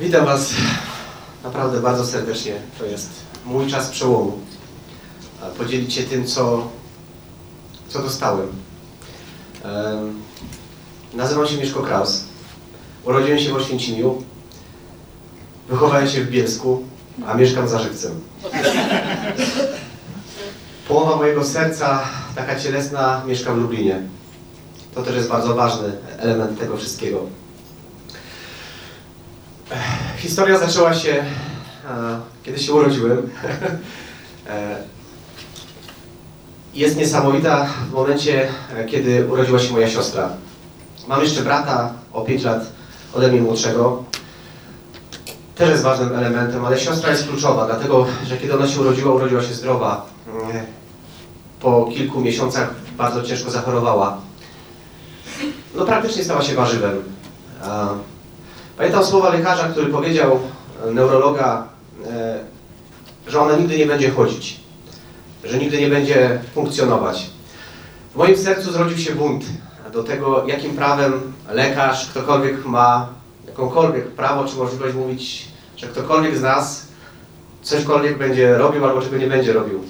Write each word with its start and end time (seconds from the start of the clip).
Witam 0.00 0.24
Was 0.24 0.54
naprawdę 1.44 1.80
bardzo 1.80 2.06
serdecznie. 2.06 2.54
To 2.78 2.84
jest 2.84 3.10
mój 3.46 3.66
czas 3.66 3.90
przełomu. 3.90 4.38
A 5.42 5.46
Podzielić 5.46 5.94
się 5.94 6.02
tym, 6.02 6.26
co, 6.26 6.68
co 7.88 8.02
dostałem. 8.02 8.48
Em, 9.64 10.22
nazywam 11.14 11.46
się 11.46 11.56
Mieszko 11.56 11.82
Kraus. 11.82 12.24
Urodziłem 13.04 13.38
się 13.38 13.52
w 13.52 13.56
Oświęcimiu. 13.56 14.22
Wychowałem 15.68 16.08
się 16.08 16.24
w 16.24 16.30
Bielsku, 16.30 16.84
a 17.26 17.34
mieszkam 17.34 17.68
za 17.68 17.78
Żywcem. 17.78 18.20
Połowa 20.88 21.16
mojego 21.16 21.44
serca, 21.44 22.04
taka 22.34 22.60
cielesna, 22.60 23.22
mieszka 23.26 23.54
w 23.54 23.58
Lublinie. 23.58 24.02
To 24.94 25.02
też 25.02 25.16
jest 25.16 25.28
bardzo 25.28 25.54
ważny 25.54 25.92
element 26.18 26.58
tego 26.58 26.76
wszystkiego. 26.76 27.43
Historia 30.16 30.58
zaczęła 30.58 30.94
się, 30.94 31.24
kiedy 32.42 32.58
się 32.58 32.72
urodziłem. 32.72 33.22
E, 34.50 34.76
Jest 36.74 36.96
niesamowita 36.96 37.66
w 37.90 37.92
momencie, 37.92 38.48
e, 38.76 38.84
kiedy 38.84 39.26
urodziła 39.26 39.58
się 39.58 39.72
moja 39.72 39.90
siostra. 39.90 40.28
Mam 41.08 41.20
jeszcze 41.22 41.42
brata 41.42 41.92
o 42.12 42.20
5 42.22 42.42
lat 42.42 42.66
ode 43.14 43.28
mnie 43.28 43.40
młodszego. 43.40 44.04
Też 45.54 45.70
jest 45.70 45.82
ważnym 45.82 46.14
elementem, 46.18 46.64
ale 46.64 46.78
siostra 46.80 47.10
jest 47.10 47.28
kluczowa, 47.28 47.66
dlatego 47.66 48.06
że 48.26 48.36
kiedy 48.36 48.54
ona 48.54 48.68
się 48.68 48.80
urodziła, 48.80 49.14
urodziła 49.14 49.42
się 49.42 49.54
zdrowa. 49.54 50.06
E, 50.54 50.64
Po 51.60 51.84
kilku 51.94 52.20
miesiącach 52.20 52.74
bardzo 52.96 53.22
ciężko 53.22 53.50
zachorowała. 53.50 54.18
No 55.74 55.84
praktycznie 55.84 56.24
stała 56.24 56.42
się 56.42 56.54
warzywem. 56.54 57.02
Pamiętam 58.76 59.04
słowa 59.04 59.30
lekarza, 59.30 59.68
który 59.68 59.86
powiedział, 59.86 60.40
e, 60.86 60.90
neurologa, 60.90 61.68
e, 62.06 62.38
że 63.26 63.40
ona 63.40 63.56
nigdy 63.56 63.78
nie 63.78 63.86
będzie 63.86 64.10
chodzić, 64.10 64.60
że 65.44 65.58
nigdy 65.58 65.80
nie 65.80 65.88
będzie 65.88 66.40
funkcjonować. 66.54 67.30
W 68.14 68.16
moim 68.16 68.36
sercu 68.36 68.72
zrodził 68.72 68.98
się 68.98 69.14
bunt 69.14 69.44
do 69.92 70.02
tego, 70.02 70.46
jakim 70.46 70.76
prawem 70.76 71.32
lekarz, 71.48 72.08
ktokolwiek 72.10 72.66
ma 72.66 73.08
jakąkolwiek 73.46 74.10
prawo 74.10 74.44
czy 74.44 74.56
możliwość 74.56 74.94
mówić, 74.94 75.48
że 75.76 75.86
ktokolwiek 75.86 76.36
z 76.36 76.42
nas 76.42 76.86
cośkolwiek 77.62 78.18
będzie 78.18 78.58
robił 78.58 78.84
albo 78.84 79.02
czego 79.02 79.16
nie 79.16 79.26
będzie 79.26 79.52
robił. 79.52 79.84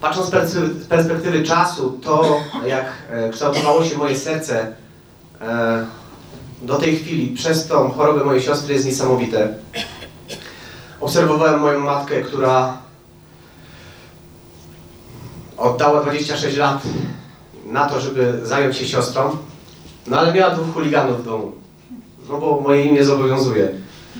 Patrząc 0.00 0.30
z 0.30 0.86
perspektywy 0.86 1.42
czasu, 1.42 2.00
to 2.02 2.40
jak 2.66 2.86
e, 3.10 3.30
kształtowało 3.30 3.84
się 3.84 3.98
moje 3.98 4.18
serce, 4.18 4.72
do 6.62 6.76
tej 6.76 6.96
chwili 6.96 7.36
przez 7.36 7.66
tą 7.66 7.90
chorobę 7.90 8.24
mojej 8.24 8.42
siostry 8.42 8.74
jest 8.74 8.86
niesamowite. 8.86 9.54
Obserwowałem 11.00 11.60
moją 11.60 11.80
matkę, 11.80 12.22
która 12.22 12.78
oddała 15.56 16.02
26 16.02 16.56
lat 16.56 16.82
na 17.66 17.88
to, 17.88 18.00
żeby 18.00 18.40
zająć 18.42 18.76
się 18.76 18.86
siostrą, 18.86 19.36
no 20.06 20.18
ale 20.18 20.32
miała 20.32 20.54
dwóch 20.54 20.74
chuliganów 20.74 21.22
w 21.22 21.24
domu. 21.24 21.52
No 22.28 22.38
bo 22.38 22.60
moje 22.60 22.84
imię 22.84 23.04
zobowiązuje. 23.04 23.68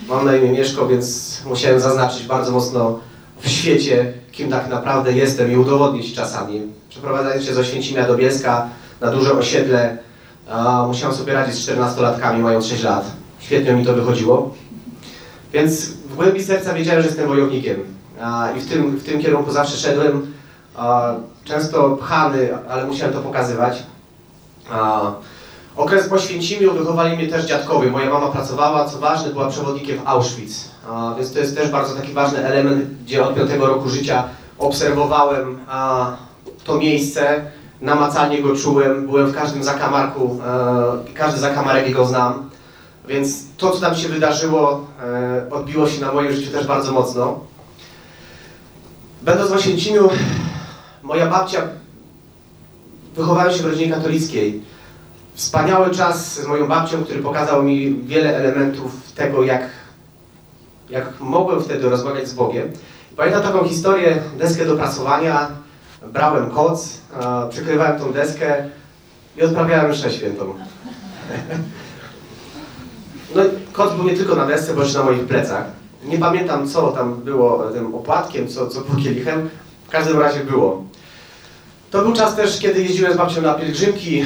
Mam 0.08 0.25
na 0.25 0.36
imię 0.36 0.53
Mieszko, 0.53 0.89
więc 0.89 1.41
musiałem 1.45 1.80
zaznaczyć 1.80 2.27
bardzo 2.27 2.53
mocno 2.53 3.01
w 3.41 3.48
świecie, 3.48 4.12
kim 4.33 4.51
tak 4.51 4.69
naprawdę 4.69 5.12
jestem 5.12 5.53
i 5.53 5.56
udowodnić 5.56 6.14
czasami. 6.14 6.62
Przeprowadzając 6.89 7.45
się 7.45 7.55
z 7.55 7.58
Oświęcimia 7.58 8.06
do 8.06 8.17
Bielska 8.17 8.69
na 9.01 9.11
duże 9.11 9.33
osiedle, 9.33 9.98
musiałem 10.86 11.16
sobie 11.16 11.33
radzić 11.33 11.55
z 11.55 11.69
14-latkami 11.69 12.39
mając 12.39 12.66
6 12.66 12.83
lat. 12.83 13.05
Świetnie 13.39 13.72
mi 13.72 13.86
to 13.86 13.94
wychodziło. 13.94 14.55
Więc 15.52 15.86
w 15.86 16.16
głębi 16.16 16.44
serca 16.44 16.75
wiedziałem, 16.75 17.02
że 17.02 17.08
jestem 17.08 17.28
wojownikiem. 17.28 17.77
I 18.56 18.61
w 18.61 18.69
tym, 18.69 18.97
w 18.97 19.05
tym 19.05 19.22
kierunku 19.22 19.52
zawsze 19.52 19.77
szedłem. 19.77 20.35
Często 21.45 21.90
pchany, 21.90 22.48
ale 22.68 22.86
musiałem 22.86 23.14
to 23.14 23.20
pokazywać. 23.20 23.83
Okres 25.77 26.08
po 26.08 26.18
Święcimiu 26.18 26.73
wychowali 26.73 27.17
mnie 27.17 27.29
też 27.29 27.45
dziadkowie. 27.45 27.90
Moja 27.90 28.11
mama 28.11 28.29
pracowała, 28.29 28.85
co 28.85 28.98
ważne, 28.98 29.30
była 29.30 29.48
przewodnikiem 29.48 29.98
w 29.98 30.08
Auschwitz. 30.08 30.70
Więc 31.17 31.33
to 31.33 31.39
jest 31.39 31.56
też 31.56 31.70
bardzo 31.70 31.95
taki 31.95 32.12
ważny 32.12 32.39
element, 32.39 32.85
gdzie 33.05 33.24
od 33.24 33.35
piątego 33.35 33.67
roku 33.67 33.89
życia 33.89 34.24
obserwowałem 34.58 35.58
to 36.64 36.79
miejsce 36.79 37.45
namacalnie 37.81 38.42
go 38.42 38.57
czułem, 38.57 39.07
byłem 39.07 39.27
w 39.27 39.35
każdym 39.35 39.63
zakamarku, 39.63 40.41
e, 40.47 41.14
każdy 41.14 41.41
zakamarek 41.41 41.89
jego 41.89 42.07
znam, 42.07 42.51
więc 43.09 43.45
to, 43.57 43.70
co 43.70 43.81
tam 43.81 43.95
się 43.95 44.09
wydarzyło, 44.09 44.87
e, 45.03 45.51
odbiło 45.51 45.89
się 45.89 46.01
na 46.01 46.13
moim 46.13 46.33
życiu 46.33 46.53
też 46.53 46.67
bardzo 46.67 46.92
mocno. 46.92 47.41
Będąc 49.23 49.51
w 49.51 49.55
Oświęcimiu, 49.55 50.09
moja 51.03 51.27
babcia, 51.27 51.63
wychowałem 53.17 53.53
się 53.53 53.63
w 53.63 53.67
rodzinie 53.67 53.92
katolickiej. 53.92 54.63
Wspaniały 55.35 55.91
czas 55.91 56.33
z 56.35 56.47
moją 56.47 56.69
babcią, 56.69 57.05
który 57.05 57.23
pokazał 57.23 57.63
mi 57.63 57.95
wiele 57.95 58.36
elementów 58.36 59.13
tego, 59.15 59.45
jak, 59.45 59.63
jak 60.91 61.20
mogłem 61.20 61.63
wtedy 61.63 61.89
rozmawiać 61.89 62.29
z 62.29 62.35
Bogiem. 62.35 62.73
Pamiętam 63.17 63.42
taką 63.42 63.65
historię, 63.65 64.23
deskę 64.39 64.67
do 64.67 64.77
prasowania, 64.77 65.48
brałem 66.12 66.50
koc, 66.50 66.89
przykrywałem 67.50 67.98
tą 67.98 68.12
deskę 68.12 68.64
i 69.36 69.42
odprawiałem 69.42 69.90
mszę 69.90 70.11
świętą. 70.12 70.55
No 73.34 73.42
koc 73.72 73.94
był 73.94 74.05
nie 74.05 74.17
tylko 74.17 74.36
na 74.36 74.46
desce, 74.46 74.74
bo 74.74 74.83
jeszcze 74.83 74.98
na 74.98 75.05
moich 75.05 75.27
plecach. 75.27 75.64
Nie 76.05 76.18
pamiętam, 76.18 76.68
co 76.68 76.89
tam 76.89 77.14
było 77.14 77.70
tym 77.72 77.94
opłatkiem, 77.94 78.48
co, 78.48 78.67
co 78.67 78.80
było 78.80 79.02
kielichem. 79.02 79.50
W 79.86 79.90
każdym 79.90 80.20
razie 80.20 80.40
było. 80.40 80.84
To 81.90 82.02
był 82.02 82.12
czas 82.12 82.36
też, 82.36 82.58
kiedy 82.58 82.83
jeździłem 82.83 83.14
z 83.14 83.17
babcią 83.17 83.42
na 83.42 83.55
pielgrzymki. 83.55 84.24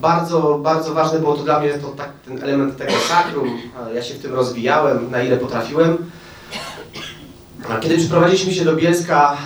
Bardzo, 0.00 0.58
bardzo 0.62 0.94
ważne 0.94 1.18
było 1.18 1.34
to 1.34 1.42
dla 1.42 1.60
mnie 1.60 1.70
to 1.70 1.88
tak, 1.88 2.08
ten 2.26 2.42
element 2.42 2.76
tego 2.76 2.92
sakrum. 3.08 3.48
Ja 3.94 4.02
się 4.02 4.14
w 4.14 4.22
tym 4.22 4.34
rozwijałem, 4.34 5.10
na 5.10 5.22
ile 5.22 5.36
potrafiłem. 5.36 6.10
Kiedy 7.80 7.98
przeprowadziliśmy 7.98 8.54
się 8.54 8.64
do 8.64 8.76
Bielska, 8.76 9.36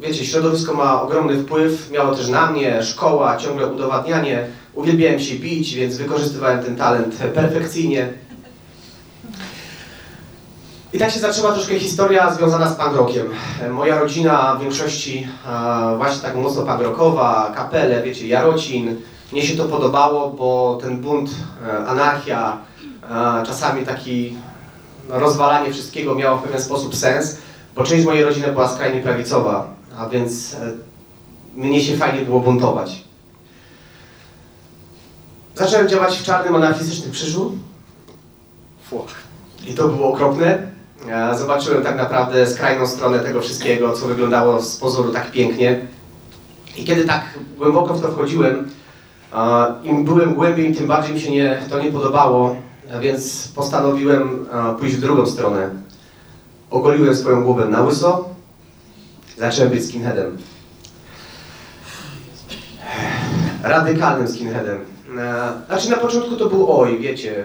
wiecie, 0.00 0.24
środowisko 0.24 0.74
ma 0.74 1.02
ogromny 1.02 1.42
wpływ, 1.42 1.90
miało 1.90 2.14
też 2.14 2.28
na 2.28 2.50
mnie, 2.50 2.82
szkoła, 2.82 3.36
ciągle 3.36 3.66
udowadnianie. 3.66 4.46
Uwielbiałem 4.74 5.20
się 5.20 5.34
bić, 5.34 5.74
więc 5.74 5.96
wykorzystywałem 5.96 6.62
ten 6.62 6.76
talent 6.76 7.16
perfekcyjnie. 7.34 8.08
I 10.92 10.98
tak 10.98 11.10
się 11.10 11.20
zaczęła 11.20 11.52
troszkę 11.52 11.78
historia 11.78 12.34
związana 12.34 12.68
z. 12.68 13.26
E, 13.62 13.70
Moja 13.70 13.98
rodzina 13.98 14.54
w 14.54 14.60
większości 14.60 15.28
e, 15.48 15.96
właśnie 15.96 16.22
tak 16.22 16.36
mocno 16.36 16.62
punk 16.62 16.80
rockowa, 16.80 17.52
kapele, 17.56 18.02
wiecie, 18.02 18.26
Jarocin. 18.28 18.96
Mnie 19.32 19.42
się 19.42 19.56
to 19.56 19.64
podobało, 19.64 20.30
bo 20.30 20.78
ten 20.82 20.96
bunt, 20.98 21.30
e, 21.66 21.86
anarchia, 21.86 22.58
e, 23.10 23.46
czasami 23.46 23.86
taki 23.86 24.36
no, 25.08 25.18
rozwalanie 25.18 25.72
wszystkiego 25.72 26.14
miało 26.14 26.38
w 26.38 26.42
pewien 26.42 26.60
sposób 26.60 26.96
sens, 26.96 27.38
bo 27.76 27.84
część 27.84 28.06
mojej 28.06 28.24
rodziny 28.24 28.52
była 28.52 28.68
skrajnie 28.68 29.00
prawicowa, 29.00 29.74
a 29.98 30.08
więc 30.08 30.54
e, 30.54 30.72
mnie 31.56 31.80
się 31.80 31.96
fajnie 31.96 32.24
było 32.24 32.40
buntować. 32.40 33.04
Zacząłem 35.54 35.88
działać 35.88 36.18
w 36.18 36.22
czarnym 36.22 36.54
anarchistycznym 36.54 37.12
krzyżu. 37.12 37.52
Fuch. 38.90 39.08
I 39.68 39.74
to 39.74 39.88
było 39.88 40.12
okropne. 40.12 40.58
E, 41.08 41.38
Zobaczyłem 41.38 41.82
tak 41.82 41.96
naprawdę 41.96 42.46
skrajną 42.46 42.86
stronę 42.86 43.18
tego 43.18 43.40
wszystkiego, 43.40 43.92
co 43.92 44.06
wyglądało 44.06 44.62
z 44.62 44.76
pozoru 44.76 45.12
tak 45.12 45.30
pięknie. 45.30 45.86
I 46.76 46.84
kiedy 46.84 47.04
tak 47.04 47.24
głęboko 47.58 47.94
w 47.94 48.02
to 48.02 48.08
wchodziłem, 48.08 48.70
im 49.84 50.04
byłem 50.04 50.34
głębiej, 50.34 50.74
tym 50.74 50.86
bardziej 50.86 51.14
mi 51.14 51.20
się 51.20 51.30
nie, 51.30 51.62
to 51.70 51.82
nie 51.82 51.92
podobało, 51.92 52.56
a 52.94 52.98
więc 52.98 53.48
postanowiłem 53.48 54.46
pójść 54.78 54.96
w 54.96 55.00
drugą 55.00 55.26
stronę. 55.26 55.70
Ogoliłem 56.70 57.16
swoją 57.16 57.44
głowę 57.44 57.64
na 57.68 57.82
łyso, 57.82 58.28
zacząłem 59.38 59.70
być 59.70 59.84
skinheadem. 59.84 60.38
Radykalnym 63.62 64.28
skinheadem. 64.28 64.78
Znaczy 65.66 65.90
na 65.90 65.96
początku 65.96 66.36
to 66.36 66.46
był 66.46 66.80
oj, 66.80 66.98
wiecie, 66.98 67.44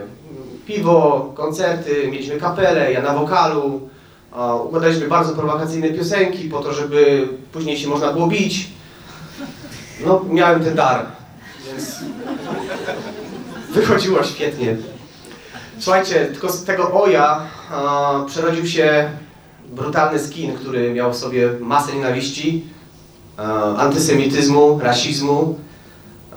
piwo, 0.65 1.31
koncerty, 1.35 2.07
mieliśmy 2.11 2.37
kapelę, 2.37 2.93
ja 2.93 3.01
na 3.01 3.13
wokalu, 3.13 3.89
układaliśmy 4.65 5.07
bardzo 5.07 5.33
prowokacyjne 5.33 5.89
piosenki 5.89 6.49
po 6.49 6.59
to, 6.59 6.73
żeby 6.73 7.27
później 7.51 7.77
się 7.77 7.87
można 7.87 8.13
było 8.13 8.27
bić. 8.27 8.69
No, 10.05 10.25
miałem 10.29 10.63
ten 10.63 10.75
dar, 10.75 11.05
więc 11.67 11.95
wychodziło 13.73 14.23
świetnie. 14.23 14.77
Słuchajcie, 15.81 16.25
tylko 16.25 16.51
z 16.51 16.63
tego 16.63 17.03
oja 17.03 17.41
a, 17.71 18.23
przerodził 18.27 18.67
się 18.67 19.09
brutalny 19.69 20.19
skin, 20.19 20.55
który 20.55 20.93
miał 20.93 21.13
w 21.13 21.17
sobie 21.17 21.49
masę 21.59 21.93
nienawiści, 21.95 22.65
a, 23.37 23.75
antysemityzmu, 23.75 24.79
rasizmu. 24.79 25.59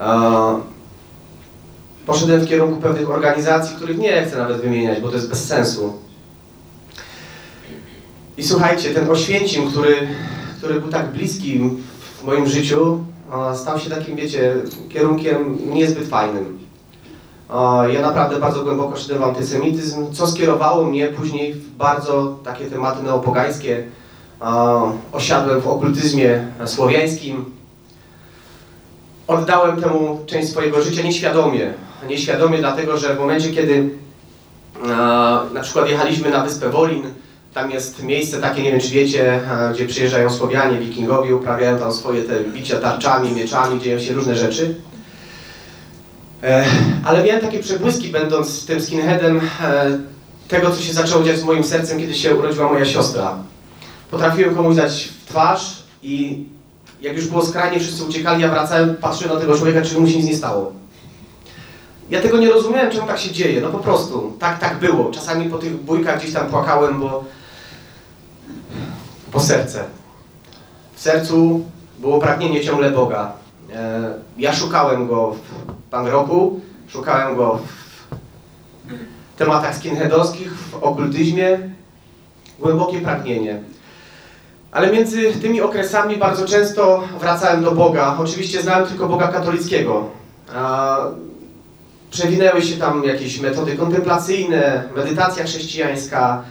A, 0.00 0.54
poszedłem 2.06 2.40
w 2.40 2.48
kierunku 2.48 2.80
pewnych 2.80 3.10
organizacji, 3.10 3.76
których 3.76 3.98
nie 3.98 4.24
chcę 4.26 4.38
nawet 4.38 4.60
wymieniać, 4.60 5.00
bo 5.00 5.08
to 5.08 5.14
jest 5.14 5.28
bez 5.28 5.44
sensu. 5.44 5.92
I 8.36 8.42
słuchajcie, 8.42 8.90
ten 8.90 9.10
Oświęcim, 9.10 9.70
który, 9.70 10.08
który 10.58 10.80
był 10.80 10.90
tak 10.90 11.12
bliski 11.12 11.60
w 12.20 12.24
moim 12.24 12.46
życiu, 12.46 13.04
stał 13.54 13.78
się 13.78 13.90
takim, 13.90 14.16
wiecie, 14.16 14.54
kierunkiem 14.88 15.58
niezbyt 15.74 16.08
fajnym. 16.08 16.63
Ja 17.92 18.00
naprawdę 18.02 18.40
bardzo 18.40 18.62
głęboko 18.62 18.96
szedłem 18.96 19.20
w 19.20 19.24
antysemityzm, 19.24 20.12
co 20.12 20.26
skierowało 20.26 20.84
mnie 20.84 21.08
później 21.08 21.54
w 21.54 21.70
bardzo 21.70 22.38
takie 22.44 22.64
tematy 22.64 23.02
neopogańskie. 23.02 23.84
Osiadłem 25.12 25.60
w 25.60 25.66
okultyzmie 25.66 26.46
słowiańskim. 26.64 27.44
Oddałem 29.26 29.82
temu 29.82 30.20
część 30.26 30.48
swojego 30.48 30.82
życia 30.82 31.02
nieświadomie. 31.02 31.72
Nieświadomie 32.08 32.58
dlatego, 32.58 32.98
że 32.98 33.14
w 33.14 33.18
momencie, 33.18 33.52
kiedy 33.52 33.90
na 35.54 35.60
przykład 35.62 35.88
jechaliśmy 35.88 36.30
na 36.30 36.44
wyspę 36.44 36.70
Wolin, 36.70 37.02
tam 37.54 37.70
jest 37.70 38.02
miejsce 38.02 38.40
takie, 38.40 38.62
nie 38.62 38.70
wiem 38.70 38.80
czy 38.80 38.90
wiecie, 38.90 39.40
gdzie 39.74 39.86
przyjeżdżają 39.86 40.30
Słowianie, 40.30 40.78
wikingowie, 40.78 41.36
uprawiają 41.36 41.78
tam 41.78 41.92
swoje 41.92 42.22
te 42.22 42.40
bicia 42.44 42.80
tarczami, 42.80 43.32
mieczami, 43.32 43.80
dzieją 43.80 43.98
się 43.98 44.14
różne 44.14 44.36
rzeczy. 44.36 44.74
E, 46.44 46.64
ale 47.04 47.24
miałem 47.24 47.40
takie 47.40 47.58
przebłyski, 47.58 48.08
będąc 48.08 48.66
tym 48.66 48.80
skinheadem, 48.80 49.40
e, 49.62 49.98
tego, 50.48 50.70
co 50.70 50.82
się 50.82 50.92
zaczęło 50.92 51.24
dziać 51.24 51.38
z 51.38 51.44
moim 51.44 51.64
sercem, 51.64 51.98
kiedy 51.98 52.14
się 52.14 52.34
urodziła 52.34 52.72
moja 52.72 52.84
siostra. 52.84 53.36
Potrafiłem 54.10 54.54
komuś 54.54 54.76
dać 54.76 55.04
w 55.04 55.28
twarz 55.28 55.82
i 56.02 56.44
jak 57.00 57.16
już 57.16 57.26
było 57.26 57.46
skrajnie, 57.46 57.80
wszyscy 57.80 58.04
uciekali, 58.04 58.42
ja 58.42 58.48
wracałem, 58.48 58.96
patrzyłem 58.96 59.34
na 59.34 59.40
tego 59.40 59.56
człowieka, 59.56 59.82
czy 59.82 60.00
mu 60.00 60.08
się 60.08 60.16
nic 60.16 60.26
nie 60.26 60.36
stało. 60.36 60.72
Ja 62.10 62.20
tego 62.20 62.38
nie 62.38 62.50
rozumiałem, 62.50 62.92
czemu 62.92 63.06
tak 63.06 63.18
się 63.18 63.30
dzieje, 63.30 63.60
no 63.60 63.68
po 63.68 63.78
prostu, 63.78 64.36
tak, 64.38 64.58
tak 64.58 64.78
było. 64.78 65.10
Czasami 65.10 65.50
po 65.50 65.58
tych 65.58 65.82
bójkach 65.82 66.18
gdzieś 66.18 66.32
tam 66.32 66.46
płakałem, 66.46 67.00
bo 67.00 67.24
po 69.32 69.40
serce. 69.40 69.84
W 70.94 71.00
sercu 71.00 71.64
było 71.98 72.20
pragnienie 72.20 72.64
ciągle 72.64 72.90
Boga. 72.90 73.43
E, 73.72 74.14
ja 74.38 74.52
szukałem 74.52 75.08
go 75.08 75.34
w 75.34 75.72
punk 75.90 76.08
roku, 76.08 76.60
szukałem 76.88 77.36
go 77.36 77.58
w 79.34 79.38
tematach 79.38 79.76
skinheadowskich, 79.76 80.54
w 80.54 80.74
okultyzmie. 80.74 81.58
Głębokie 82.58 83.00
pragnienie. 83.00 83.62
Ale 84.72 84.92
między 84.92 85.32
tymi 85.32 85.60
okresami 85.60 86.16
bardzo 86.16 86.46
często 86.46 87.02
wracałem 87.20 87.64
do 87.64 87.72
Boga. 87.72 88.16
Oczywiście 88.20 88.62
znałem 88.62 88.86
tylko 88.86 89.08
Boga 89.08 89.28
katolickiego. 89.28 90.04
Przewinęły 92.10 92.62
się 92.62 92.76
tam 92.76 93.04
jakieś 93.04 93.40
metody 93.40 93.76
kontemplacyjne, 93.76 94.82
medytacja 94.96 95.44
chrześcijańska. 95.44 96.42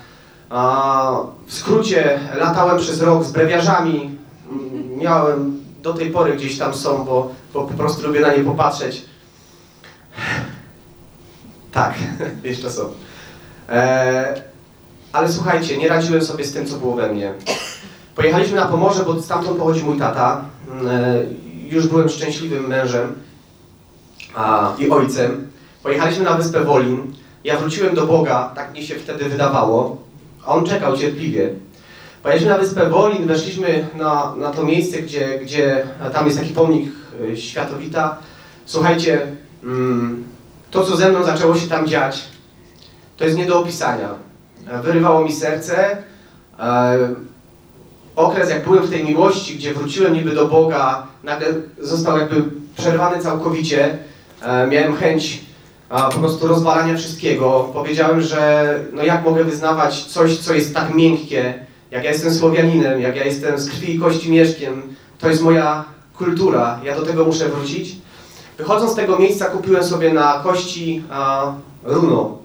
W 1.48 1.54
skrócie 1.54 2.20
latałem 2.36 2.78
przez 2.78 3.02
rok 3.02 3.24
z 3.24 3.32
brewiarzami. 3.32 4.18
Miałem 4.98 5.63
do 5.84 5.94
tej 5.94 6.12
pory 6.12 6.36
gdzieś 6.36 6.58
tam 6.58 6.74
są, 6.74 7.06
bo, 7.06 7.32
bo 7.54 7.64
po 7.64 7.74
prostu 7.74 8.08
lubię 8.08 8.20
na 8.20 8.36
nie 8.36 8.44
popatrzeć. 8.44 9.06
Tak, 11.72 11.94
jeszcze 12.44 12.72
są. 12.72 12.92
E, 13.70 14.42
ale 15.14 15.32
słuchajcie, 15.32 15.78
nie 15.78 15.88
radziłem 15.88 16.22
sobie 16.22 16.44
z 16.44 16.54
tym, 16.54 16.66
co 16.66 16.78
było 16.78 16.96
we 16.96 17.14
mnie. 17.14 17.34
Pojechaliśmy 18.16 18.56
na 18.56 18.66
Pomorze, 18.66 19.04
bo 19.04 19.22
stamtąd 19.22 19.58
pochodzi 19.58 19.84
mój 19.84 20.00
tata. 20.00 20.46
E, 20.88 21.26
już 21.70 21.88
byłem 21.88 22.10
szczęśliwym 22.10 22.68
mężem 22.68 23.16
a, 24.36 24.74
i 24.80 24.90
ojcem. 24.90 25.48
Pojechaliśmy 25.84 26.24
na 26.24 26.34
wyspę 26.34 26.64
Wolin. 26.64 27.14
Ja 27.44 27.58
wróciłem 27.58 27.96
do 27.96 28.08
Boga, 28.08 28.52
tak 28.56 28.74
mi 28.74 28.84
się 28.84 28.96
wtedy 28.96 29.30
wydawało. 29.30 29.98
A 30.46 30.48
on 30.48 30.66
czekał 30.66 30.98
cierpliwie. 30.98 31.54
Pojechaliśmy 32.24 32.54
na 32.54 32.58
wyspę 32.58 32.90
Wolin, 32.90 33.28
weszliśmy 33.28 33.88
na, 33.96 34.36
na 34.38 34.52
to 34.52 34.64
miejsce, 34.64 35.02
gdzie, 35.02 35.40
gdzie 35.40 35.84
tam 36.14 36.26
jest 36.26 36.40
taki 36.40 36.54
pomnik 36.54 36.92
y, 37.22 37.38
Światowita. 37.38 38.18
Słuchajcie, 38.66 39.28
mm, 39.64 40.24
to 40.72 40.84
co 40.84 40.96
ze 40.96 41.10
mną 41.10 41.24
zaczęło 41.24 41.56
się 41.56 41.68
tam 41.68 41.88
dziać, 41.88 42.24
to 43.18 43.26
jest 43.26 43.38
nie 43.38 43.46
do 43.46 43.60
opisania. 43.60 44.10
Wyrywało 44.84 45.26
mi 45.26 45.32
serce. 45.32 45.98
E, 46.60 46.98
okres, 48.16 48.50
jak 48.50 48.64
byłem 48.64 48.84
w 48.84 48.90
tej 48.90 49.04
miłości, 49.04 49.56
gdzie 49.56 49.74
wróciłem 49.74 50.14
niby 50.14 50.32
do 50.32 50.48
Boga, 50.48 51.08
nagle 51.24 51.48
został 51.80 52.18
jakby 52.18 52.44
przerwany 52.78 53.22
całkowicie. 53.22 53.98
E, 54.42 54.68
miałem 54.68 54.96
chęć 54.96 55.42
po 55.90 56.20
prostu 56.20 56.48
rozwalania 56.48 56.98
wszystkiego. 56.98 57.70
Powiedziałem, 57.74 58.22
że 58.22 58.80
no 58.94 59.04
jak 59.04 59.26
mogę 59.26 59.44
wyznawać 59.44 60.04
coś, 60.04 60.38
co 60.38 60.54
jest 60.54 60.74
tak 60.74 60.96
miękkie, 60.96 61.66
jak 61.94 62.04
ja 62.04 62.12
jestem 62.12 62.34
Słowianinem, 62.34 63.02
jak 63.02 63.16
ja 63.16 63.26
jestem 63.26 63.60
z 63.60 63.70
krwi 63.70 63.96
i 63.96 64.00
kości 64.00 64.32
mieszkiem, 64.32 64.96
to 65.20 65.30
jest 65.30 65.42
moja 65.42 65.86
kultura, 66.18 66.80
ja 66.84 66.96
do 66.96 67.06
tego 67.06 67.26
muszę 67.26 67.50
wrócić. 67.50 67.96
Wychodząc 68.58 68.92
z 68.92 68.96
tego 68.96 69.20
miejsca 69.20 69.46
kupiłem 69.46 69.84
sobie 69.84 70.14
na 70.14 70.40
kości 70.44 71.04
a, 71.12 71.54
runo. 71.84 72.38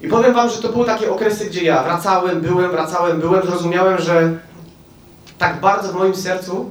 I 0.00 0.08
powiem 0.08 0.34
wam, 0.34 0.50
że 0.50 0.62
to 0.62 0.68
były 0.68 0.86
takie 0.86 1.12
okresy, 1.12 1.46
gdzie 1.46 1.62
ja 1.62 1.82
wracałem, 1.82 2.40
byłem, 2.40 2.70
wracałem, 2.70 3.20
byłem, 3.20 3.46
zrozumiałem, 3.46 3.98
że 4.02 4.38
tak 5.38 5.60
bardzo 5.60 5.92
w 5.92 5.94
moim 5.94 6.14
sercu 6.14 6.70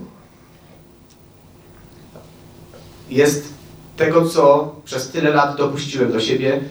jest 3.09 3.53
tego, 3.97 4.25
co 4.25 4.75
przez 4.85 5.09
tyle 5.09 5.29
lat 5.29 5.57
dopuściłem 5.57 6.11
do 6.11 6.19
siebie, 6.19 6.61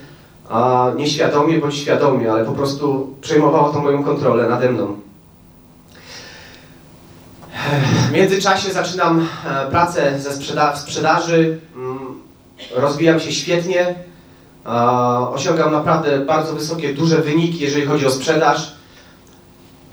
a 0.49 0.91
nieświadomie 0.97 1.59
bądź 1.59 1.75
świadomie, 1.75 2.33
ale 2.33 2.45
po 2.45 2.53
prostu 2.53 3.15
przejmowało 3.21 3.73
to 3.73 3.81
moją 3.81 4.05
kontrolę 4.05 4.49
nade 4.49 4.71
mną. 4.71 4.97
W 8.09 8.13
międzyczasie 8.13 8.73
zaczynam 8.73 9.29
e, 9.47 9.71
pracę 9.71 10.21
ze 10.21 10.33
sprzeda 10.33 10.73
w 10.73 10.79
sprzedaży, 10.79 11.59
mm, 11.77 11.99
rozwijam 12.77 13.21
się 13.21 13.33
świetnie, 13.33 13.95
osiągam 15.33 15.73
naprawdę 15.73 16.19
bardzo 16.19 16.55
wysokie, 16.55 16.95
duże 16.95 17.17
wyniki, 17.17 17.59
jeżeli 17.59 17.87
chodzi 17.87 18.07
o 18.07 18.11
sprzedaż. 18.11 18.77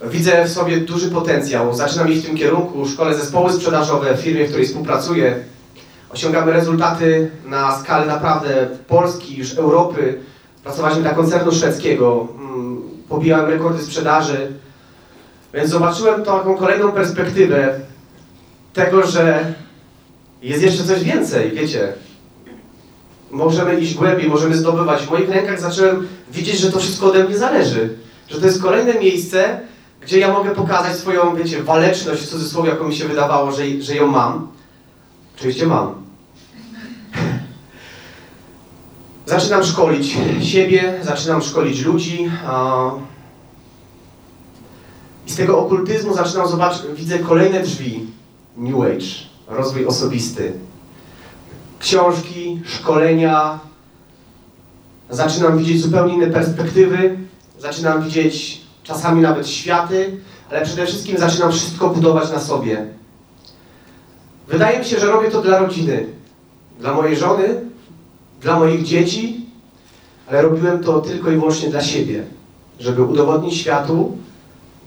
Widzę 0.04 0.46
w 0.46 0.50
sobie 0.50 0.78
duży 0.78 1.12
potencjał, 1.12 1.76
zaczynam 1.76 2.12
iść 2.12 2.22
w 2.22 2.26
tym 2.26 2.38
kierunku, 2.38 2.88
szkole 2.88 3.16
zespoły 3.16 3.54
sprzedażowe 3.54 4.18
w 4.18 4.22
firmie, 4.22 4.46
w 4.46 4.48
której 4.48 4.68
współpracuję. 4.68 5.44
Osiągamy 6.14 6.52
rezultaty 6.52 7.32
na 7.46 7.80
skalę 7.80 8.06
naprawdę 8.06 8.68
Polski, 8.88 9.38
już 9.38 9.58
Europy, 9.58 10.20
Pracowaliśmy 10.64 11.02
dla 11.04 11.14
koncernu 11.14 11.52
szwedzkiego, 11.52 12.28
mm, 12.40 12.82
pobijałem 13.10 13.50
rekordy 13.50 13.84
sprzedaży, 13.84 14.52
więc 15.54 15.70
zobaczyłem 15.70 16.24
taką 16.24 16.58
kolejną 16.58 16.92
perspektywę 16.92 17.80
tego, 18.74 19.08
że 19.08 19.54
jest 20.42 20.64
jeszcze 20.64 20.84
coś 20.84 21.04
więcej, 21.04 21.52
wiecie. 21.52 21.94
Możemy 23.32 23.80
iść 23.80 23.96
głębiej, 23.96 24.30
możemy 24.30 24.56
zdobywać. 24.56 25.02
W 25.02 25.12
moich 25.12 25.30
rękach 25.30 25.62
zacząłem 25.62 26.08
widzieć, 26.32 26.58
że 26.58 26.72
to 26.72 26.80
wszystko 26.80 27.06
ode 27.06 27.24
mnie 27.24 27.38
zależy. 27.38 27.98
Że 28.30 28.40
to 28.40 28.46
jest 28.46 28.62
kolejne 28.62 28.94
miejsce, 28.94 29.60
gdzie 30.02 30.20
ja 30.20 30.34
mogę 30.34 30.52
pokazać 30.52 30.96
swoją, 30.96 31.36
wiecie, 31.36 31.64
waleczność, 31.64 32.22
w 32.22 32.30
cudzysłowie, 32.30 32.70
jaką 32.70 32.88
mi 32.88 32.96
się 32.96 33.08
wydawało, 33.08 33.52
że, 33.52 33.64
że 33.82 33.96
ją 33.96 34.08
mam. 34.08 34.48
Oczywiście 35.36 35.68
mam. 35.68 36.03
Zaczynam 39.26 39.64
szkolić 39.64 40.18
siebie, 40.42 41.00
zaczynam 41.04 41.42
szkolić 41.42 41.82
ludzi. 41.82 42.32
I 45.28 45.32
z 45.32 45.36
tego 45.36 45.60
okultyzmu 45.60 46.14
zaczynam 46.14 46.48
zobaczyć, 46.48 46.82
widzę 46.96 47.20
kolejne 47.20 47.60
drzwi. 47.60 48.08
New 48.58 48.76
Age, 48.76 49.06
rozwój 49.48 49.86
osobisty. 49.86 50.54
Książki, 51.80 52.62
szkolenia. 52.66 53.60
Zaczynam 55.10 55.58
widzieć 55.58 55.82
zupełnie 55.82 56.14
inne 56.14 56.28
perspektywy. 56.28 57.18
Zaczynam 57.60 58.04
widzieć 58.04 58.62
czasami 58.84 59.22
nawet 59.22 59.48
światy, 59.48 60.18
ale 60.52 60.66
przede 60.66 60.86
wszystkim 60.86 61.18
zaczynam 61.18 61.52
wszystko 61.52 61.90
budować 61.90 62.32
na 62.32 62.40
sobie. 62.40 62.86
Wydaje 64.48 64.80
mi 64.80 64.86
się, 64.86 65.00
że 65.00 65.08
robię 65.08 65.32
to 65.32 65.42
dla 65.42 65.60
rodziny. 65.60 66.06
Dla 66.80 66.94
mojej 66.94 67.18
żony, 67.18 67.62
dla 68.44 68.60
moich 68.60 68.84
dzieci, 68.84 69.46
ale 70.30 70.42
robiłem 70.42 70.84
to 70.84 71.02
tylko 71.02 71.32
i 71.32 71.36
wyłącznie 71.36 71.70
dla 71.70 71.82
siebie, 71.82 72.24
żeby 72.80 73.04
udowodnić 73.04 73.58
światu, 73.58 74.18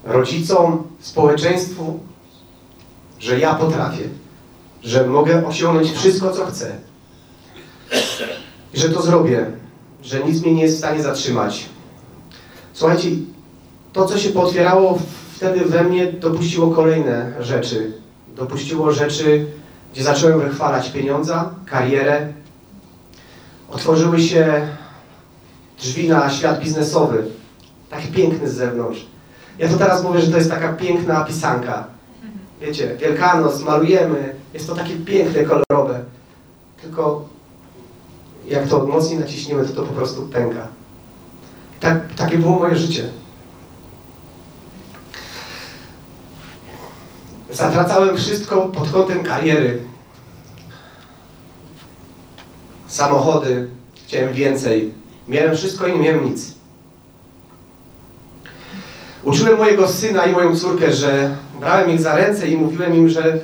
rodzicom, 0.03 0.83
społeczeństwu, 0.99 1.99
że 3.19 3.39
ja 3.39 3.55
potrafię, 3.55 4.03
że 4.83 5.07
mogę 5.07 5.47
osiągnąć 5.47 5.91
wszystko, 5.91 6.31
co 6.31 6.45
chcę. 6.45 6.75
I 8.73 8.79
że 8.79 8.89
to 8.89 9.01
zrobię, 9.01 9.51
że 10.03 10.23
nic 10.23 10.41
mnie 10.41 10.53
nie 10.53 10.61
jest 10.61 10.75
w 10.75 10.79
stanie 10.79 11.03
zatrzymać. 11.03 11.65
Słuchajcie, 12.73 13.09
to, 13.93 14.05
co 14.05 14.17
się 14.17 14.29
potwierało 14.29 14.99
wtedy 15.35 15.65
we 15.65 15.83
mnie, 15.83 16.13
dopuściło 16.13 16.75
kolejne 16.75 17.33
rzeczy. 17.39 17.91
Dopuściło 18.35 18.91
rzeczy, 18.91 19.45
gdzie 19.93 20.03
zacząłem 20.03 20.39
wychwalać 20.39 20.89
pieniądze, 20.89 21.43
karierę, 21.65 22.33
Otworzyły 23.71 24.19
się 24.19 24.67
drzwi 25.79 26.09
na 26.09 26.29
świat 26.29 26.59
biznesowy, 26.59 27.23
taki 27.89 28.07
piękny 28.07 28.49
z 28.49 28.53
zewnątrz. 28.53 29.05
Ja 29.59 29.69
to 29.69 29.77
teraz 29.77 30.03
mówię, 30.03 30.21
że 30.21 30.31
to 30.31 30.37
jest 30.37 30.49
taka 30.49 30.73
piękna 30.73 31.23
pisanka. 31.25 31.87
Wiecie, 32.61 32.95
Wielkanoc, 32.95 33.61
malujemy, 33.61 34.35
jest 34.53 34.67
to 34.67 34.75
takie 34.75 34.95
piękne, 34.95 35.43
kolorowe. 35.43 36.03
Tylko 36.81 37.25
jak 38.47 38.67
to 38.67 38.85
mocniej 38.85 39.19
naciśniemy, 39.19 39.65
to 39.65 39.73
to 39.73 39.83
po 39.83 39.93
prostu 39.93 40.21
pęka. 40.21 40.67
Tak, 41.79 42.13
takie 42.15 42.37
było 42.37 42.59
moje 42.59 42.75
życie. 42.75 43.09
Zatracałem 47.51 48.17
wszystko 48.17 48.61
pod 48.61 48.91
kątem 48.91 49.23
kariery. 49.23 49.86
Samochody, 52.87 53.67
chciałem 54.07 54.33
więcej. 54.33 54.93
Miałem 55.27 55.55
wszystko 55.55 55.87
i 55.87 55.93
nie 55.93 55.99
miałem 55.99 56.25
nic. 56.25 56.53
Uczyłem 59.23 59.57
mojego 59.57 59.87
syna 59.87 60.25
i 60.25 60.31
moją 60.31 60.55
córkę, 60.55 60.93
że 60.93 61.35
brałem 61.59 61.91
ich 61.91 62.01
za 62.01 62.15
ręce 62.15 62.47
i 62.47 62.57
mówiłem 62.57 62.95
im, 62.95 63.09
że 63.09 63.39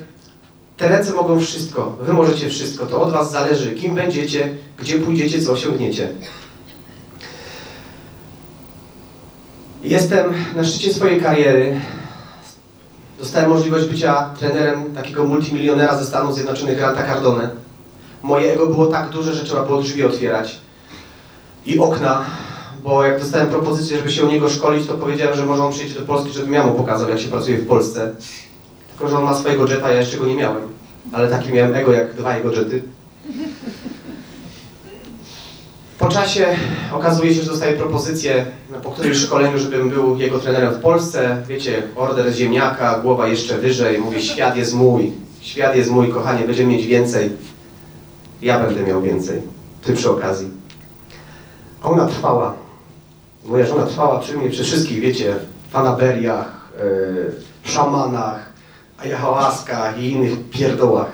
te 0.78 0.88
ręce 0.88 1.14
mogą 1.14 1.40
wszystko. 1.40 1.98
Wy 2.02 2.14
możecie 2.14 2.50
wszystko. 2.50 2.86
To 2.86 3.02
od 3.02 3.12
was 3.12 3.32
zależy, 3.32 3.72
kim 3.72 3.96
będziecie, 3.96 4.50
gdzie 4.80 5.00
pójdziecie, 5.00 5.42
co 5.42 5.52
osiągniecie. 5.52 6.10
Jestem 9.84 10.34
na 10.56 10.64
szczycie 10.64 10.94
swojej 10.94 11.22
kariery. 11.22 11.82
Dostałem 13.20 13.50
możliwość 13.50 13.86
bycia 13.86 14.30
trenerem 14.40 14.96
takiego 14.96 15.26
multimilionera 15.26 15.98
ze 15.98 16.06
Stanów 16.06 16.36
Zjednoczonych, 16.36 16.78
Granta 16.78 17.04
Cardone. 17.04 17.63
Moje 18.24 18.54
ego 18.54 18.68
było 18.68 18.86
tak 18.86 19.10
duże, 19.10 19.34
że 19.34 19.46
trzeba 19.46 19.64
było 19.64 19.82
drzwi 19.82 20.04
otwierać 20.04 20.60
i 21.66 21.80
okna, 21.80 22.26
bo 22.84 23.04
jak 23.04 23.20
dostałem 23.20 23.48
propozycję, 23.48 23.98
żeby 23.98 24.12
się 24.12 24.26
u 24.26 24.32
niego 24.32 24.50
szkolić, 24.50 24.88
to 24.88 24.94
powiedziałem, 24.94 25.36
że 25.36 25.46
może 25.46 25.64
on 25.64 25.74
przyjść 25.74 25.94
do 25.94 26.02
Polski, 26.02 26.34
żebym 26.34 26.54
ja 26.54 26.64
mu 26.68 26.74
pokazał, 26.74 27.10
jak 27.10 27.20
się 27.20 27.28
pracuje 27.28 27.58
w 27.58 27.68
Polsce. 27.68 28.16
Tylko, 28.90 29.10
że 29.10 29.18
on 29.18 29.24
ma 29.24 29.36
swojego 29.36 29.68
jetta, 29.68 29.92
ja 29.92 30.00
jeszcze 30.00 30.18
go 30.18 30.26
nie 30.26 30.36
miałem. 30.36 30.62
Ale 31.12 31.28
taki 31.28 31.54
miałem 31.54 31.76
ego, 31.76 31.92
jak 31.92 32.14
dwa 32.14 32.38
jego 32.38 32.52
jety. 32.52 32.84
Po 36.00 36.10
czasie 36.10 36.48
okazuje 36.94 37.36
się, 37.36 37.42
że 37.42 37.52
dostaję 37.52 37.78
propozycję 37.78 38.46
po 38.84 38.92
którymś 38.92 39.18
szkoleniu, 39.18 39.58
żebym 39.58 39.90
był 39.90 40.18
jego 40.18 40.40
trenerem 40.40 40.74
w 40.74 40.80
Polsce. 40.80 41.44
Wiecie, 41.48 41.84
order 41.96 42.34
ziemniaka, 42.34 43.00
głowa 43.00 43.28
jeszcze 43.28 43.58
wyżej. 43.58 44.00
Mówię, 44.00 44.22
świat 44.22 44.58
jest 44.58 44.74
mój, 44.74 45.12
świat 45.42 45.76
jest 45.76 45.92
mój, 45.92 46.10
kochanie, 46.10 46.46
będziemy 46.46 46.74
mieć 46.74 46.86
więcej. 46.86 47.30
Ja 48.44 48.60
będę 48.60 48.84
miał 48.84 49.02
więcej. 49.02 49.42
Ty 49.82 49.94
przy 49.94 50.12
okazji. 50.12 50.50
Ona 51.84 52.06
trwała. 52.06 52.54
Moja 53.46 53.66
żona 53.66 53.86
trwała 53.86 54.20
przy 54.20 54.38
mnie, 54.38 54.50
przy 54.50 54.64
wszystkich, 54.64 55.00
wiecie, 55.00 55.36
fanaberiach, 55.70 56.72
yy, 56.80 57.32
szamanach, 57.64 58.54
ayahuaskach 58.98 60.00
i 60.00 60.12
innych 60.12 60.50
pierdołach. 60.50 61.12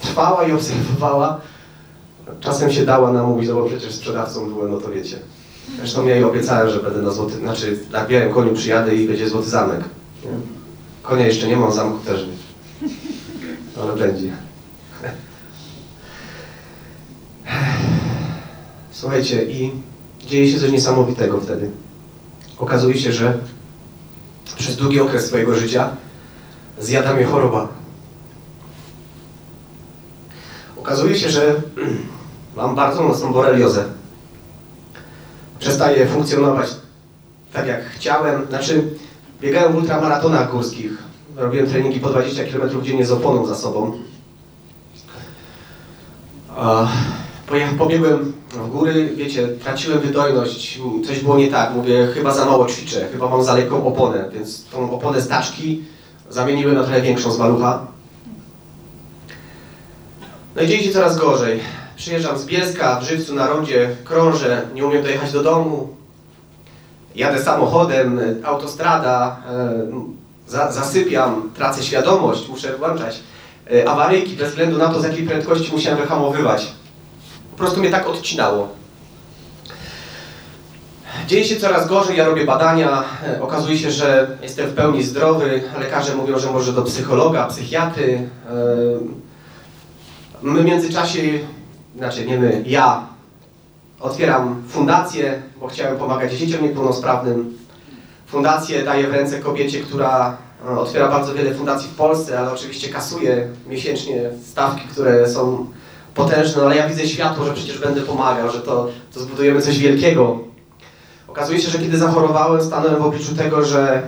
Trwała 0.00 0.44
i 0.44 0.52
obserwowała. 0.52 1.40
Czasem 2.40 2.72
się 2.72 2.86
dała 2.86 3.12
namówić, 3.12 3.48
no 3.48 3.54
bo 3.54 3.64
przecież 3.64 3.94
sprzedawcą 3.94 4.48
byłem, 4.48 4.70
no 4.70 4.80
to 4.80 4.90
wiecie. 4.90 5.18
Zresztą 5.76 6.06
ja 6.06 6.14
jej 6.14 6.24
obiecałem, 6.24 6.70
że 6.70 6.80
będę 6.80 7.02
na 7.02 7.10
złoty, 7.10 7.36
znaczy 7.36 7.78
na 7.92 8.06
białym 8.06 8.34
koniu 8.34 8.54
przyjadę 8.54 8.94
i 8.94 9.08
będzie 9.08 9.28
złoty 9.28 9.48
zamek. 9.48 9.80
Nie? 10.24 10.30
Konia 11.02 11.26
jeszcze 11.26 11.48
nie 11.48 11.56
mam, 11.56 11.72
zamku 11.72 11.98
też 12.04 12.26
nie. 12.26 12.88
Ale 13.82 13.96
będzie. 13.96 14.32
Słuchajcie, 18.90 19.44
i 19.44 19.72
dzieje 20.26 20.52
się 20.52 20.60
coś 20.60 20.70
niesamowitego 20.70 21.40
wtedy. 21.40 21.70
Okazuje 22.58 22.98
się, 22.98 23.12
że 23.12 23.38
przez 24.56 24.76
długi 24.76 25.00
okres 25.00 25.26
swojego 25.26 25.54
życia 25.54 25.90
zjada 26.78 27.14
mnie 27.14 27.24
choroba. 27.24 27.68
Okazuje 30.76 31.18
się, 31.18 31.30
że 31.30 31.62
mam 32.56 32.74
bardzo 32.74 33.02
mocną 33.02 33.32
boreliozę. 33.32 33.84
Przestaję 35.58 36.06
funkcjonować 36.06 36.68
tak 37.54 37.66
jak 37.66 37.84
chciałem. 37.84 38.46
Znaczy, 38.46 38.82
biegałem 39.40 39.72
w 39.72 39.76
ultramaratonach 39.76 40.50
górskich. 40.50 40.92
Robiłem 41.36 41.66
treningi 41.66 42.00
po 42.00 42.08
20 42.08 42.44
km 42.44 42.82
dziennie 42.82 43.06
z 43.06 43.12
oponą 43.12 43.46
za 43.46 43.54
sobą. 43.54 43.98
Pobiegłem 47.78 48.32
w 48.50 48.70
góry, 48.70 49.12
wiecie, 49.16 49.48
traciłem 49.48 50.00
wydajność, 50.00 50.80
coś 51.06 51.20
było 51.20 51.38
nie 51.38 51.48
tak. 51.48 51.74
Mówię, 51.74 52.08
chyba 52.14 52.34
za 52.34 52.44
mało 52.44 52.66
ćwiczę, 52.66 53.08
chyba 53.12 53.28
mam 53.28 53.44
za 53.44 53.54
lekką 53.54 53.86
oponę, 53.86 54.30
więc 54.32 54.64
tą 54.64 54.90
oponę 54.90 55.20
z 55.20 55.28
taczki 55.28 55.84
zamieniłem 56.30 56.74
na 56.74 56.82
trochę 56.82 57.02
większą 57.02 57.32
z 57.32 57.38
malucha. 57.38 57.86
No 60.56 60.62
i 60.62 60.66
dzieje 60.66 60.82
się 60.82 60.92
coraz 60.92 61.18
gorzej. 61.18 61.60
Przyjeżdżam 61.96 62.38
z 62.38 62.46
Bielska, 62.46 63.00
w 63.00 63.04
Żywcu 63.04 63.34
na 63.34 63.46
rondzie, 63.46 63.96
krążę, 64.04 64.62
nie 64.74 64.86
umiem 64.86 65.02
dojechać 65.02 65.32
do 65.32 65.42
domu. 65.42 65.88
Jadę 67.14 67.42
samochodem, 67.42 68.20
autostrada, 68.44 69.36
e, 69.50 69.86
za, 70.48 70.72
zasypiam, 70.72 71.50
tracę 71.54 71.82
świadomość, 71.82 72.48
muszę 72.48 72.76
włączać 72.76 73.20
e, 73.72 73.88
awaryjki 73.88 74.36
bez 74.36 74.48
względu 74.48 74.78
na 74.78 74.88
to, 74.88 75.00
z 75.00 75.04
jakiej 75.04 75.26
prędkości 75.26 75.72
musiałem 75.72 75.98
wyhamowywać. 75.98 76.72
Po 77.54 77.58
prostu 77.58 77.80
mnie 77.80 77.90
tak 77.90 78.08
odcinało. 78.08 78.68
Dzieje 81.26 81.44
się 81.44 81.56
coraz 81.56 81.88
gorzej, 81.88 82.16
ja 82.16 82.24
robię 82.24 82.44
badania, 82.44 83.04
okazuje 83.40 83.78
się, 83.78 83.90
że 83.90 84.38
jestem 84.42 84.70
w 84.70 84.74
pełni 84.74 85.02
zdrowy, 85.02 85.62
lekarze 85.80 86.16
mówią, 86.16 86.38
że 86.38 86.50
może 86.50 86.72
do 86.72 86.82
psychologa, 86.82 87.46
psychiatry. 87.46 88.28
My 90.42 90.62
w 90.62 90.64
międzyczasie, 90.64 91.20
znaczy 91.96 92.26
nie 92.26 92.38
my, 92.38 92.62
ja 92.66 93.06
otwieram 94.00 94.62
fundację, 94.68 95.42
bo 95.60 95.68
chciałem 95.68 95.98
pomagać 95.98 96.32
dzieciom 96.32 96.62
niepełnosprawnym. 96.62 97.58
Fundację 98.26 98.84
daję 98.84 99.08
w 99.08 99.12
ręce 99.12 99.38
kobiecie, 99.38 99.80
która 99.80 100.36
e, 100.66 100.78
otwiera 100.78 101.08
bardzo 101.08 101.34
wiele 101.34 101.54
fundacji 101.54 101.88
w 101.88 101.94
Polsce, 101.94 102.38
ale 102.38 102.52
oczywiście 102.52 102.88
kasuje 102.88 103.48
miesięcznie 103.66 104.30
stawki, 104.50 104.88
które 104.88 105.28
są 105.28 105.66
potężne, 106.14 106.62
ale 106.62 106.76
ja 106.76 106.88
widzę 106.88 107.08
światło, 107.08 107.44
że 107.44 107.54
przecież 107.54 107.78
będę 107.78 108.00
pomagał, 108.00 108.50
że 108.50 108.60
to, 108.60 108.88
to 109.14 109.20
zbudujemy 109.20 109.62
coś 109.62 109.78
wielkiego. 109.78 110.38
Okazuje 111.28 111.60
się, 111.60 111.70
że 111.70 111.78
kiedy 111.78 111.98
zachorowałem, 111.98 112.62
stanąłem 112.62 113.02
w 113.02 113.04
obliczu 113.04 113.34
tego, 113.34 113.64
że 113.64 114.02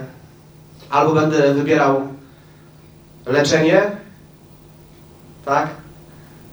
albo 0.89 1.13
będę 1.13 1.53
wybierał 1.53 2.01
leczenie, 3.25 3.91
tak? 5.45 5.67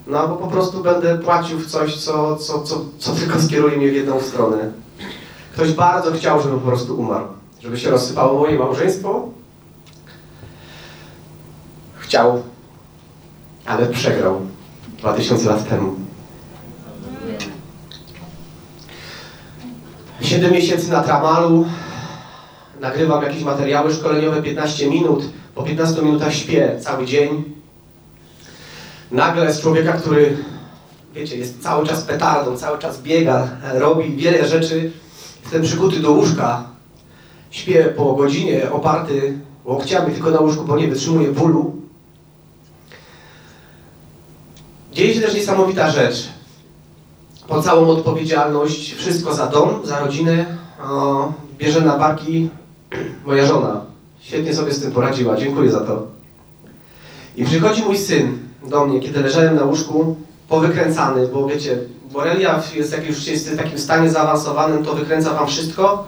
No 0.06 0.18
albo 0.18 0.36
po 0.36 0.46
prostu 0.46 0.82
będę 0.82 1.18
płacił 1.18 1.58
w 1.58 1.66
coś, 1.66 1.96
co, 1.96 2.36
co, 2.36 2.62
co, 2.62 2.84
co 2.98 3.12
tylko 3.12 3.40
skieruje 3.40 3.76
mnie 3.76 3.90
w 3.90 3.94
jedną 3.94 4.20
stronę. 4.20 4.72
Ktoś 5.52 5.72
bardzo 5.72 6.12
chciał, 6.12 6.42
żebym 6.42 6.60
po 6.60 6.66
prostu 6.66 7.00
umarł. 7.00 7.26
Żeby 7.60 7.78
się 7.78 7.90
rozsypało 7.90 8.40
moje 8.40 8.58
małżeństwo. 8.58 9.28
Chciał, 11.98 12.42
ale 13.66 13.86
przegrał 13.86 14.40
2000 15.04 15.48
lat 15.48 15.68
temu. 15.68 15.94
7 20.20 20.52
miesięcy 20.52 20.90
na 20.90 21.02
tramalu, 21.02 21.64
nagrywam 22.80 23.22
jakieś 23.22 23.42
materiały 23.42 23.94
szkoleniowe 23.94 24.42
15 24.42 24.90
minut, 24.90 25.24
po 25.54 25.62
15 25.62 26.02
minutach 26.02 26.34
śpię 26.34 26.76
cały 26.80 27.06
dzień. 27.06 27.44
Nagle 29.10 29.52
z 29.52 29.60
człowieka, 29.60 29.92
który, 29.92 30.36
wiecie, 31.14 31.36
jest 31.36 31.62
cały 31.62 31.86
czas 31.86 32.02
petardą, 32.02 32.56
cały 32.56 32.78
czas 32.78 33.02
biega, 33.02 33.48
robi 33.74 34.16
wiele 34.16 34.48
rzeczy, 34.48 34.90
jestem 35.42 35.62
przykuty 35.62 36.00
do 36.00 36.12
łóżka, 36.12 36.64
śpię 37.50 37.84
po 37.84 38.14
godzinie 38.14 38.70
oparty 38.70 39.38
łokciami 39.64 40.14
tylko 40.14 40.30
na 40.30 40.40
łóżku, 40.40 40.64
bo 40.64 40.78
nie 40.78 40.88
wytrzymuję 40.88 41.28
bólu. 41.28 41.83
Dzieje 44.94 45.14
się 45.14 45.20
też 45.20 45.34
niesamowita 45.34 45.90
rzecz. 45.90 46.28
Po 47.48 47.62
całą 47.62 47.88
odpowiedzialność, 47.88 48.94
wszystko 48.94 49.34
za 49.34 49.46
dom, 49.46 49.80
za 49.84 50.00
rodzinę, 50.00 50.46
o, 50.84 51.32
bierze 51.58 51.80
na 51.80 51.98
barki 51.98 52.48
moja 53.26 53.46
żona. 53.46 53.80
Świetnie 54.20 54.54
sobie 54.54 54.72
z 54.72 54.80
tym 54.80 54.92
poradziła, 54.92 55.36
dziękuję 55.36 55.70
za 55.70 55.80
to. 55.80 56.06
I 57.36 57.44
przychodzi 57.44 57.82
mój 57.82 57.98
syn 57.98 58.38
do 58.70 58.86
mnie, 58.86 59.00
kiedy 59.00 59.20
leżałem 59.20 59.56
na 59.56 59.64
łóżku, 59.64 60.16
powykręcany, 60.48 61.28
bo 61.28 61.46
wiecie, 61.46 61.78
borelia 62.12 62.62
jest, 62.74 62.92
jak 62.92 63.06
już 63.06 63.26
jest 63.26 63.50
w 63.50 63.56
takim 63.56 63.78
stanie 63.78 64.10
zaawansowanym, 64.10 64.84
to 64.84 64.94
wykręca 64.94 65.34
wam 65.34 65.46
wszystko. 65.46 66.04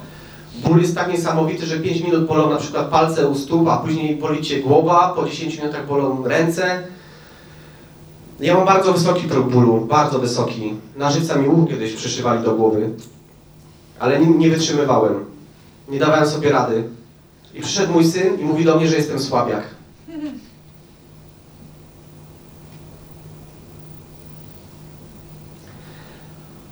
Ból 0.65 0.81
jest 0.81 0.95
tak 0.95 1.13
niesamowity, 1.13 1.67
że 1.67 1.81
5 1.81 2.01
minut 2.01 2.27
bolą 2.27 2.51
na 2.51 2.57
przykład 2.57 2.87
palce 2.87 3.29
u 3.29 3.35
stóp, 3.35 3.69
a 3.69 3.77
później 3.77 4.17
boli 4.17 4.43
cię 4.43 4.61
głowa, 4.61 5.13
po 5.17 5.25
10 5.25 5.59
minutach 5.59 5.87
bolą 5.87 6.29
ręce. 6.29 6.83
Ja 8.41 8.55
mam 8.55 8.67
bardzo 8.67 8.93
wysoki 8.93 9.29
próg 9.29 9.51
bólu, 9.51 9.81
bardzo 9.81 10.19
wysoki. 10.19 10.75
Na 10.97 11.11
żywca 11.11 11.37
mi 11.37 11.49
ucho 11.49 11.67
kiedyś 11.67 11.93
przyszywali 11.93 12.45
do 12.45 12.55
głowy, 12.55 12.91
ale 13.99 14.21
nie, 14.21 14.27
nie 14.27 14.51
wytrzymywałem. 14.51 15.25
Nie 15.89 15.99
dawałem 15.99 16.27
sobie 16.27 16.53
rady. 16.53 16.85
I 17.55 17.61
przyszedł 17.61 17.93
mój 17.93 18.05
syn 18.05 18.41
i 18.41 18.45
mówi 18.45 18.65
do 18.65 18.77
mnie, 18.77 18.89
że 18.89 18.97
jestem 18.97 19.21
słabiak. 19.21 19.63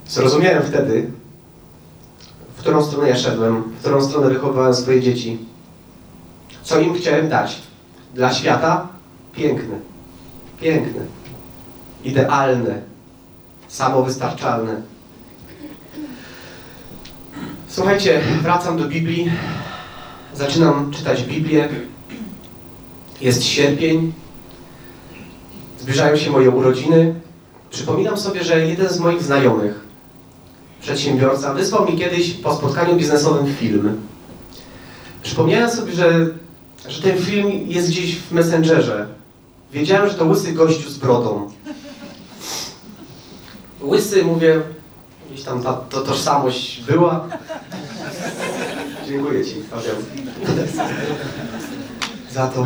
Zrozumiałem 0.07 0.63
wtedy, 0.63 1.11
w 2.55 2.59
którą 2.59 2.83
stronę 2.83 3.09
ja 3.09 3.15
szedłem, 3.15 3.63
w 3.63 3.79
którą 3.79 4.03
stronę 4.03 4.29
wychowywałem 4.29 4.73
swoje 4.73 5.01
dzieci. 5.01 5.37
Co 6.63 6.79
im 6.79 6.93
chciałem 6.93 7.29
dać? 7.29 7.61
Dla 8.13 8.33
świata? 8.33 8.87
Piękne. 9.33 9.75
Piękne. 10.61 11.01
Idealne. 12.05 12.81
Samowystarczalne. 13.67 14.81
Słuchajcie, 17.67 18.21
wracam 18.41 18.77
do 18.77 18.85
Biblii. 18.87 19.31
Zaczynam 20.33 20.91
czytać 20.91 21.23
Biblię. 21.23 21.69
Jest 23.21 23.43
sierpień. 23.43 24.13
Zbliżają 25.79 26.17
się 26.17 26.31
moje 26.31 26.49
urodziny. 26.49 27.15
Przypominam 27.69 28.17
sobie, 28.17 28.43
że 28.43 28.67
jeden 28.67 28.89
z 28.89 28.99
moich 28.99 29.23
znajomych, 29.23 29.79
przedsiębiorca, 30.81 31.53
wysłał 31.53 31.85
mi 31.91 31.97
kiedyś 31.97 32.33
po 32.33 32.55
spotkaniu 32.55 32.95
biznesowym 32.95 33.55
film. 33.55 34.01
Przypomniałem 35.23 35.69
sobie, 35.69 35.91
że, 35.91 36.27
że 36.87 37.01
ten 37.01 37.17
film 37.17 37.51
jest 37.67 37.89
gdzieś 37.89 38.15
w 38.19 38.31
Messengerze. 38.31 39.07
Wiedziałem, 39.73 40.09
że 40.09 40.15
to 40.15 40.25
łysy 40.25 40.53
gościu 40.53 40.89
z 40.89 40.97
brodą. 40.97 41.51
Łysy, 43.85 44.23
mówię, 44.23 44.61
gdzieś 45.31 45.43
tam 45.43 45.63
ta 45.63 45.73
to 45.73 46.01
tożsamość 46.01 46.81
była. 46.81 47.27
Dziękuję 49.07 49.45
Ci, 49.45 49.63
Fabian. 49.63 49.95
Za 52.31 52.47
to. 52.47 52.65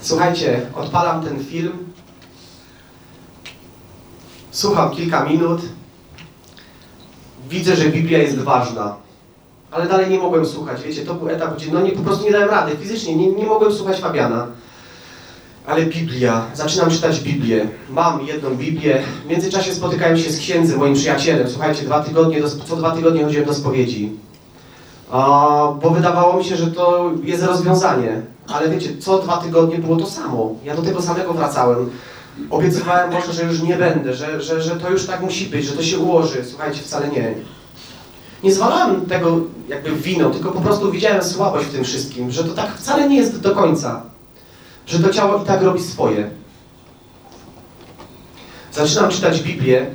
Słuchajcie, 0.00 0.60
odpalam 0.74 1.24
ten 1.24 1.44
film. 1.44 1.72
Słucham 4.50 4.90
kilka 4.90 5.24
minut. 5.24 5.60
Widzę, 7.50 7.76
że 7.76 7.84
Biblia 7.84 8.18
jest 8.18 8.38
ważna. 8.38 8.96
Ale 9.70 9.86
dalej 9.86 10.10
nie 10.10 10.18
mogłem 10.18 10.46
słuchać. 10.46 10.82
Wiecie, 10.82 11.04
to 11.04 11.14
był 11.14 11.28
etap, 11.28 11.56
gdzie 11.56 11.72
no 11.72 11.80
nie, 11.80 11.92
po 11.92 12.02
prostu 12.02 12.24
nie 12.24 12.32
dałem 12.32 12.50
rady. 12.50 12.76
Fizycznie 12.76 13.16
nie, 13.16 13.32
nie 13.32 13.46
mogłem 13.46 13.72
słuchać 13.72 14.00
Fabiana. 14.00 14.46
Ale 15.68 15.86
Biblia. 15.86 16.46
Zaczynam 16.54 16.90
czytać 16.90 17.20
Biblię. 17.20 17.66
Mam 17.90 18.26
jedną 18.26 18.50
Biblię. 18.56 19.02
W 19.24 19.30
międzyczasie 19.30 19.74
spotykałem 19.74 20.18
się 20.18 20.30
z 20.30 20.38
księdzem, 20.38 20.78
moim 20.78 20.94
przyjacielem. 20.94 21.50
Słuchajcie, 21.50 21.84
dwa 21.84 22.00
tygodnie 22.00 22.40
do, 22.40 22.48
co 22.50 22.76
dwa 22.76 22.90
tygodnie 22.90 23.24
chodziłem 23.24 23.46
do 23.46 23.54
spowiedzi. 23.54 24.12
A, 25.10 25.20
bo 25.82 25.90
wydawało 25.90 26.36
mi 26.36 26.44
się, 26.44 26.56
że 26.56 26.66
to 26.66 27.12
jest 27.22 27.42
rozwiązanie. 27.42 28.22
Ale 28.46 28.68
wiecie, 28.68 28.96
co 28.96 29.18
dwa 29.18 29.36
tygodnie 29.36 29.78
było 29.78 29.96
to 29.96 30.06
samo. 30.06 30.54
Ja 30.64 30.76
do 30.76 30.82
tego 30.82 31.02
samego 31.02 31.34
wracałem. 31.34 31.90
Obiecywałem 32.50 33.10
Boże, 33.10 33.32
że 33.32 33.44
już 33.44 33.62
nie 33.62 33.76
będę, 33.76 34.14
że, 34.14 34.42
że, 34.42 34.62
że 34.62 34.76
to 34.76 34.90
już 34.90 35.06
tak 35.06 35.20
musi 35.20 35.46
być, 35.46 35.66
że 35.66 35.76
to 35.76 35.82
się 35.82 35.98
ułoży. 35.98 36.44
Słuchajcie, 36.44 36.82
wcale 36.82 37.08
nie. 37.08 37.34
Nie 38.42 38.54
zwalałem 38.54 39.06
tego 39.06 39.40
jakby 39.68 39.90
winą, 39.90 40.30
tylko 40.30 40.52
po 40.52 40.60
prostu 40.60 40.92
widziałem 40.92 41.24
słabość 41.24 41.66
w 41.66 41.72
tym 41.72 41.84
wszystkim, 41.84 42.30
że 42.30 42.44
to 42.44 42.54
tak 42.54 42.76
wcale 42.76 43.08
nie 43.08 43.16
jest 43.16 43.40
do 43.40 43.54
końca. 43.54 44.02
Że 44.88 44.98
to 44.98 45.10
ciało 45.10 45.42
i 45.42 45.46
tak 45.46 45.62
robi 45.62 45.82
swoje. 45.82 46.30
Zaczynam 48.72 49.10
czytać 49.10 49.42
Biblię. 49.42 49.86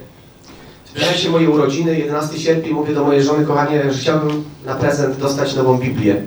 Zbliżają 0.90 1.18
się 1.18 1.30
moje 1.30 1.50
urodziny, 1.50 2.00
11 2.00 2.40
sierpień, 2.40 2.74
mówię 2.74 2.94
do 2.94 3.04
mojej 3.04 3.24
żony, 3.24 3.46
kochanie, 3.46 3.94
że 3.94 4.00
chciałbym 4.00 4.44
na 4.66 4.76
prezent 4.76 5.18
dostać 5.18 5.56
nową 5.56 5.78
Biblię. 5.78 6.22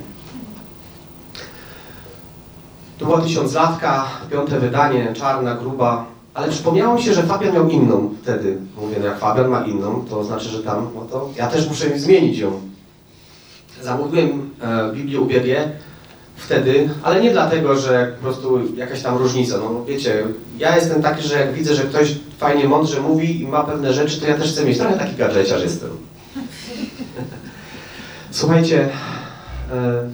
To 2.99 3.05
była 3.05 3.21
tysiąclatka, 3.21 4.07
piąte 4.31 4.61
wydanie, 4.61 5.13
czarna, 5.15 5.55
gruba, 5.55 6.07
ale 6.35 6.49
przypomniało 6.49 6.95
mi 6.95 7.03
się, 7.03 7.15
że 7.15 7.23
Fabian 7.23 7.55
miał 7.55 7.69
inną 7.69 8.15
wtedy. 8.23 8.59
Mówię, 8.81 8.97
no 9.01 9.07
jak 9.07 9.19
Fabian 9.19 9.49
ma 9.49 9.65
inną, 9.65 10.05
to 10.11 10.25
znaczy, 10.25 10.49
że 10.49 10.63
tam, 10.63 10.91
no 10.95 11.01
to 11.01 11.31
ja 11.37 11.47
też 11.47 11.69
muszę 11.69 11.99
zmienić 11.99 12.39
ją. 12.39 12.61
Zamówiłem 13.83 14.51
e, 14.63 14.93
Biblię 14.93 15.21
UBG 15.21 15.47
wtedy, 16.47 16.89
ale 17.03 17.21
nie 17.21 17.31
dlatego, 17.31 17.77
że 17.77 18.13
po 18.17 18.23
prostu 18.23 18.75
jakaś 18.75 19.03
tam 19.03 19.17
różnica. 19.17 19.59
No 19.59 19.85
wiecie, 19.85 20.25
ja 20.59 20.77
jestem 20.77 21.03
taki, 21.03 21.29
że 21.29 21.41
jak 21.41 21.53
widzę, 21.53 21.75
że 21.75 21.83
ktoś 21.83 22.15
fajnie, 22.39 22.69
mądrze 22.69 23.01
mówi 23.01 23.41
i 23.41 23.49
ma 23.49 23.65
pewne 23.65 23.93
rzeczy, 23.93 24.21
to 24.21 24.27
ja 24.27 24.35
też 24.35 24.53
chcę 24.53 24.65
mieć. 24.65 24.79
Trochę 24.79 24.99
taki 24.99 25.17
gadżeciarz 25.17 25.63
jestem. 25.69 25.91
Słuchajcie, 28.31 28.89
e, 29.73 30.11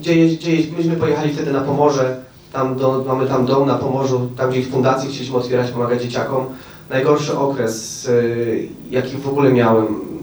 gdzie, 0.00 0.26
gdzie 0.26 0.50
myśmy 0.76 0.96
pojechali 0.96 1.32
wtedy 1.32 1.52
na 1.52 1.60
Pomorze, 1.60 2.16
tam 2.52 2.76
do, 2.76 3.04
mamy 3.06 3.26
tam 3.26 3.46
dom 3.46 3.66
na 3.66 3.74
Pomorzu, 3.74 4.28
tam 4.36 4.50
gdzie 4.50 4.62
w 4.62 4.70
fundacji 4.70 5.08
chcieliśmy 5.08 5.36
otwierać, 5.36 5.70
pomagać 5.70 6.02
dzieciakom. 6.02 6.46
Najgorszy 6.90 7.38
okres, 7.38 8.04
yy, 8.04 8.68
jaki 8.90 9.16
w 9.16 9.28
ogóle 9.28 9.52
miałem. 9.52 10.13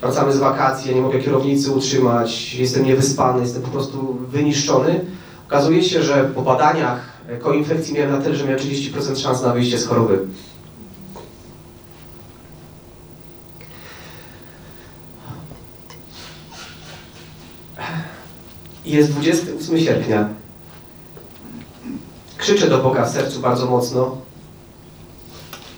Wracamy 0.00 0.32
z 0.32 0.38
wakacji, 0.38 0.90
ja 0.90 0.96
nie 0.96 1.02
mogę 1.02 1.18
kierownicy 1.18 1.72
utrzymać, 1.72 2.54
jestem 2.54 2.84
niewyspany, 2.84 3.42
jestem 3.42 3.62
po 3.62 3.68
prostu 3.68 4.18
wyniszczony. 4.28 5.04
Okazuje 5.46 5.82
się, 5.82 6.02
że 6.02 6.24
po 6.34 6.42
badaniach 6.42 7.18
koinfekcji 7.40 7.94
miałem 7.94 8.12
na 8.12 8.20
tyle, 8.20 8.36
że 8.36 8.44
miałem 8.44 8.60
30% 8.60 9.18
szans 9.22 9.42
na 9.42 9.52
wyjście 9.52 9.78
z 9.78 9.86
choroby. 9.86 10.26
Jest 18.84 19.10
28 19.12 19.80
sierpnia. 19.80 20.28
Krzyczę 22.36 22.68
do 22.68 22.78
Boga 22.78 23.04
w 23.04 23.10
sercu 23.10 23.40
bardzo 23.40 23.66
mocno, 23.66 24.16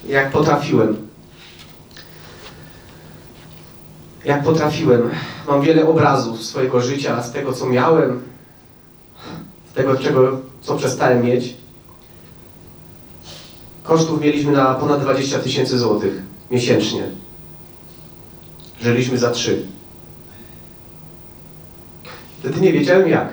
jak 0.08 0.30
potrafiłem. 0.30 1.09
Jak 4.24 4.42
potrafiłem. 4.42 5.10
Mam 5.48 5.62
wiele 5.62 5.88
obrazów 5.88 6.42
swojego 6.42 6.80
życia, 6.80 7.22
z 7.22 7.32
tego 7.32 7.52
co 7.52 7.66
miałem, 7.66 8.22
z 9.70 9.74
tego 9.74 9.96
czego, 9.96 10.40
co 10.60 10.76
przestałem 10.76 11.24
mieć. 11.24 11.56
Kosztów 13.84 14.20
mieliśmy 14.20 14.52
na 14.52 14.74
ponad 14.74 15.00
20 15.00 15.38
tysięcy 15.38 15.78
złotych 15.78 16.22
miesięcznie. 16.50 17.02
Żyliśmy 18.80 19.18
za 19.18 19.30
trzy. 19.30 19.62
Wtedy 22.38 22.60
nie 22.60 22.72
wiedziałem 22.72 23.08
jak. 23.08 23.28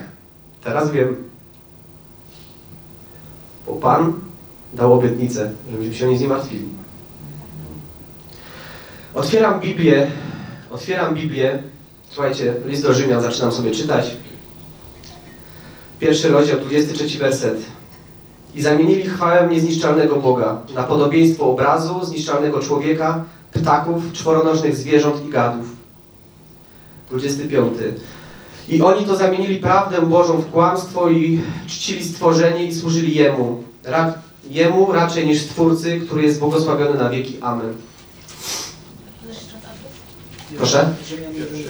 Teraz 0.64 0.92
wiem. 0.92 1.16
Bo 3.68 3.74
Pan 3.74 4.14
dał 4.74 4.94
obietnicę, 4.94 5.52
żebyśmy 5.72 5.96
się 5.96 6.08
nie 6.08 6.28
martwili. 6.28 6.66
Otwieram 9.14 9.60
Biblię, 9.60 10.12
otwieram 10.72 11.16
Biblię, 11.16 11.64
słuchajcie, 12.10 12.54
list 12.66 12.84
do 12.84 12.94
Rzymian 12.94 13.22
zaczynam 13.22 13.52
sobie 13.52 13.72
czytać. 13.72 14.16
Pierwszy 16.00 16.30
rozdział, 16.30 16.60
23 16.60 17.20
werset. 17.20 17.58
I 18.56 18.62
zamienili 18.62 19.04
chwałę 19.04 19.48
niezniszczalnego 19.52 20.16
Boga 20.16 20.62
na 20.76 20.84
podobieństwo 20.84 21.52
obrazu 21.52 22.06
zniszczalnego 22.06 22.60
człowieka, 22.60 23.26
ptaków, 23.52 24.14
czworonożnych 24.14 24.76
zwierząt 24.76 25.26
i 25.26 25.30
gadów. 25.30 25.66
25. 27.10 27.74
I 28.70 28.82
oni 28.82 29.06
to 29.06 29.16
zamienili 29.16 29.56
prawdę 29.56 30.02
Bożą 30.02 30.38
w 30.38 30.52
kłamstwo 30.52 31.10
i 31.10 31.42
czcili 31.68 32.04
stworzenie 32.04 32.66
i 32.66 32.76
służyli 32.76 33.16
Jemu. 33.16 33.64
Ra 33.84 34.14
jemu 34.50 34.92
raczej 34.92 35.28
niż 35.28 35.42
Stwórcy, 35.42 36.00
który 36.00 36.24
jest 36.24 36.40
błogosławiony 36.40 37.00
na 37.00 37.10
wieki. 37.10 37.38
Amen. 37.42 37.74
Proszę? 40.56 40.94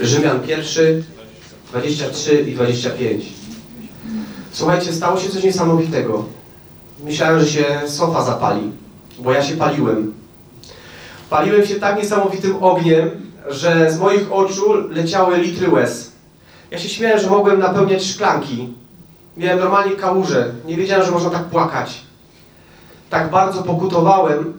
Rzymian 0.02 0.40
pierwszy, 0.40 1.04
23 1.70 2.42
i 2.42 2.54
25. 2.54 3.26
Słuchajcie, 4.52 4.94
stało 4.94 5.20
się 5.20 5.30
coś 5.30 5.44
niesamowitego. 5.44 6.26
Myślałem, 7.04 7.40
że 7.40 7.48
się 7.48 7.66
sofa 7.88 8.24
zapali, 8.24 8.72
bo 9.20 9.34
ja 9.34 9.44
się 9.44 9.56
paliłem. 9.58 10.14
Paliłem 11.30 11.66
się 11.66 11.76
tak 11.76 11.98
niesamowitym 11.98 12.64
ogniem, 12.64 13.10
że 13.50 13.92
z 13.92 14.00
moich 14.00 14.34
oczu 14.34 14.74
leciały 14.90 15.38
litry 15.38 15.70
łez. 15.70 16.12
Ja 16.72 16.80
się 16.80 16.90
śmiałem, 16.90 17.20
że 17.20 17.30
mogłem 17.30 17.60
napełniać 17.60 18.04
szklanki. 18.04 18.74
Miałem 19.38 19.60
normalnie 19.60 19.96
kałużę. 19.96 20.52
Nie 20.66 20.78
wiedziałem, 20.78 21.06
że 21.06 21.12
można 21.12 21.30
tak 21.30 21.44
płakać. 21.44 22.02
Tak 23.10 23.32
bardzo 23.32 23.64
pokutowałem 23.64 24.54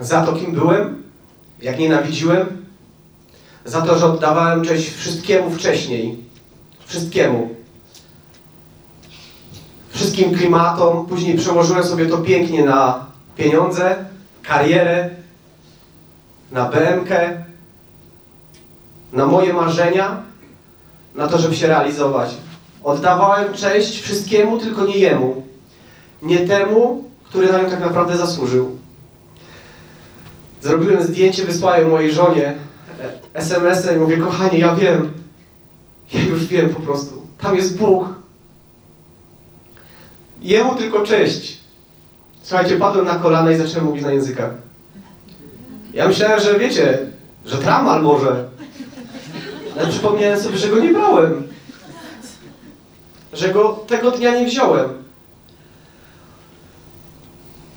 za 0.00 0.26
to, 0.26 0.32
kim 0.32 0.52
byłem, 0.52 1.02
jak 1.62 1.78
nienawidziłem, 1.78 2.57
za 3.68 3.82
to, 3.82 3.98
że 3.98 4.06
oddawałem 4.06 4.64
cześć 4.64 4.94
wszystkiemu 4.94 5.50
wcześniej. 5.50 6.16
Wszystkiemu. 6.86 7.48
wszystkim 9.90 10.34
klimatom. 10.34 11.06
Później 11.06 11.38
przełożyłem 11.38 11.84
sobie 11.84 12.06
to 12.06 12.18
pięknie 12.18 12.64
na 12.64 13.06
pieniądze, 13.36 14.04
karierę, 14.42 15.10
na 16.52 16.64
BMK, 16.64 17.10
na 19.12 19.26
moje 19.26 19.52
marzenia, 19.52 20.22
na 21.14 21.28
to, 21.28 21.38
żeby 21.38 21.56
się 21.56 21.66
realizować. 21.66 22.34
Oddawałem 22.84 23.54
cześć 23.54 24.00
wszystkiemu, 24.00 24.58
tylko 24.58 24.86
nie 24.86 24.98
jemu. 24.98 25.42
Nie 26.22 26.38
temu, 26.38 27.04
który 27.24 27.52
na 27.52 27.62
nią 27.62 27.70
tak 27.70 27.80
naprawdę 27.80 28.16
zasłużył. 28.16 28.78
Zrobiłem 30.62 31.02
zdjęcie, 31.02 31.44
wysłałem 31.44 31.90
mojej 31.90 32.12
żonie 32.12 32.67
SMS-em 33.34 33.96
i 33.96 34.00
mówię, 34.00 34.16
kochanie, 34.16 34.58
ja 34.58 34.74
wiem, 34.74 35.12
ja 36.12 36.22
już 36.22 36.46
wiem 36.46 36.68
po 36.68 36.80
prostu, 36.80 37.22
tam 37.40 37.56
jest 37.56 37.78
Bóg. 37.78 38.08
Jemu 40.42 40.74
tylko 40.74 41.02
cześć. 41.02 41.58
Słuchajcie, 42.42 42.76
padłem 42.76 43.04
na 43.04 43.14
kolana 43.14 43.52
i 43.52 43.56
zacząłem 43.56 43.84
mówić 43.84 44.02
na 44.04 44.12
językach. 44.12 44.50
Ja 45.94 46.08
myślałem, 46.08 46.40
że 46.40 46.58
wiecie, 46.58 46.98
że 47.46 47.58
tramal 47.58 48.02
może. 48.02 48.44
Ale 49.78 49.88
przypomniałem 49.88 50.40
sobie, 50.40 50.58
że 50.58 50.68
go 50.68 50.78
nie 50.78 50.92
brałem. 50.92 51.48
Że 53.32 53.48
go 53.48 53.84
tego 53.86 54.10
dnia 54.10 54.40
nie 54.40 54.46
wziąłem. 54.46 54.88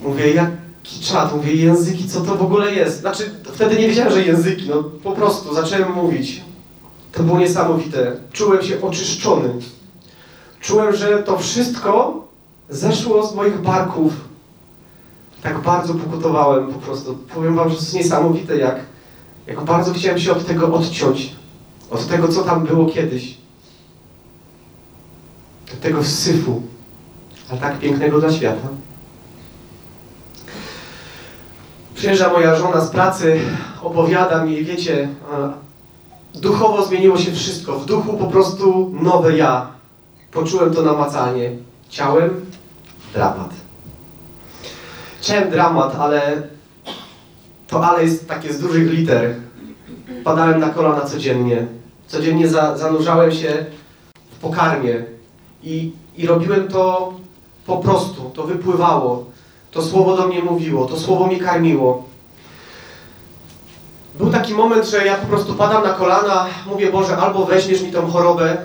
Mówię, 0.00 0.30
jaki 0.30 0.61
czat? 0.82 1.36
Mówię, 1.36 1.54
języki, 1.54 2.08
co 2.08 2.20
to 2.20 2.36
w 2.36 2.42
ogóle 2.42 2.74
jest? 2.74 3.00
Znaczy, 3.00 3.30
wtedy 3.52 3.76
nie 3.76 3.88
wiedziałem, 3.88 4.12
że 4.12 4.22
języki, 4.22 4.68
no 4.68 4.82
po 4.82 5.12
prostu 5.12 5.54
zacząłem 5.54 5.92
mówić. 5.92 6.42
To 7.12 7.22
było 7.22 7.38
niesamowite. 7.38 8.16
Czułem 8.32 8.62
się 8.62 8.82
oczyszczony. 8.82 9.48
Czułem, 10.60 10.96
że 10.96 11.22
to 11.22 11.38
wszystko 11.38 12.24
zeszło 12.68 13.26
z 13.26 13.34
moich 13.34 13.60
barków. 13.60 14.12
Tak 15.42 15.60
bardzo 15.60 15.94
pokutowałem 15.94 16.72
po 16.72 16.78
prostu. 16.78 17.18
Powiem 17.34 17.56
wam, 17.56 17.68
że 17.68 17.74
to 17.74 17.80
jest 17.80 17.94
niesamowite, 17.94 18.56
jak, 18.56 18.80
jak 19.46 19.64
bardzo 19.64 19.92
chciałem 19.92 20.18
się 20.18 20.32
od 20.32 20.46
tego 20.46 20.74
odciąć. 20.74 21.36
Od 21.90 22.06
tego, 22.06 22.28
co 22.28 22.42
tam 22.42 22.66
było 22.66 22.86
kiedyś. 22.86 23.38
Od 25.72 25.80
tego 25.80 26.04
syfu. 26.04 26.62
A 27.50 27.56
tak 27.56 27.78
pięknego 27.78 28.20
dla 28.20 28.32
świata. 28.32 28.68
Przyjeżdża 32.02 32.32
moja 32.32 32.56
żona 32.56 32.80
z 32.80 32.90
pracy, 32.90 33.40
opowiada 33.82 34.44
mi, 34.44 34.64
wiecie, 34.64 35.08
duchowo 36.34 36.84
zmieniło 36.84 37.18
się 37.18 37.32
wszystko. 37.32 37.78
W 37.78 37.86
duchu 37.86 38.16
po 38.16 38.26
prostu 38.26 38.92
nowe 39.00 39.36
ja. 39.36 39.66
Poczułem 40.30 40.74
to 40.74 40.82
namacalnie. 40.82 41.50
Ciałem 41.88 42.46
dramat. 43.12 43.50
Chciałem 45.20 45.50
dramat, 45.50 45.96
ale 46.00 46.42
to 47.66 47.84
ale 47.86 48.02
jest 48.02 48.28
takie 48.28 48.52
z 48.52 48.60
dużych 48.60 48.90
liter. 48.90 49.34
Padałem 50.24 50.60
na 50.60 50.68
kolana 50.68 51.00
codziennie. 51.00 51.66
Codziennie 52.06 52.48
za, 52.48 52.78
zanurzałem 52.78 53.32
się 53.32 53.66
w 54.30 54.38
pokarmie 54.38 55.04
i, 55.62 55.92
i 56.16 56.26
robiłem 56.26 56.68
to 56.68 57.14
po 57.66 57.76
prostu. 57.76 58.30
To 58.34 58.42
wypływało. 58.42 59.31
To 59.72 59.82
słowo 59.82 60.16
do 60.16 60.26
mnie 60.26 60.42
mówiło, 60.42 60.86
to 60.86 61.00
słowo 61.00 61.26
mnie 61.26 61.38
karmiło. 61.38 62.04
Był 64.18 64.30
taki 64.30 64.54
moment, 64.54 64.86
że 64.86 65.06
ja 65.06 65.14
po 65.14 65.26
prostu 65.26 65.54
padam 65.54 65.82
na 65.82 65.92
kolana, 65.92 66.46
mówię 66.66 66.92
Boże, 66.92 67.16
albo 67.16 67.46
weźmiesz 67.46 67.82
mi 67.82 67.92
tą 67.92 68.10
chorobę, 68.10 68.56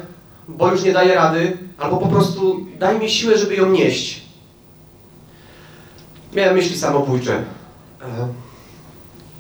bo 0.48 0.72
już 0.72 0.84
nie 0.84 0.94
daję 0.94 1.16
rady, 1.16 1.58
albo 1.78 1.98
po 1.98 2.08
prostu 2.08 2.66
daj 2.80 3.00
mi 3.00 3.10
siłę, 3.10 3.38
żeby 3.38 3.56
ją 3.56 3.70
nieść. 3.70 4.22
Miałem 6.34 6.56
myśli 6.56 6.78
samobójcze. 6.78 7.44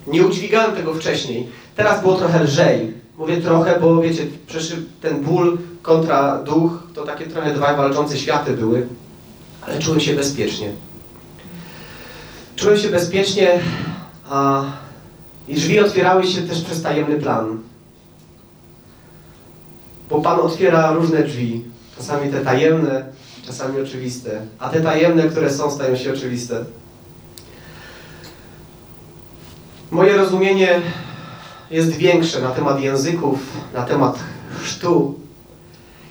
Nie 0.08 0.25
udźwigałem 0.27 0.75
tego 0.75 0.93
wcześniej. 0.93 1.49
Teraz 1.75 2.01
było 2.01 2.15
trochę 2.15 2.43
lżej. 2.43 2.93
Mówię 3.17 3.38
trochę, 3.38 3.80
bo 3.80 4.01
wiecie, 4.01 4.27
ten 5.01 5.21
ból 5.21 5.58
kontra 5.82 6.43
duch, 6.43 6.71
to 6.93 7.03
takie 7.06 7.27
trochę 7.27 7.53
dwa 7.53 7.73
walczące 7.73 8.17
światy 8.17 8.53
były, 8.53 8.88
ale 9.62 9.80
czułem 9.80 9.99
się 9.99 10.15
bezpiecznie. 10.15 10.71
Czułem 12.58 12.78
się 12.78 12.89
bezpiecznie, 12.89 13.60
a 14.30 14.63
i 15.48 15.56
drzwi 15.56 15.80
otwierały 15.80 16.28
się 16.28 16.41
też 16.41 16.62
przez 16.62 16.82
tajemny 16.82 17.15
plan. 17.15 17.60
Bo 20.10 20.22
Pan 20.22 20.39
otwiera 20.39 20.91
różne 20.91 21.24
drzwi. 21.24 21.63
Czasami 21.98 22.32
te 22.32 22.39
tajemne, 22.39 23.06
czasami 23.46 23.82
oczywiste. 23.82 24.41
A 24.60 24.70
te 24.70 24.82
tajemne, 24.82 25.24
które 25.24 25.54
są, 25.54 25.72
stają 25.72 25.96
się 25.96 26.13
oczywiste. 26.13 26.65
Moje 29.91 30.17
rozumienie 30.17 30.82
jest 31.72 31.91
większe 31.91 32.41
na 32.41 32.50
temat 32.50 32.82
języków, 32.82 33.39
na 33.74 33.84
temat 33.84 34.20
chrztu. 34.62 35.20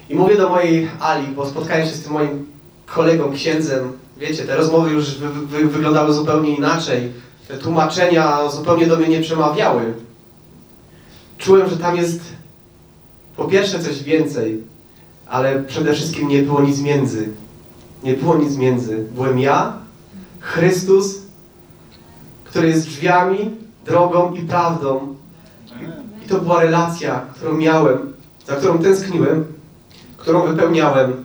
I 0.08 0.14
mówię 0.14 0.36
do 0.36 0.48
mojej 0.48 0.90
Ali, 1.00 1.26
bo 1.26 1.46
spotkałem 1.46 1.86
się 1.86 1.94
z 1.94 2.02
tym 2.02 2.12
moim 2.12 2.46
kolegą, 2.86 3.32
księdzem. 3.32 4.05
Wiecie, 4.16 4.44
te 4.44 4.56
rozmowy 4.56 4.90
już 4.90 5.14
wy, 5.14 5.28
wy, 5.28 5.68
wyglądały 5.68 6.12
zupełnie 6.12 6.56
inaczej. 6.56 7.12
Te 7.48 7.58
tłumaczenia 7.58 8.48
zupełnie 8.48 8.86
do 8.86 8.96
mnie 8.96 9.08
nie 9.08 9.20
przemawiały. 9.20 9.94
Czułem, 11.38 11.68
że 11.68 11.76
tam 11.76 11.96
jest 11.96 12.20
po 13.36 13.44
pierwsze 13.44 13.78
coś 13.78 14.02
więcej, 14.02 14.62
ale 15.26 15.62
przede 15.62 15.94
wszystkim 15.94 16.28
nie 16.28 16.42
było 16.42 16.62
nic 16.62 16.80
między. 16.80 17.28
Nie 18.02 18.14
było 18.14 18.36
nic 18.36 18.56
między. 18.56 19.04
Byłem 19.14 19.38
ja, 19.38 19.78
Chrystus, 20.40 21.14
który 22.44 22.68
jest 22.68 22.86
drzwiami, 22.86 23.50
drogą 23.86 24.34
i 24.34 24.42
prawdą. 24.42 25.16
I 26.24 26.28
to 26.28 26.38
była 26.38 26.62
relacja, 26.62 27.20
którą 27.34 27.56
miałem, 27.56 28.12
za 28.46 28.56
którą 28.56 28.78
tęskniłem, 28.78 29.44
którą 30.16 30.46
wypełniałem. 30.46 31.24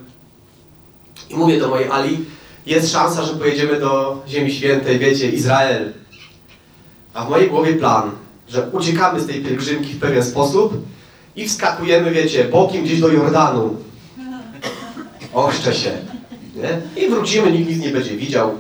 I 1.30 1.36
mówię 1.36 1.60
do 1.60 1.70
mojej 1.70 1.92
Ali, 1.92 2.26
jest 2.66 2.92
szansa, 2.92 3.24
że 3.24 3.34
pojedziemy 3.34 3.80
do 3.80 4.22
Ziemi 4.28 4.54
Świętej, 4.54 5.00
wiecie, 5.00 5.30
Izrael. 5.30 5.94
A 7.14 7.26
w 7.26 7.30
mojej 7.30 7.50
głowie 7.50 7.74
plan, 7.74 8.12
że 8.50 8.70
uciekamy 8.72 9.20
z 9.20 9.28
tej 9.28 9.42
pielgrzymki 9.44 9.94
w 9.94 10.00
pewien 10.00 10.24
sposób 10.24 10.74
i 11.36 11.48
wskakujemy, 11.50 12.12
wiecie, 12.12 12.46
bokiem 12.46 12.84
gdzieś 12.84 13.02
do 13.02 13.08
Jordanu. 13.08 13.78
Ochrzczę 15.34 15.74
się. 15.74 15.92
Nie? 16.56 17.04
I 17.04 17.10
wrócimy, 17.10 17.52
nikt 17.52 17.70
nic 17.70 17.80
nie 17.80 17.90
będzie 17.90 18.18
widział. 18.18 18.60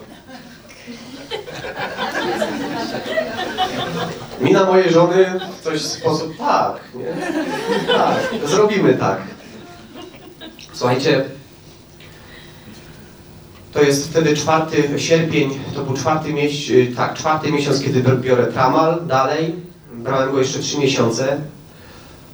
Mina 4.42 4.66
mojej 4.66 4.92
żony 4.92 5.40
w 5.60 5.64
coś 5.64 5.82
sposób, 5.82 6.38
tak, 6.38 6.76
nie? 6.96 7.32
Tak, 7.94 8.50
zrobimy 8.50 8.94
tak. 8.94 9.22
Słuchajcie, 10.74 11.26
to 13.72 13.82
jest 13.82 14.10
wtedy 14.10 14.36
czwarty 14.36 15.00
sierpień, 15.00 15.60
to 15.76 15.84
był 15.84 15.94
czwarty 15.94 16.34
miesiąc, 16.34 16.96
tak, 16.96 17.14
czwarty 17.14 17.52
miesiąc, 17.52 17.82
kiedy 17.82 18.02
biorę 18.02 18.48
tramal 18.48 19.06
dalej. 19.08 19.56
Brałem 19.94 20.32
go 20.32 20.40
jeszcze 20.40 20.60
trzy 20.60 20.80
miesiące, 20.80 21.38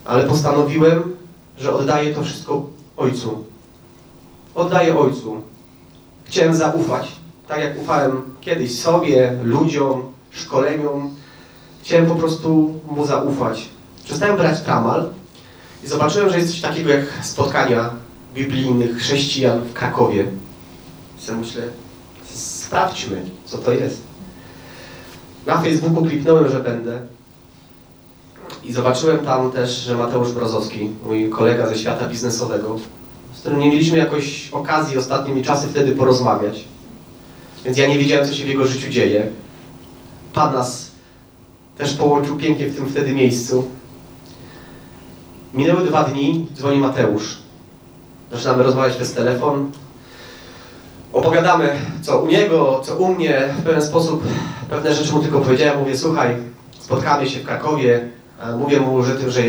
ale 0.05 0.23
postanowiłem, 0.23 1.15
że 1.57 1.73
oddaję 1.73 2.15
to 2.15 2.23
wszystko 2.23 2.69
Ojcu. 2.97 3.43
Oddaję 4.55 4.99
Ojcu. 4.99 5.41
Chciałem 6.25 6.55
zaufać, 6.55 7.11
tak 7.47 7.59
jak 7.59 7.81
ufałem 7.81 8.21
kiedyś 8.41 8.79
sobie, 8.79 9.33
ludziom, 9.43 10.01
szkoleniom. 10.31 11.15
Chciałem 11.83 12.05
po 12.05 12.15
prostu 12.15 12.79
Mu 12.89 13.05
zaufać. 13.05 13.69
Przestałem 14.03 14.37
brać 14.37 14.61
tramal 14.61 15.09
i 15.83 15.87
zobaczyłem, 15.87 16.29
że 16.29 16.37
jest 16.37 16.51
coś 16.51 16.61
takiego 16.61 16.89
jak 16.89 17.05
spotkania 17.21 17.89
biblijnych 18.33 18.97
chrześcijan 18.97 19.61
w 19.61 19.73
Krakowie. 19.73 20.25
I 21.17 21.31
myślę, 21.31 21.61
sprawdźmy, 22.33 23.21
co 23.45 23.57
to 23.57 23.71
jest. 23.71 24.01
Na 25.45 25.61
Facebooku 25.61 26.05
kliknąłem, 26.05 26.51
że 26.51 26.59
będę. 26.59 27.01
I 28.63 28.73
zobaczyłem 28.73 29.19
tam 29.19 29.51
też, 29.51 29.77
że 29.77 29.97
Mateusz 29.97 30.31
Brozowski, 30.31 30.89
mój 31.05 31.29
kolega 31.29 31.67
ze 31.67 31.77
świata 31.77 32.07
biznesowego, 32.07 32.79
z 33.33 33.39
którym 33.39 33.59
nie 33.59 33.69
mieliśmy 33.69 33.97
jakoś 33.97 34.49
okazji 34.51 34.97
ostatnimi 34.97 35.43
czasy 35.43 35.67
wtedy 35.67 35.91
porozmawiać. 35.91 36.63
Więc 37.65 37.77
ja 37.77 37.87
nie 37.87 37.99
wiedziałem, 37.99 38.27
co 38.27 38.33
się 38.33 38.45
w 38.45 38.47
jego 38.47 38.67
życiu 38.67 38.89
dzieje. 38.89 39.29
Pan 40.33 40.53
nas 40.53 40.91
też 41.77 41.93
połączył 41.93 42.37
pięknie 42.37 42.67
w 42.67 42.75
tym 42.75 42.89
wtedy 42.89 43.13
miejscu. 43.13 43.67
Minęły 45.53 45.85
dwa 45.85 46.03
dni, 46.03 46.47
dzwoni 46.55 46.79
Mateusz. 46.79 47.37
Zaczynamy 48.31 48.63
rozmawiać 48.63 48.95
przez 48.95 49.13
telefon. 49.13 49.71
Opowiadamy, 51.13 51.69
co 52.01 52.19
u 52.19 52.27
niego, 52.27 52.81
co 52.85 52.95
u 52.95 53.15
mnie. 53.15 53.41
W 53.59 53.63
pewien 53.63 53.81
sposób 53.81 54.23
pewne 54.69 54.93
rzeczy 54.93 55.13
mu 55.13 55.19
tylko 55.19 55.39
powiedziałem. 55.39 55.79
Mówię, 55.79 55.97
słuchaj, 55.97 56.35
spotkamy 56.79 57.29
się 57.29 57.39
w 57.39 57.45
Krakowie. 57.45 58.09
Mówię 58.59 58.79
mu, 58.79 59.03
że 59.03 59.15
tym, 59.15 59.31
że 59.31 59.41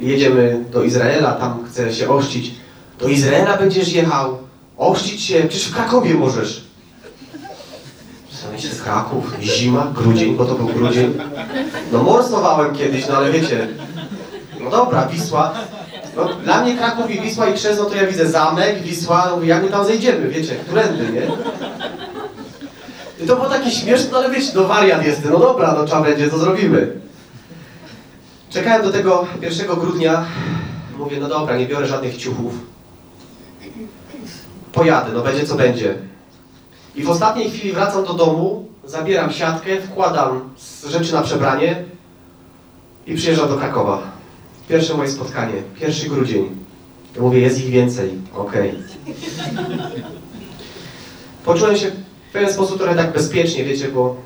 jedziemy 0.00 0.64
do 0.72 0.82
Izraela, 0.82 1.32
tam 1.32 1.64
chcę 1.68 1.94
się 1.94 2.08
ościć. 2.08 2.54
Do 2.98 3.08
Izraela 3.08 3.56
będziesz 3.56 3.92
jechał? 3.92 4.38
Ochrzcić 4.76 5.22
się, 5.22 5.40
przecież 5.48 5.68
w 5.68 5.74
Krakowie 5.74 6.14
możesz. 6.14 6.66
Myślę, 8.52 8.70
Kraków, 8.84 9.34
zima, 9.40 9.92
grudzień, 9.94 10.36
bo 10.36 10.44
to 10.44 10.54
był 10.54 10.66
grudzień. 10.66 11.14
No 11.92 12.02
morsowałem 12.02 12.74
kiedyś, 12.74 13.08
no 13.08 13.16
ale 13.16 13.32
wiecie, 13.32 13.68
no 14.60 14.70
dobra, 14.70 15.06
Wisła. 15.06 15.54
No, 16.16 16.28
dla 16.44 16.62
mnie 16.62 16.76
Kraków 16.76 17.10
i 17.10 17.20
Wisła 17.20 17.46
i 17.46 17.54
Krzesno 17.54 17.84
to 17.84 17.96
ja 17.96 18.06
widzę 18.06 18.26
zamek, 18.26 18.82
Wisła, 18.82 19.32
no 19.36 19.42
jak 19.42 19.62
my 19.62 19.68
tam 19.68 19.84
zejdziemy, 19.86 20.28
wiecie, 20.28 20.54
którędy, 20.54 21.12
nie? 21.12 21.22
I 23.24 23.26
to 23.26 23.36
było 23.36 23.48
takie 23.48 23.70
śmieszne, 23.70 24.08
no 24.12 24.18
ale 24.18 24.30
wiecie, 24.30 24.52
no 24.54 24.64
wariat 24.64 25.06
jestem, 25.06 25.32
no 25.32 25.38
dobra, 25.38 25.74
no 25.78 25.84
trzeba 25.84 26.02
będzie, 26.02 26.30
to 26.30 26.38
zrobimy. 26.38 26.92
Czekałem 28.50 28.82
do 28.82 28.92
tego 28.92 29.26
1 29.40 29.66
grudnia, 29.66 30.24
mówię, 30.98 31.16
no 31.20 31.28
dobra, 31.28 31.56
nie 31.56 31.66
biorę 31.66 31.86
żadnych 31.86 32.16
ciuchów. 32.16 32.54
Pojadę, 34.72 35.12
no 35.12 35.20
będzie 35.20 35.46
co 35.46 35.54
będzie. 35.54 35.94
I 36.94 37.02
w 37.02 37.10
ostatniej 37.10 37.50
chwili 37.50 37.72
wracam 37.72 38.04
do 38.04 38.14
domu, 38.14 38.68
zabieram 38.84 39.32
siatkę, 39.32 39.80
wkładam 39.80 40.50
rzeczy 40.88 41.12
na 41.12 41.22
przebranie 41.22 41.84
i 43.06 43.14
przyjeżdżam 43.14 43.48
do 43.48 43.56
Krakowa. 43.56 44.15
Pierwsze 44.68 44.94
moje 44.94 45.10
spotkanie, 45.10 45.62
1 45.80 46.08
grudzień. 46.08 46.50
Ja 47.16 47.22
mówię, 47.22 47.40
jest 47.40 47.64
ich 47.64 47.70
więcej, 47.70 48.10
okej. 48.34 48.70
Okay. 48.70 50.02
Poczułem 51.44 51.76
się 51.76 51.90
w 52.30 52.32
pewien 52.32 52.52
sposób 52.52 52.78
trochę 52.78 52.94
tak 52.94 53.12
bezpiecznie, 53.12 53.64
wiecie, 53.64 53.88
bo, 53.88 54.16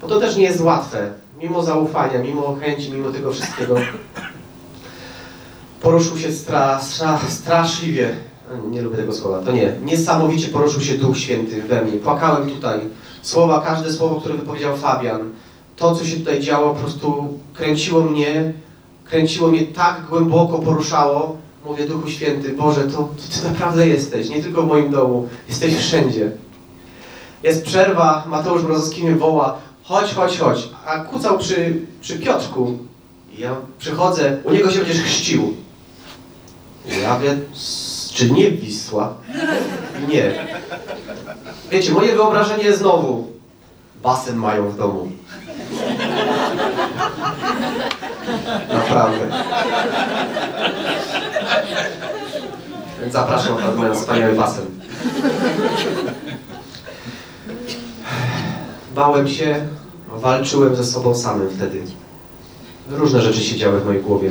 bo 0.00 0.08
to 0.08 0.20
też 0.20 0.36
nie 0.36 0.44
jest 0.44 0.60
łatwe. 0.60 1.12
Mimo 1.42 1.62
zaufania, 1.62 2.22
mimo 2.22 2.56
chęci, 2.60 2.92
mimo 2.92 3.10
tego 3.10 3.32
wszystkiego. 3.32 3.76
Poruszył 5.82 6.18
się 6.18 6.32
stra, 6.32 6.80
stra, 6.80 7.20
straszliwie 7.28 8.16
nie 8.70 8.82
lubię 8.82 8.96
tego 8.96 9.12
słowa, 9.12 9.38
to 9.38 9.52
nie. 9.52 9.72
Niesamowicie 9.84 10.48
poruszył 10.48 10.80
się 10.80 10.98
Duch 10.98 11.18
Święty 11.18 11.62
we 11.62 11.84
mnie. 11.84 11.92
Płakałem 11.92 12.50
tutaj. 12.50 12.80
Słowa, 13.22 13.60
każde 13.60 13.92
słowo, 13.92 14.20
które 14.20 14.34
wypowiedział 14.34 14.76
Fabian. 14.76 15.30
To, 15.76 15.94
co 15.94 16.04
się 16.04 16.16
tutaj 16.16 16.40
działo, 16.40 16.74
po 16.74 16.80
prostu 16.80 17.38
kręciło 17.54 18.00
mnie, 18.00 18.52
kręciło 19.10 19.48
mnie 19.48 19.66
tak 19.66 20.06
głęboko, 20.08 20.58
poruszało. 20.58 21.36
Mówię, 21.64 21.86
Duchu 21.86 22.10
Święty, 22.10 22.52
Boże, 22.52 22.84
to, 22.84 22.96
to 22.96 23.40
Ty 23.40 23.48
naprawdę 23.48 23.88
jesteś. 23.88 24.28
Nie 24.28 24.42
tylko 24.42 24.62
w 24.62 24.66
moim 24.66 24.90
domu, 24.90 25.28
jesteś 25.48 25.76
wszędzie. 25.76 26.30
Jest 27.42 27.64
przerwa, 27.64 28.24
Mateusz 28.26 28.62
Brozowski 28.62 29.04
mnie 29.04 29.16
woła, 29.16 29.58
chodź, 29.82 30.14
chodź, 30.14 30.38
chodź. 30.38 30.68
A 30.86 30.98
kucał 30.98 31.38
przy, 31.38 31.80
przy 32.00 32.18
Piotrku. 32.18 32.78
I 33.38 33.40
ja 33.40 33.56
przychodzę, 33.78 34.36
u 34.44 34.52
niego 34.52 34.70
się 34.70 34.78
będziesz 34.78 35.02
chrzcił. 35.02 35.54
Ja 37.02 37.18
wiem, 37.18 37.40
czy 38.14 38.30
nie 38.30 38.50
Wisła? 38.50 39.14
Nie. 40.08 40.32
Wiecie, 41.70 41.92
moje 41.92 42.14
wyobrażenie 42.14 42.72
znowu. 42.72 43.26
Basen 44.02 44.36
mają 44.36 44.70
w 44.70 44.76
domu. 44.76 45.08
Naprawdę. 48.72 49.26
Więc 53.00 53.12
zapraszam 53.12 53.56
na 53.60 53.82
ten 53.82 53.94
wspaniały 53.94 54.34
basen. 54.34 54.66
Bałem 58.94 59.28
się, 59.28 59.66
walczyłem 60.08 60.76
ze 60.76 60.84
sobą 60.84 61.14
samym 61.14 61.50
wtedy. 61.50 61.82
Różne 62.90 63.20
rzeczy 63.20 63.40
się 63.40 63.56
działy 63.56 63.80
w 63.80 63.86
mojej 63.86 64.02
głowie. 64.02 64.30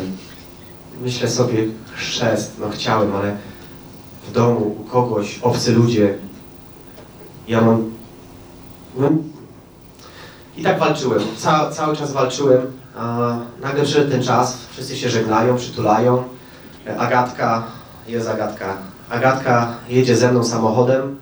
Myślę 1.01 1.29
sobie, 1.29 1.63
chrzest, 1.95 2.53
no 2.59 2.69
chciałem, 2.69 3.15
ale 3.15 3.37
w 4.27 4.31
domu, 4.31 4.75
u 4.79 4.83
kogoś, 4.83 5.39
obcy 5.39 5.71
ludzie. 5.71 6.17
Ja 7.47 7.61
mam... 7.61 7.91
No, 8.97 9.09
I 10.57 10.63
tak 10.63 10.79
walczyłem, 10.79 11.21
Ca 11.37 11.71
cały 11.71 11.97
czas 11.97 12.11
walczyłem. 12.11 12.78
Nagle 13.61 13.83
przyszedł 13.83 14.11
ten 14.11 14.23
czas, 14.23 14.57
wszyscy 14.71 14.97
się 14.97 15.09
żegnają, 15.09 15.57
przytulają. 15.57 16.23
Agatka, 16.97 17.63
jest 18.07 18.27
Agatka. 18.29 18.77
Agatka 19.09 19.73
jedzie 19.89 20.15
ze 20.15 20.31
mną 20.31 20.43
samochodem. 20.43 21.19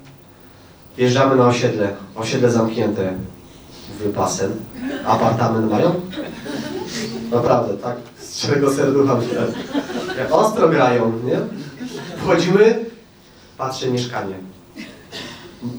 Wjeżdżamy 0.98 1.36
na 1.36 1.48
osiedle, 1.48 1.90
osiedle 2.16 2.52
zamknięte. 2.52 3.14
Mówię, 3.94 4.14
basen. 4.14 4.52
Apartament 5.06 5.72
mają? 5.72 6.02
Naprawdę, 7.32 7.78
tak? 7.78 7.96
Z 8.20 8.42
czego 8.42 8.74
serducha 8.74 9.16
myślę. 9.16 9.48
Ostro 10.32 10.70
grają, 10.70 11.12
nie? 11.26 11.40
Wchodzimy, 12.18 12.86
patrzę 13.58 13.92
mieszkanie. 13.92 14.36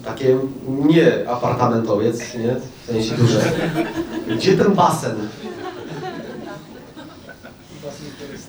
Takie 0.04 0.38
nie 0.68 1.30
apartamentowiec, 1.30 2.34
nie? 2.34 2.56
W 2.84 2.86
sensie 2.86 3.14
duże. 3.14 3.40
Gdzie 4.36 4.56
ten 4.56 4.74
basen? 4.74 5.16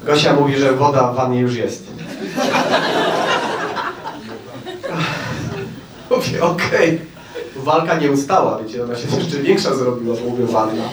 Gosia 0.03 0.33
mówi, 0.33 0.57
że 0.57 0.73
woda 0.73 1.11
w 1.11 1.15
wannie 1.15 1.39
już 1.39 1.55
jest. 1.55 1.83
Mówię, 6.09 6.43
okej. 6.43 6.95
Okay. 6.95 6.99
Walka 7.55 7.95
nie 7.95 8.11
ustała, 8.11 8.59
wiecie, 8.63 8.83
ona 8.83 8.95
się 8.95 9.07
jeszcze 9.19 9.37
większa 9.37 9.75
zrobiła, 9.75 10.15
mówię 10.27 10.45
wanna. 10.45 10.83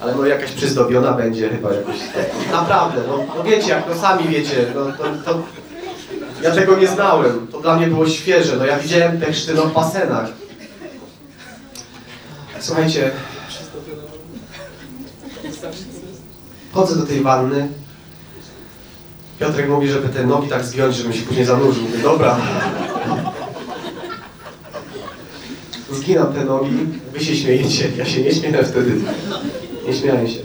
Ale 0.00 0.14
no 0.14 0.26
jakaś 0.26 0.50
przyzdobiona 0.50 1.12
będzie 1.12 1.48
chyba 1.48 1.72
jakoś. 1.72 1.96
Naprawdę, 2.52 3.00
no, 3.08 3.18
no 3.36 3.44
wiecie, 3.44 3.70
jak 3.70 3.88
no 3.88 3.94
sami 3.94 4.28
wiecie, 4.28 4.66
no 4.74 4.84
to, 4.84 5.04
to 5.24 5.42
ja 6.42 6.50
tego 6.50 6.76
nie 6.76 6.86
znałem. 6.86 7.46
To 7.52 7.60
dla 7.60 7.76
mnie 7.76 7.86
było 7.86 8.08
świeże. 8.08 8.56
No 8.56 8.66
ja 8.66 8.78
widziałem 8.78 9.20
te 9.20 9.32
chrzty 9.32 9.54
w 9.54 9.72
basenach. 9.72 10.28
Słuchajcie. 12.60 13.10
Chodzę 16.72 16.96
do 16.96 17.06
tej 17.06 17.20
wanny. 17.20 17.68
Piotrek 19.38 19.68
mówi, 19.68 19.88
żeby 19.88 20.08
te 20.08 20.26
nogi 20.26 20.48
tak 20.48 20.64
zgiąć, 20.64 20.96
żebym 20.96 21.12
się 21.12 21.22
później 21.22 21.44
zanurzył. 21.44 21.82
Mówię, 21.82 21.98
dobra. 21.98 22.36
Zginam 25.90 26.32
te 26.32 26.44
nogi, 26.44 26.70
wy 27.12 27.20
się 27.20 27.36
śmiejecie. 27.36 27.90
Ja 27.96 28.04
się 28.04 28.22
nie 28.22 28.34
śmieję 28.34 28.64
wtedy. 28.64 29.00
Nie 29.86 29.94
śmiałem 29.94 30.28
się. 30.28 30.40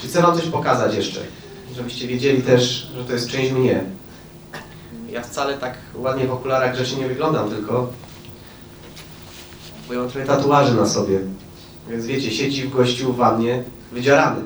Czy 0.00 0.08
chcę 0.08 0.22
wam 0.22 0.36
coś 0.36 0.46
pokazać 0.46 0.94
jeszcze? 0.94 1.20
Żebyście 1.76 2.06
wiedzieli 2.06 2.42
też, 2.42 2.90
że 2.96 3.04
to 3.04 3.12
jest 3.12 3.28
część 3.28 3.52
mnie. 3.52 3.84
Ja 5.10 5.22
wcale 5.22 5.58
tak 5.58 5.74
ładnie 5.94 6.26
w 6.26 6.32
okularach 6.32 6.76
rzeczy 6.76 6.96
nie 6.96 7.08
wyglądam, 7.08 7.50
tylko 7.50 7.92
bo 9.88 9.94
ja 9.94 10.00
mam 10.00 10.08
trochę 10.08 10.26
tatuaży 10.26 10.74
na 10.74 10.86
sobie. 10.86 11.18
Więc 11.90 12.06
wiecie, 12.06 12.30
siedzi 12.30 12.64
w 12.64 12.70
gościu 12.70 13.12
w 13.12 13.16
wannie 13.16 13.62
wydzierany. 13.92 14.40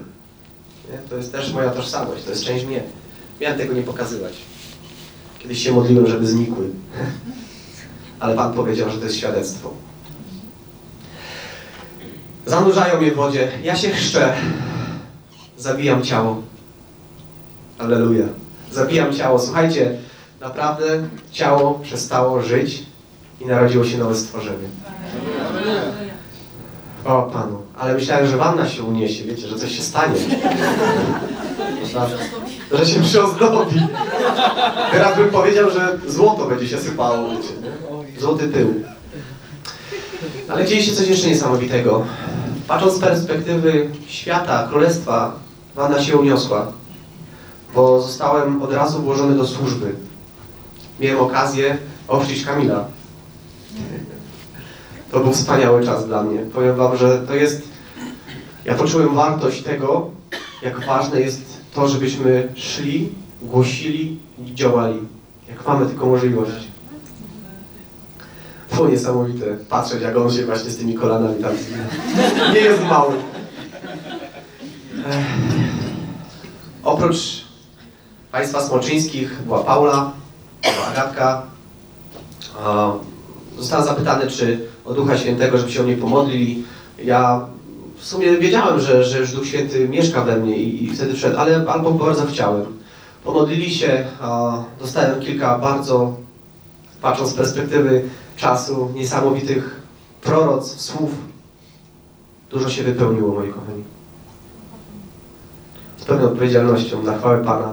To 1.11 1.17
jest 1.17 1.33
też 1.33 1.53
moja 1.53 1.71
tożsamość, 1.71 2.25
to 2.25 2.31
jest 2.31 2.45
część 2.45 2.65
mnie. 2.65 2.83
Miałem 3.43 3.59
tego 3.59 3.75
nie 3.75 3.83
pokazywać. 3.83 4.33
Kiedyś 5.39 5.63
się 5.65 5.73
modliłem, 5.73 6.07
żeby 6.07 6.27
znikły. 6.27 6.71
Ale 8.21 8.37
Pan 8.37 8.53
powiedział, 8.53 8.91
że 8.91 8.99
to 8.99 9.05
jest 9.05 9.17
świadectwo. 9.17 9.71
Zanurzają 12.47 13.01
mnie 13.01 13.11
w 13.11 13.15
wodzie. 13.15 13.49
Ja 13.65 13.77
się 13.77 13.91
chrzczę. 13.91 14.35
Zabijam 15.59 16.03
ciało. 16.03 16.43
Alleluja. 17.79 18.27
Zabijam 18.73 19.15
ciało. 19.15 19.39
Słuchajcie, 19.39 19.99
naprawdę 20.41 20.85
ciało 21.31 21.75
przestało 21.75 22.43
żyć 22.43 22.83
i 23.41 23.47
narodziło 23.47 23.85
się 23.85 23.99
nowe 23.99 24.15
stworzenie. 24.15 24.69
O 27.05 27.23
Panu, 27.23 27.63
ale 27.79 27.95
myślałem, 27.95 28.27
że 28.27 28.37
wanna 28.37 28.69
się 28.69 28.83
uniesie, 28.83 29.25
wiecie, 29.25 29.49
że 29.49 29.59
coś 29.59 29.77
się 29.77 29.83
stanie. 29.83 30.15
Że 32.73 32.87
się 32.87 33.03
przyozdobi. 33.03 33.81
Teraz 34.93 35.17
bym 35.17 35.31
powiedział, 35.31 35.71
że 35.71 35.99
złoto 36.07 36.47
będzie 36.47 36.69
się 36.69 36.79
sypało, 36.79 37.29
wiecie? 37.29 37.55
Złoty 38.21 38.49
tył. 38.49 38.75
Ale 40.49 40.67
dzieje 40.67 40.83
się 40.83 40.93
coś 40.93 41.09
jeszcze 41.09 41.29
niesamowitego. 41.29 42.07
Patrząc 42.69 42.95
z 42.95 42.99
perspektywy 42.99 43.91
świata, 44.07 44.69
królestwa, 44.71 45.33
wanna 45.75 46.03
się 46.03 46.17
uniosła, 46.17 46.73
bo 47.75 48.03
zostałem 48.03 48.63
od 48.63 48.73
razu 48.73 49.03
włożony 49.03 49.37
do 49.37 49.47
służby 49.47 49.95
miałem 51.03 51.21
okazję 51.21 51.79
ochrzcić 52.09 52.45
Kamila. 52.45 52.85
To 55.11 55.21
był 55.21 55.33
wspaniały 55.33 55.85
czas 55.85 56.07
dla 56.07 56.23
mnie. 56.23 56.39
Powiem 56.39 56.77
wam, 56.77 56.97
że 56.97 57.19
to 57.19 57.35
jest... 57.35 57.63
Ja 58.65 58.75
poczułem 58.75 59.15
wartość 59.15 59.63
tego, 59.63 60.11
jak 60.63 60.87
ważne 60.87 61.21
jest 61.21 61.52
to, 61.75 61.89
żebyśmy 61.89 62.49
szli, 62.55 63.13
głosili 63.43 64.19
i 64.47 64.55
działali. 64.55 64.99
Jak 65.49 65.69
mamy 65.69 65.87
tylko 65.87 66.07
możliwość. 66.07 66.53
Było 68.75 68.89
niesamowite 68.89 69.47
patrzeć, 69.69 70.03
jak 70.03 70.17
on 70.17 70.33
się 70.33 70.47
właśnie 70.47 70.71
z 70.71 70.77
tymi 70.77 70.95
kolanami 70.95 71.43
tam 71.43 71.53
Nie 72.55 72.61
jest 72.61 72.83
mały. 72.83 73.15
Oprócz 76.85 77.45
państwa 78.33 78.63
smoczyńskich 78.63 79.43
była 79.43 79.65
Paula, 79.65 80.13
Agatka, 80.89 81.43
A, 82.65 82.93
Zostałem 83.59 83.87
zapytany, 83.87 84.31
czy 84.31 84.61
o 84.85 84.95
Ducha 84.95 85.19
Świętego, 85.19 85.59
żeby 85.59 85.73
się 85.73 85.81
o 85.81 85.85
mnie 85.85 85.97
pomodlili. 85.97 86.65
Ja 87.05 87.47
w 88.03 88.07
sumie 88.07 88.39
wiedziałem, 88.39 88.81
że, 88.81 89.05
że 89.05 89.19
już 89.19 89.33
Duch 89.33 89.47
Święty 89.47 89.89
mieszka 89.89 90.25
we 90.25 90.37
mnie 90.37 90.57
i, 90.57 90.85
i 90.85 90.97
wtedy 90.97 91.15
wszedł, 91.15 91.39
ale 91.39 91.65
albo 91.69 91.91
bardzo 91.91 92.27
chciałem. 92.27 92.65
Pomodlili 93.25 93.75
się, 93.75 94.05
dostałem 94.81 95.21
kilka 95.21 95.59
bardzo, 95.59 96.17
patrząc 97.03 97.31
z 97.31 97.35
perspektywy 97.35 98.03
czasu, 98.37 98.91
niesamowitych 98.95 99.81
proroc, 100.23 100.81
słów. 100.81 101.11
Dużo 102.51 102.71
się 102.71 102.83
wypełniło, 102.83 103.35
moi 103.35 103.53
kochani. 103.53 103.85
Z 105.97 106.05
pełną 106.05 106.25
odpowiedzialnością 106.25 107.03
na 107.03 107.19
chwałę 107.19 107.45
Pana. 107.45 107.73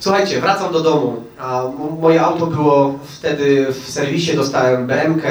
Słuchajcie, 0.00 0.40
wracam 0.40 0.72
do 0.72 0.80
domu. 0.80 1.16
Moje 2.00 2.22
auto 2.22 2.46
było 2.46 2.98
wtedy 3.18 3.66
w 3.72 3.90
serwisie, 3.90 4.36
dostałem 4.36 4.86
BMK 4.86 5.22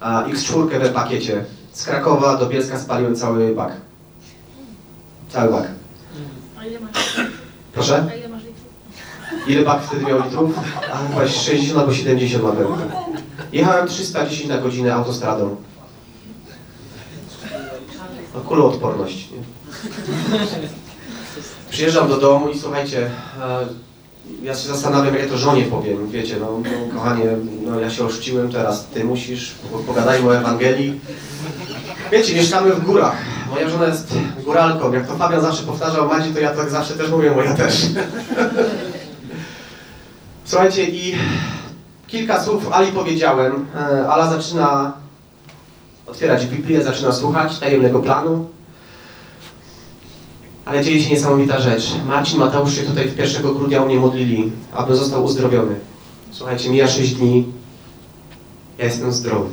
a, 0.00 0.24
X4 0.24 0.80
we 0.80 0.88
pakiecie. 0.88 1.44
Z 1.72 1.84
Krakowa 1.84 2.36
do 2.36 2.46
Bielska 2.46 2.78
spaliłem 2.78 3.16
cały 3.16 3.54
bak. 3.54 3.72
Cały 5.28 5.52
bak. 5.52 5.68
A 6.58 6.64
ile 6.66 6.80
masz 6.80 7.16
litrów? 7.16 7.36
Proszę? 7.72 8.06
A 8.10 8.14
ile 8.14 8.28
masz 8.28 8.42
litrów? 8.44 9.48
Ile 9.48 9.62
bak 9.64 9.82
wtedy 9.82 10.04
miał 10.04 10.22
litrów? 10.24 10.58
A 10.92 10.96
chyba 11.08 11.28
60 11.28 11.78
albo 11.80 11.94
70 11.94 12.44
na 12.44 12.52
pewno. 12.52 12.76
Jechałem 13.52 13.88
310 13.88 14.48
na 14.48 14.58
godzinę 14.58 14.94
autostradą. 14.94 15.56
No, 18.34 18.40
kuloodporność, 18.40 19.28
nie? 19.30 19.38
Przyjeżdżam 21.70 22.08
do 22.08 22.16
domu 22.16 22.48
i 22.48 22.58
słuchajcie, 22.58 23.10
e, 23.40 23.66
ja 24.42 24.54
się 24.54 24.68
zastanawiam, 24.68 25.14
jak 25.14 25.22
ja 25.24 25.28
to 25.30 25.38
żonie 25.38 25.62
powiem. 25.62 26.10
Wiecie, 26.10 26.36
no, 26.40 26.46
no 26.64 26.94
kochanie, 26.94 27.24
no 27.66 27.80
ja 27.80 27.90
się 27.90 28.04
oszciłem 28.04 28.52
teraz, 28.52 28.84
ty 28.86 29.04
musisz, 29.04 29.54
po- 29.72 29.78
pogadajmy 29.78 30.28
o 30.28 30.36
Ewangelii. 30.36 31.00
Wiecie, 32.12 32.34
mieszkamy 32.34 32.72
w 32.74 32.84
górach. 32.84 33.16
Moja 33.50 33.68
żona 33.70 33.86
jest 33.86 34.14
góralką. 34.44 34.92
Jak 34.92 35.06
to 35.06 35.16
Fabian 35.16 35.40
zawsze 35.42 35.62
powtarzał 35.62 36.08
Madzi, 36.08 36.30
to 36.34 36.40
ja 36.40 36.50
tak 36.50 36.70
zawsze 36.70 36.94
też 36.94 37.10
mówię, 37.10 37.30
moja 37.30 37.54
też. 37.54 37.86
Słuchajcie, 40.44 40.84
i 40.90 41.14
kilka 42.06 42.44
słów 42.44 42.72
Ali 42.72 42.92
powiedziałem. 42.92 43.66
E, 43.76 44.08
Ala 44.08 44.30
zaczyna 44.30 44.92
otwierać 46.06 46.46
Biblię, 46.46 46.82
zaczyna 46.84 47.12
słuchać 47.12 47.58
tajemnego 47.58 47.98
planu. 47.98 48.48
Ale 50.70 50.84
dzieje 50.84 51.02
się 51.02 51.10
niesamowita 51.10 51.60
rzecz. 51.60 51.92
Marcin, 52.06 52.38
Mateusz 52.38 52.74
się 52.74 52.82
tutaj 52.82 53.08
w 53.08 53.18
1 53.18 53.42
grudnia 53.42 53.82
o 53.82 53.86
mnie 53.86 53.96
modlili, 53.96 54.52
aby 54.72 54.96
został 54.96 55.24
uzdrowiony. 55.24 55.74
Słuchajcie, 56.30 56.70
mija 56.70 56.88
6 56.88 57.14
dni. 57.14 57.46
Ja 58.78 58.84
jestem 58.84 59.12
zdrowy. 59.12 59.50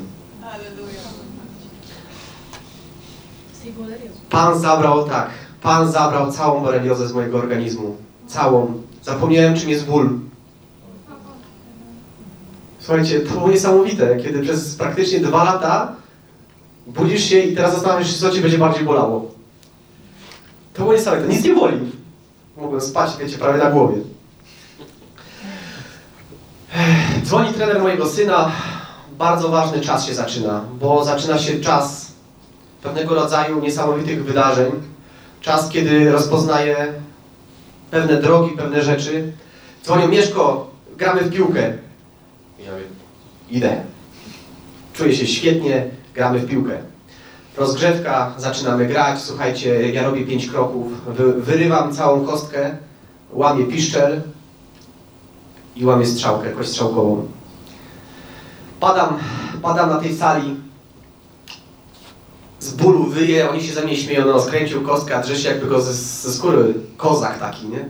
Pan 4.30 4.60
zabrał, 4.60 5.10
tak, 5.10 5.30
Pan 5.62 5.92
zabrał 5.92 6.32
całą 6.32 6.62
boreliozę 6.62 7.08
z 7.08 7.14
mojego 7.14 7.38
organizmu. 7.38 7.96
Całą. 8.28 8.74
Zapomniałem, 9.04 9.56
czym 9.56 9.70
jest 9.70 9.86
ból. 9.86 10.20
Słuchajcie, 12.80 13.20
to 13.20 13.34
było 13.34 13.50
niesamowite, 13.50 14.18
kiedy 14.24 14.42
przez 14.42 14.76
praktycznie 14.76 15.20
dwa 15.20 15.44
lata 15.44 15.96
budzisz 16.88 17.24
się 17.24 17.40
i 17.40 17.56
teraz 17.56 17.74
zastanawiasz 17.74 18.14
się, 18.14 18.20
co 18.20 18.32
Cię 18.32 18.42
będzie 18.42 18.58
bardziej 18.58 18.86
bolało. 18.86 19.37
To 20.78 20.84
było 20.84 20.94
niesamowite. 20.94 21.28
Nic 21.28 21.44
nie 21.44 21.54
boli. 21.54 21.78
Mogłem 22.58 22.82
spać, 22.82 23.12
wiecie, 23.20 23.38
prawie 23.38 23.64
na 23.64 23.72
głowie. 23.72 23.98
Dzwoni 27.24 27.54
trener 27.54 27.82
mojego 27.82 28.08
syna. 28.08 28.52
Bardzo 29.18 29.50
ważny 29.50 29.82
czas 29.82 30.06
się 30.06 30.14
zaczyna, 30.14 30.64
bo 30.80 31.06
zaczyna 31.06 31.38
się 31.38 31.60
czas 31.60 32.12
pewnego 32.84 33.16
rodzaju 33.16 33.62
niesamowitych 33.62 34.26
wydarzeń. 34.26 34.72
Czas, 35.42 35.70
kiedy 35.70 36.12
rozpoznaję 36.12 36.94
pewne 37.92 38.22
drogi, 38.22 38.58
pewne 38.58 38.84
rzeczy. 38.84 39.32
Dzwonią, 39.84 40.08
Mieszko, 40.08 40.70
gramy 40.98 41.22
w 41.22 41.34
piłkę. 41.34 41.74
Ja 42.66 42.72
mówię, 42.72 42.84
idę. 43.50 43.82
Czuję 44.94 45.16
się 45.16 45.28
świetnie, 45.28 45.86
gramy 46.14 46.40
w 46.40 46.48
piłkę. 46.48 46.78
Rozgrzewka, 47.58 48.34
zaczynamy 48.38 48.86
grać, 48.86 49.22
słuchajcie, 49.22 49.92
ja 49.92 50.04
robię 50.04 50.26
pięć 50.26 50.48
kroków, 50.48 51.06
wy, 51.08 51.34
wyrywam 51.34 51.94
całą 51.94 52.26
kostkę, 52.26 52.78
łamię 53.34 53.66
piszczel 53.66 54.22
i 55.76 55.86
łamię 55.86 56.06
strzałkę, 56.06 56.50
kość 56.50 56.70
strzałkową. 56.70 57.28
Padam, 58.80 59.18
padam 59.62 59.90
na 59.90 59.98
tej 59.98 60.16
sali, 60.16 60.56
z 62.60 62.74
bólu 62.74 63.04
wyje, 63.04 63.50
oni 63.50 63.64
się 63.64 63.74
ze 63.74 63.82
mnie 63.82 63.98
śmieją, 63.98 64.26
no 64.26 64.42
skręcił 64.42 64.82
kostkę, 64.82 65.16
a 65.16 65.22
drze 65.22 65.50
jakby 65.50 65.68
go 65.68 65.82
ze, 65.82 65.94
ze 65.94 66.34
skóry, 66.34 66.74
kozak 66.98 67.40
taki, 67.40 67.68
nie? 67.68 67.86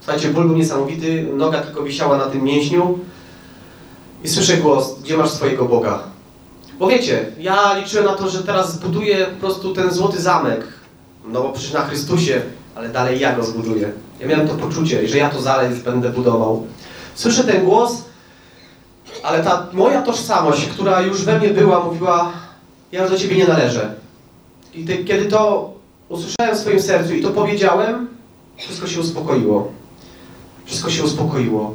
Słuchajcie, 0.00 0.28
ból 0.28 0.44
był 0.44 0.56
niesamowity, 0.56 1.28
noga 1.34 1.60
tylko 1.60 1.82
wisiała 1.82 2.16
na 2.16 2.26
tym 2.26 2.42
mięśniu 2.42 2.98
i 4.24 4.28
słyszę 4.28 4.56
głos, 4.56 5.00
gdzie 5.00 5.16
masz 5.16 5.30
swojego 5.30 5.64
Boga? 5.64 6.15
Bo 6.78 6.88
wiecie, 6.88 7.26
ja 7.38 7.78
liczyłem 7.78 8.06
na 8.06 8.14
to, 8.14 8.28
że 8.30 8.42
teraz 8.42 8.72
zbuduję 8.72 9.26
po 9.26 9.40
prostu 9.40 9.74
ten 9.74 9.90
złoty 9.90 10.22
zamek, 10.22 10.66
no 11.28 11.42
bo 11.42 11.52
przecież 11.52 11.72
na 11.72 11.84
Chrystusie, 11.84 12.42
ale 12.74 12.88
dalej 12.88 13.20
ja 13.20 13.36
go 13.36 13.44
zbuduję. 13.44 13.92
Ja 14.20 14.26
miałem 14.26 14.48
to 14.48 14.54
poczucie, 14.54 15.08
że 15.08 15.18
ja 15.18 15.30
to 15.30 15.42
dalej 15.42 15.70
będę 15.84 16.10
budował. 16.10 16.66
Słyszę 17.14 17.44
ten 17.44 17.64
głos, 17.64 17.92
ale 19.22 19.44
ta 19.44 19.66
moja 19.72 20.02
tożsamość, 20.02 20.66
która 20.66 21.00
już 21.00 21.24
we 21.24 21.38
mnie 21.38 21.48
była, 21.48 21.84
mówiła, 21.84 22.32
ja 22.92 23.02
już 23.02 23.10
do 23.10 23.18
Ciebie 23.18 23.36
nie 23.36 23.46
należę. 23.46 23.94
I 24.74 24.84
ty, 24.84 25.04
kiedy 25.04 25.24
to 25.24 25.72
usłyszałem 26.08 26.56
w 26.56 26.58
swoim 26.58 26.82
sercu 26.82 27.14
i 27.14 27.22
to 27.22 27.30
powiedziałem, 27.30 28.08
wszystko 28.56 28.86
się 28.86 29.00
uspokoiło. 29.00 29.72
Wszystko 30.64 30.90
się 30.90 31.04
uspokoiło. 31.04 31.74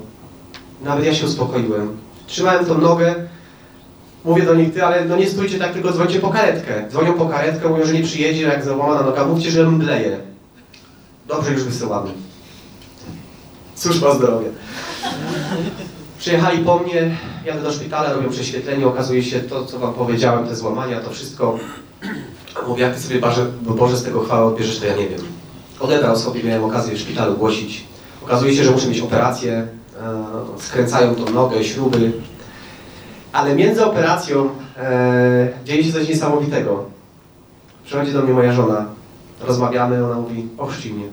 Nawet 0.84 1.06
ja 1.06 1.14
się 1.14 1.26
uspokoiłem. 1.26 1.98
Trzymałem 2.28 2.66
tą 2.66 2.78
nogę, 2.78 3.16
mówię 4.26 4.44
do 4.44 4.54
nich, 4.54 4.74
ty, 4.74 4.86
ale 4.86 5.06
no 5.06 5.18
nie 5.18 5.30
stójcie 5.30 5.60
tak, 5.60 5.74
tylko 5.74 5.92
dzwońcie 5.92 6.20
po 6.20 6.30
karetkę. 6.30 6.88
Dzwonią 6.90 7.14
po 7.14 7.26
karetkę, 7.26 7.70
mówią, 7.70 7.86
że 7.86 7.94
nie 7.94 8.04
przyjedzie, 8.04 8.42
jak 8.42 8.64
załamana 8.64 9.02
noga, 9.02 9.26
mówcie, 9.26 9.52
że 9.52 9.72
mdleje. 9.72 10.18
Dobrze, 11.28 11.52
już 11.52 11.64
wysyłamy. 11.64 12.12
Służba 13.76 14.16
zdrowia. 14.16 14.50
Przyjechali 16.20 16.66
po 16.66 16.80
mnie, 16.80 17.18
jadę 17.46 17.62
do 17.62 17.72
szpitala, 17.72 18.14
robią 18.14 18.30
prześwietlenie, 18.30 18.88
okazuje 18.88 19.24
się 19.24 19.40
to, 19.40 19.66
co 19.66 19.80
wam 19.80 19.94
powiedziałem, 19.94 20.48
te 20.48 20.56
złamania, 20.56 21.00
to 21.00 21.12
wszystko. 21.12 21.60
Mówię, 22.68 22.84
jak 22.84 22.96
ty 22.96 23.02
sobie 23.02 23.20
Boże, 23.20 23.46
Boże 23.62 23.98
z 23.98 24.04
tego 24.04 24.20
chwałę 24.20 24.46
odbierzesz, 24.46 24.80
to 24.80 24.86
ja 24.86 24.96
nie 24.96 25.08
wiem. 25.08 25.20
Odebrał 25.80 26.18
sobie, 26.18 26.44
miałem 26.44 26.64
okazję 26.64 26.96
w 26.96 27.00
szpitalu 27.00 27.38
głosić. 27.38 27.84
Okazuje 28.24 28.56
się, 28.56 28.64
że 28.64 28.72
muszę 28.72 28.88
mieć 28.88 29.02
operację, 29.02 29.68
e, 30.02 30.60
skręcają 30.60 31.16
tą 31.16 31.34
nogę, 31.34 31.64
śruby. 31.64 32.12
Ale 33.34 33.56
między 33.56 33.86
operacją 33.86 34.50
e, 34.78 35.50
dzieje 35.66 35.84
się 35.84 35.94
coś 35.94 36.10
niesamowitego. 36.10 36.86
Przychodzi 37.86 38.14
do 38.14 38.22
mnie 38.22 38.34
moja 38.34 38.54
żona, 38.54 38.86
rozmawiamy, 39.42 40.06
ona 40.06 40.16
mówi, 40.16 40.48
ochrzci 40.58 40.94
mnie. 40.94 41.06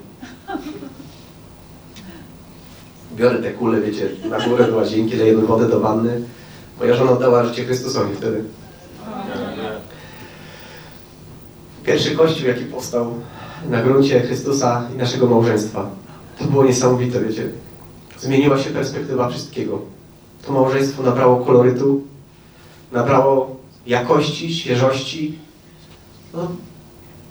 Biorę 3.15 3.39
te 3.39 3.51
kule, 3.51 3.81
wiecie, 3.81 4.09
na 4.29 4.39
górę 4.47 4.67
do 4.67 4.75
łazienki, 4.75 5.15
lejemy 5.15 5.41
wodę 5.41 5.69
do 5.69 5.79
wanny. 5.79 6.21
Moja 6.79 6.95
żona 6.95 7.11
oddała 7.11 7.43
życie 7.43 7.65
Chrystusowi 7.65 8.15
wtedy. 8.15 8.43
Pierwszy 11.83 12.15
kościół, 12.15 12.47
jaki 12.47 12.65
powstał 12.65 13.13
na 13.69 13.81
gruncie 13.83 14.21
Chrystusa 14.21 14.87
i 14.95 14.97
naszego 14.97 15.27
małżeństwa. 15.27 15.89
To 16.39 16.45
było 16.45 16.65
niesamowite, 16.65 17.19
wiecie. 17.19 17.49
Zmieniła 18.19 18.57
się 18.57 18.69
perspektywa 18.69 19.29
wszystkiego. 19.29 19.79
To 20.45 20.53
małżeństwo 20.53 21.03
nabrało 21.03 21.45
kolorytu, 21.45 22.01
nabrało 22.91 23.55
jakości, 23.85 24.55
świeżości. 24.55 25.37
No, 26.33 26.47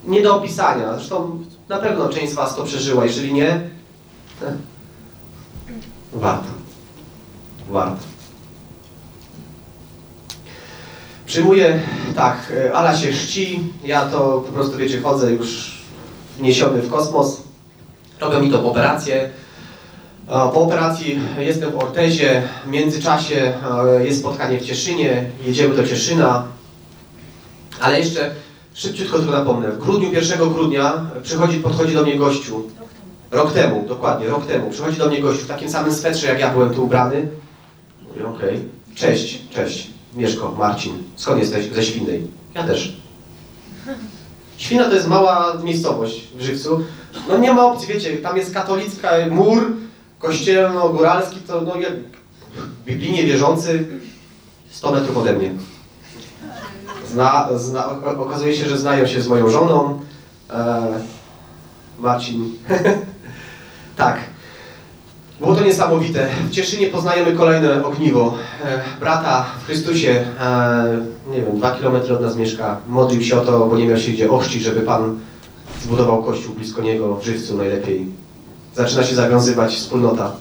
nie 0.04 0.22
do 0.22 0.36
opisania. 0.36 0.94
Zresztą 0.94 1.44
na 1.68 1.78
pewno 1.78 2.08
część 2.08 2.32
z 2.32 2.34
Was 2.34 2.56
to 2.56 2.64
przeżyła. 2.64 3.04
Jeżeli 3.04 3.32
nie, 3.32 3.70
warto. 6.12 6.48
Warto. 7.70 8.02
Przyjmuję, 11.26 11.82
tak, 12.16 12.52
e, 12.56 12.72
Ala 12.72 12.96
się 12.96 13.12
chrzci, 13.12 13.60
ja 13.84 14.06
to 14.06 14.44
po 14.46 14.52
prostu, 14.52 14.76
wiecie, 14.76 15.00
chodzę 15.00 15.32
już 15.32 15.78
wniesiony 16.38 16.82
w 16.82 16.90
kosmos. 16.90 17.42
Robią 18.20 18.40
mi 18.40 18.50
to 18.50 18.70
operację. 18.70 19.30
Po 20.28 20.54
operacji 20.54 21.20
jestem 21.38 21.70
w 21.70 21.76
Ortezie, 21.76 22.42
w 22.66 22.68
międzyczasie 22.68 23.52
e, 23.98 24.04
jest 24.04 24.20
spotkanie 24.20 24.58
w 24.58 24.64
Cieszynie, 24.64 25.24
jedziemy 25.44 25.76
do 25.76 25.86
Cieszyna. 25.86 26.44
Ale 27.80 27.98
jeszcze 27.98 28.30
szybciutko 28.74 29.18
tylko 29.18 29.32
napomnę. 29.32 29.72
W 29.72 29.78
grudniu, 29.78 30.12
1 30.12 30.38
grudnia 30.38 31.06
przychodzi, 31.22 31.58
podchodzi 31.58 31.94
do 31.94 32.02
mnie 32.02 32.16
gościu. 32.16 32.62
Rok 33.30 33.52
temu, 33.52 33.84
dokładnie, 33.88 34.26
rok 34.26 34.46
temu. 34.46 34.70
Przychodzi 34.70 34.98
do 34.98 35.08
mnie 35.08 35.20
gościu 35.20 35.44
w 35.44 35.48
takim 35.48 35.70
samym 35.70 35.94
swetrze, 35.94 36.26
jak 36.26 36.40
ja 36.40 36.50
byłem 36.50 36.74
tu 36.74 36.84
ubrany. 36.84 37.28
Mówię, 38.08 38.28
okej. 38.28 38.60
Cześć, 38.94 39.42
cześć. 39.50 39.90
Mieszko, 40.14 40.54
Marcin. 40.58 40.92
Skąd 41.16 41.40
jesteś? 41.40 41.72
Ze 41.72 41.82
Świnnej. 41.82 42.26
Ja 42.54 42.62
też. 42.62 42.96
Świna 44.56 44.84
to 44.84 44.94
jest 44.94 45.08
mała 45.08 45.54
miejscowość 45.64 46.28
w 46.34 46.42
Żywcu. 46.42 46.84
No 47.28 47.38
nie 47.38 47.52
ma 47.52 47.66
opcji, 47.66 47.88
wiecie, 47.88 48.16
tam 48.16 48.36
jest 48.36 48.54
katolicka 48.54 49.10
mur 49.30 49.72
kościelno-góralski, 50.18 51.40
to 51.40 51.60
no 51.60 51.76
jak 51.76 51.92
biblijnie 52.86 53.24
wierzący 53.24 53.86
100 54.70 54.92
metrów 54.92 55.16
ode 55.16 55.32
mnie. 55.32 55.50
Zna, 57.08 57.48
zna, 57.56 57.88
okazuje 58.18 58.56
się, 58.56 58.68
że 58.68 58.78
znają 58.78 59.06
się 59.06 59.22
z 59.22 59.28
moją 59.28 59.50
żoną. 59.50 60.00
E, 60.50 60.82
Marcin. 61.98 62.52
tak. 63.96 64.18
Było 65.40 65.54
to 65.54 65.64
niesamowite. 65.64 66.28
W 66.48 66.50
Cieszynie 66.50 66.86
poznajemy 66.86 67.32
kolejne 67.32 67.84
ogniwo. 67.84 68.34
E, 68.64 68.80
brata 69.00 69.46
w 69.62 69.66
Chrystusie, 69.66 70.24
e, 70.40 70.98
nie 71.30 71.42
wiem, 71.42 71.58
dwa 71.58 71.70
kilometry 71.70 72.14
od 72.14 72.20
nas 72.20 72.36
mieszka. 72.36 72.76
Modlił 72.88 73.22
się 73.22 73.40
o 73.40 73.44
to, 73.44 73.66
bo 73.66 73.76
nie 73.76 73.86
miał 73.86 73.98
się 73.98 74.12
gdzie 74.12 74.30
ochrzcić, 74.30 74.62
żeby 74.62 74.80
Pan 74.80 75.18
zbudował 75.82 76.22
kościół 76.22 76.54
blisko 76.54 76.82
niego, 76.82 77.16
w 77.16 77.24
Żywcu 77.24 77.56
najlepiej. 77.56 78.06
Zaczyna 78.78 79.04
się 79.04 79.14
zawiązywać 79.14 79.74
wspólnota. 79.74 80.32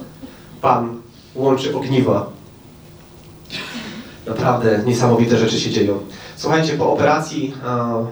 Pan 0.62 1.02
łączy 1.36 1.76
ogniwa. 1.76 2.30
Naprawdę 4.28 4.84
niesamowite 4.86 5.38
rzeczy 5.38 5.60
się 5.60 5.70
dzieją. 5.70 6.00
Słuchajcie, 6.36 6.74
po 6.74 6.94
operacji 6.94 7.54
e, 7.66 8.06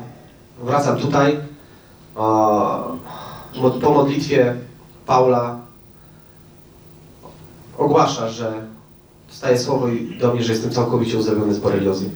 wracam 0.63 0.97
tutaj. 0.97 1.33
E, 1.33 1.39
po 3.81 3.91
modlitwie 3.91 4.55
Paula 5.05 5.59
ogłasza, 7.77 8.29
że 8.29 8.53
dostaje 9.27 9.59
słowo 9.59 9.87
do 10.19 10.33
mnie, 10.33 10.43
że 10.43 10.53
jestem 10.53 10.71
całkowicie 10.71 11.17
uzdrowiony 11.17 11.53
z 11.53 11.59
boreliozy. 11.59 12.09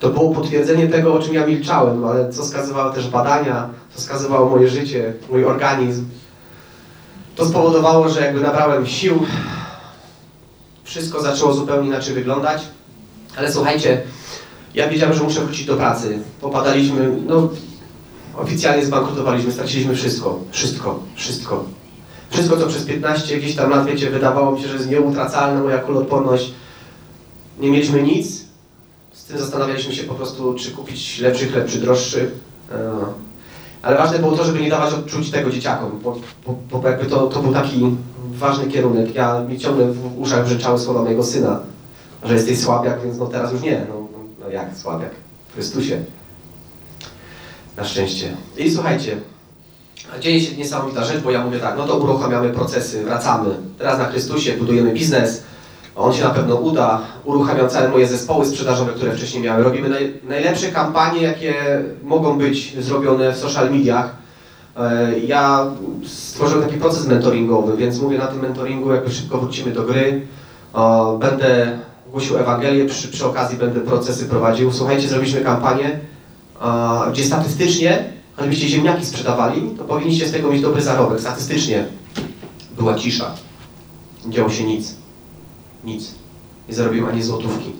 To 0.00 0.10
było 0.10 0.34
potwierdzenie 0.34 0.88
tego, 0.88 1.14
o 1.14 1.18
czym 1.18 1.34
ja 1.34 1.46
milczałem, 1.46 2.04
ale 2.04 2.32
co 2.32 2.42
wskazywały 2.42 2.94
też 2.94 3.08
badania, 3.08 3.70
co 3.94 4.00
wskazywało 4.00 4.50
moje 4.50 4.68
życie, 4.68 5.14
mój 5.30 5.44
organizm. 5.44 6.04
To 7.36 7.46
spowodowało, 7.46 8.08
że 8.08 8.20
jakby 8.20 8.40
nabrałem 8.40 8.86
sił, 8.86 9.26
wszystko 10.84 11.22
zaczęło 11.22 11.54
zupełnie 11.54 11.88
inaczej 11.88 12.14
wyglądać. 12.14 12.62
Ale 13.36 13.52
słuchajcie, 13.52 14.02
ja 14.74 14.88
wiedziałem, 14.88 15.14
że 15.14 15.22
muszę 15.22 15.40
wrócić 15.40 15.66
do 15.66 15.76
pracy. 15.76 16.18
Popadaliśmy, 16.40 17.16
no 17.26 17.48
oficjalnie 18.36 18.86
zbankrutowaliśmy, 18.86 19.52
straciliśmy 19.52 19.94
wszystko, 19.94 20.40
wszystko, 20.50 21.00
wszystko. 21.14 21.64
Wszystko, 22.30 22.56
co 22.56 22.66
przez 22.66 22.84
15 22.84 23.38
gdzieś 23.38 23.56
tam 23.56 23.70
lat, 23.70 23.86
wiecie, 23.86 24.10
wydawało 24.10 24.52
mi 24.52 24.62
się, 24.62 24.68
że 24.68 24.74
jest 24.74 24.90
nieutracalne, 24.90 25.62
moja 25.62 25.78
kuloodporność. 25.78 26.52
Nie 27.60 27.70
mieliśmy 27.70 28.02
nic. 28.02 28.42
Z 29.12 29.24
tym 29.24 29.38
zastanawialiśmy 29.38 29.94
się 29.94 30.04
po 30.04 30.14
prostu, 30.14 30.54
czy 30.54 30.70
kupić 30.70 31.18
lepszy 31.18 31.48
chleb, 31.48 31.68
czy 31.68 31.78
droższy. 31.78 32.30
Ale 33.82 33.96
ważne 33.98 34.18
było 34.18 34.36
to, 34.36 34.44
żeby 34.44 34.60
nie 34.60 34.70
dawać 34.70 34.94
odczuć 34.94 35.30
tego 35.30 35.50
dzieciakom, 35.50 36.00
bo, 36.02 36.16
bo, 36.46 36.58
bo 36.70 36.88
jakby 36.88 37.06
to, 37.06 37.26
to 37.26 37.42
był 37.42 37.52
taki 37.52 37.96
ważny 38.32 38.66
kierunek. 38.66 39.14
Ja 39.14 39.40
mi 39.40 39.58
ciągle 39.58 39.86
w 39.86 40.18
uszach 40.20 40.44
brzęczały 40.44 40.78
słowa 40.78 41.02
mojego 41.02 41.24
syna, 41.24 41.60
że 42.22 42.34
jesteś 42.34 42.60
słabiak, 42.60 43.02
więc 43.02 43.18
no 43.18 43.26
teraz 43.26 43.52
już 43.52 43.62
nie. 43.62 43.86
No, 43.88 44.06
no 44.40 44.50
jak 44.50 44.76
słabiak? 44.76 45.10
W 45.50 45.54
Chrystusie. 45.54 46.04
Na 47.76 47.84
szczęście. 47.84 48.36
I 48.56 48.70
słuchajcie, 48.70 49.16
dzieje 50.20 50.40
się 50.40 50.56
niesamowita 50.56 51.04
rzecz, 51.04 51.22
bo 51.22 51.30
ja 51.30 51.44
mówię 51.44 51.58
tak, 51.58 51.76
no 51.76 51.86
to 51.86 51.96
uruchamiamy 51.96 52.50
procesy, 52.50 53.04
wracamy. 53.04 53.50
Teraz 53.78 53.98
na 53.98 54.04
Chrystusie 54.04 54.52
budujemy 54.52 54.92
biznes, 54.92 55.42
on 55.96 56.12
się 56.12 56.24
na 56.24 56.30
pewno 56.30 56.54
uda. 56.54 57.00
Uruchamiam 57.24 57.68
całe 57.68 57.88
moje 57.88 58.06
zespoły 58.06 58.46
sprzedażowe, 58.46 58.92
które 58.92 59.12
wcześniej 59.12 59.42
miałem. 59.42 59.62
Robimy 59.64 59.88
naj, 59.88 60.14
najlepsze 60.28 60.68
kampanie, 60.68 61.22
jakie 61.22 61.54
mogą 62.04 62.38
być 62.38 62.76
zrobione 62.84 63.32
w 63.32 63.36
social 63.36 63.70
mediach. 63.70 64.16
E, 64.76 65.18
Ja 65.18 65.66
stworzyłem 66.06 66.64
taki 66.64 66.76
proces 66.80 67.06
mentoringowy, 67.06 67.76
więc 67.76 68.00
mówię 68.00 68.18
na 68.18 68.26
tym 68.26 68.40
mentoringu, 68.40 68.92
jakby 68.92 69.10
szybko 69.12 69.38
wrócimy 69.38 69.70
do 69.70 69.82
gry. 69.82 70.26
Będę 71.20 71.78
głosił 72.10 72.38
Ewangelię, 72.38 72.84
przy, 72.86 73.08
przy 73.08 73.26
okazji 73.26 73.58
będę 73.58 73.80
procesy 73.80 74.26
prowadził. 74.26 74.72
Słuchajcie, 74.72 75.08
zrobiliśmy 75.08 75.40
kampanię, 75.40 76.00
gdzie 77.12 77.24
statystycznie, 77.24 78.04
choćbyście 78.36 78.68
ziemniaki 78.68 79.06
sprzedawali, 79.06 79.70
to 79.78 79.84
powinniście 79.84 80.28
z 80.28 80.32
tego 80.32 80.50
mieć 80.50 80.62
dobry 80.62 80.82
zarobek. 80.82 81.20
Statystycznie 81.20 81.84
była 82.76 82.94
cisza. 82.94 83.30
Nie 84.26 84.32
działo 84.32 84.50
się 84.50 84.64
nic. 84.64 84.94
Nic. 85.84 86.14
Nie 86.68 86.74
zarobiłem 86.74 87.08
ani 87.08 87.22
złotówki. 87.22 87.72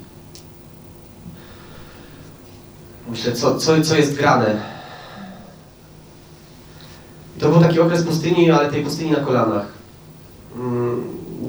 Myślę, 3.09 3.33
co, 3.33 3.59
co, 3.59 3.81
co 3.83 3.97
jest 3.97 4.15
grane? 4.17 4.61
I 7.37 7.41
to 7.41 7.49
był 7.49 7.61
taki 7.61 7.81
okres 7.81 8.03
pustyni, 8.05 8.51
ale 8.51 8.71
tej 8.71 8.85
pustyni 8.85 9.11
na 9.11 9.21
kolanach. 9.21 9.67
Mm, 10.57 11.05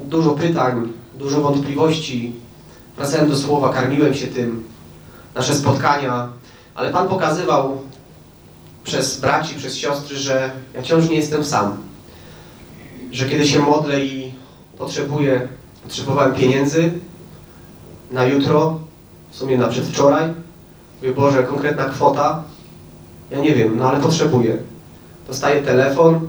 Dużo 0.06 0.32
pytań, 0.32 0.94
dużo 1.20 1.42
wątpliwości. 1.42 2.36
Wracałem 2.98 3.30
do 3.30 3.38
słowa, 3.38 3.74
karmiłem 3.74 4.14
się 4.14 4.28
tym. 4.28 4.64
Nasze 5.36 5.56
spotkania. 5.56 6.30
Ale 6.76 6.92
Pan 6.92 7.08
pokazywał 7.08 7.82
przez 8.84 9.20
braci, 9.20 9.56
przez 9.56 9.76
siostry, 9.76 10.16
że 10.18 10.52
ja 10.74 10.82
wciąż 10.82 11.10
nie 11.10 11.16
jestem 11.16 11.44
sam. 11.46 11.78
Że 13.12 13.30
kiedy 13.30 13.48
się 13.48 13.60
modlę 13.60 14.06
i 14.06 14.34
potrzebuję, 14.78 15.48
potrzebowałem 15.84 16.36
pieniędzy 16.36 16.92
na 18.12 18.26
jutro, 18.26 18.80
w 19.32 19.36
sumie 19.36 19.58
na 19.58 19.68
przedwczoraj, 19.68 20.34
mówię, 21.02 21.14
Boże, 21.14 21.44
konkretna 21.44 21.86
kwota, 21.86 22.44
ja 23.32 23.40
nie 23.40 23.56
wiem, 23.56 23.78
no 23.78 23.90
ale 23.90 24.00
potrzebuję. 24.00 24.58
Dostaję 25.28 25.62
telefon, 25.62 26.20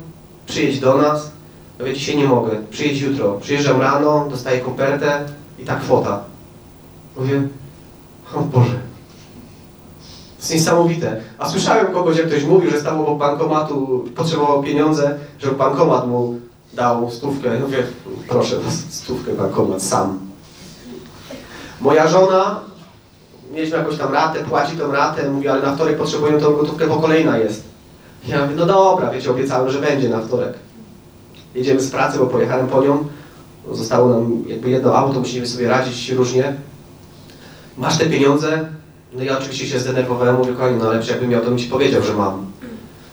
przyjedź 0.47 0.81
do 0.81 0.97
nas, 0.97 1.31
mówię, 1.79 1.95
dzisiaj 1.95 2.17
nie 2.17 2.27
mogę, 2.27 2.51
przyjedź 2.71 3.01
jutro. 3.01 3.39
Przyjeżdżam 3.41 3.81
rano, 3.81 4.27
dostaję 4.31 4.61
kopertę 4.61 5.27
i 5.59 5.65
ta 5.65 5.77
kwota. 5.77 6.21
Mówię, 7.17 7.43
o 8.35 8.41
Boże, 8.41 8.75
to 10.37 10.41
jest 10.41 10.55
niesamowite. 10.55 11.21
A 11.39 11.49
słyszałem 11.49 11.87
kogoś, 11.87 12.19
jak 12.19 12.27
ktoś 12.27 12.45
mówił, 12.45 12.71
że 12.71 12.81
stał 12.81 13.03
obok 13.03 13.19
bankomatu, 13.19 14.05
potrzebował 14.17 14.63
pieniądze, 14.63 15.19
żeby 15.39 15.57
bankomat 15.57 16.09
mu 16.09 16.41
dał 16.75 17.11
stówkę. 17.11 17.55
Ja 17.55 17.61
mówię, 17.61 17.83
proszę 18.29 18.57
stówkę 18.91 19.33
bankomat 19.33 19.83
sam. 19.83 20.19
Moja 21.81 22.09
żona, 22.09 22.61
mieliśmy 23.53 23.79
jakąś 23.79 23.99
tam 23.99 24.13
ratę, 24.13 24.45
płaci 24.45 24.77
tą 24.77 24.93
ratę, 24.93 25.31
mówi, 25.31 25.49
ale 25.49 25.63
na 25.63 25.75
wtorek 25.75 25.97
potrzebuję 25.97 26.39
tą 26.39 26.53
gotówkę, 26.53 26.87
bo 26.87 26.97
kolejna 26.97 27.39
jest. 27.39 27.65
Ja 28.29 28.43
mówię, 28.43 28.55
no 28.57 28.67
dobra, 28.67 29.11
wiecie, 29.11 29.31
obiecałem, 29.31 29.71
że 29.71 29.81
będzie 29.81 30.09
na 30.09 30.21
wtorek. 30.21 30.55
Jedziemy 31.55 31.81
z 31.81 31.91
pracy, 31.91 32.19
bo 32.19 32.27
pojechałem 32.27 32.67
po 32.67 32.83
nią. 32.83 33.05
Zostało 33.73 34.09
nam 34.09 34.45
jakby 34.47 34.71
jedno 34.71 34.97
auto, 34.97 35.21
musimy 35.21 35.47
sobie 35.47 35.69
radzić 35.69 36.11
różnie. 36.11 36.55
Masz 37.79 37.99
te 37.99 38.07
pieniądze? 38.07 38.69
No 39.13 39.23
ja 39.23 39.39
oczywiście 39.39 39.67
się 39.67 39.79
zdenerwowałem, 39.79 40.37
mówię, 40.37 40.53
kochani, 40.53 40.77
no 40.77 40.93
lepsze 40.93 41.11
jakbym 41.11 41.31
miał, 41.31 41.41
to 41.41 41.49
bym 41.49 41.59
ci 41.59 41.69
powiedział, 41.69 42.03
że 42.03 42.15
mam. 42.15 42.47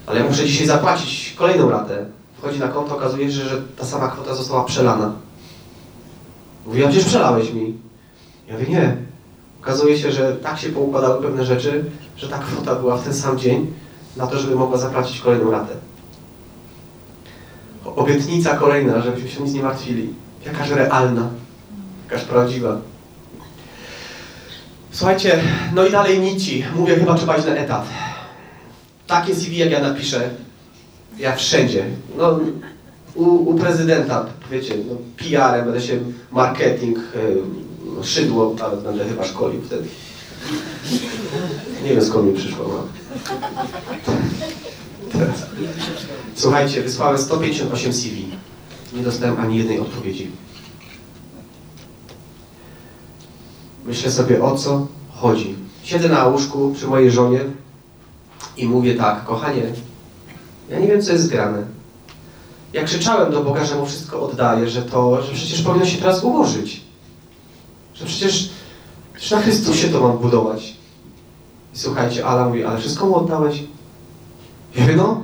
Ale 0.05 0.19
ja 0.19 0.25
muszę 0.25 0.45
dzisiaj 0.45 0.67
zapłacić 0.67 1.35
kolejną 1.37 1.69
ratę. 1.69 2.05
Wchodzi 2.41 2.59
na 2.59 2.67
konto, 2.67 2.95
okazuje 2.95 3.31
się, 3.31 3.41
że 3.43 3.61
ta 3.77 3.85
sama 3.85 4.07
kwota 4.07 4.35
została 4.35 4.63
przelana. 4.63 5.13
Mówi, 6.65 6.85
a 6.85 6.87
przecież 6.87 7.07
przelałeś 7.07 7.53
mi. 7.53 7.77
Ja 8.47 8.53
mówię, 8.53 8.65
nie. 8.67 8.97
Okazuje 9.61 9.97
się, 9.97 10.11
że 10.11 10.35
tak 10.35 10.59
się 10.59 10.69
poukładały 10.69 11.23
pewne 11.23 11.45
rzeczy, 11.45 11.85
że 12.17 12.27
ta 12.27 12.37
kwota 12.39 12.75
była 12.75 12.97
w 12.97 13.03
ten 13.03 13.13
sam 13.13 13.39
dzień 13.39 13.73
na 14.17 14.27
to, 14.27 14.39
żeby 14.39 14.55
mogła 14.55 14.77
zapłacić 14.77 15.21
kolejną 15.21 15.51
ratę. 15.51 15.73
Obietnica 17.95 18.55
kolejna, 18.55 19.01
żebyśmy 19.01 19.29
się 19.29 19.43
nic 19.43 19.53
nie 19.53 19.63
martwili. 19.63 20.13
Jakaż 20.45 20.69
realna, 20.69 21.29
jakaż 22.03 22.23
prawdziwa. 22.23 22.77
Słuchajcie, 24.91 25.43
no 25.75 25.85
i 25.85 25.91
dalej 25.91 26.19
nici. 26.19 26.65
Mówię, 26.75 26.95
chyba 26.95 27.15
trzeba 27.15 27.37
iść 27.37 27.47
na 27.47 27.55
etat. 27.55 27.85
Takie 29.07 29.35
CV, 29.35 29.57
jak 29.57 29.71
ja 29.71 29.79
napiszę, 29.79 30.29
ja 31.19 31.35
wszędzie. 31.35 31.85
No, 32.17 32.39
u, 33.15 33.23
u 33.25 33.53
prezydenta, 33.53 34.25
wiecie, 34.51 34.75
no, 34.89 34.95
PR-em 35.17 35.65
będę 35.65 35.81
się, 35.81 35.99
marketing, 36.31 36.97
no, 37.97 38.03
szydło, 38.03 38.55
nawet 38.59 38.81
będę 38.81 39.05
chyba 39.05 39.25
szkolił 39.25 39.61
wtedy. 39.61 39.87
Nie 41.83 41.89
wiem 41.89 42.05
skąd 42.05 42.27
mi 42.27 42.33
przyszło. 42.33 42.65
No. 42.67 42.83
Słuchajcie, 46.35 46.81
wysłałem 46.81 47.17
158 47.17 47.93
CV. 47.93 48.25
Nie 48.93 49.03
dostałem 49.03 49.39
ani 49.39 49.57
jednej 49.57 49.79
odpowiedzi. 49.79 50.31
Myślę 53.85 54.11
sobie, 54.11 54.43
o 54.43 54.57
co 54.57 54.87
chodzi. 55.09 55.55
Siedzę 55.83 56.09
na 56.09 56.27
łóżku 56.27 56.73
przy 56.75 56.87
mojej 56.87 57.11
żonie 57.11 57.39
i 58.57 58.67
mówię 58.67 58.95
tak, 58.95 59.25
kochanie, 59.25 59.63
ja 60.71 60.79
nie 60.79 60.87
wiem, 60.87 61.01
co 61.01 61.11
jest 61.11 61.29
grane. 61.29 61.63
Ja 62.73 62.83
krzyczałem 62.83 63.31
do 63.31 63.43
Boga, 63.43 63.65
że 63.65 63.75
mu 63.75 63.85
wszystko 63.85 64.21
oddaję, 64.21 64.69
że 64.69 64.81
to, 64.81 65.21
że 65.21 65.33
przecież 65.33 65.61
powinno 65.61 65.85
się 65.85 65.97
teraz 65.97 66.23
ułożyć. 66.23 66.81
Że 67.93 68.05
przecież 68.05 68.49
Czy 69.19 69.35
na 69.35 69.41
Chrystusie 69.41 69.87
to 69.87 70.01
mam 70.01 70.17
budować? 70.17 70.75
I 71.73 71.77
słuchajcie, 71.77 72.25
Ala 72.25 72.47
mówi, 72.47 72.63
ale 72.63 72.79
wszystko 72.79 73.05
mu 73.05 73.15
oddałeś? 73.15 73.63
Ja 74.75 74.81
mówię, 74.81 74.95
no. 74.95 75.23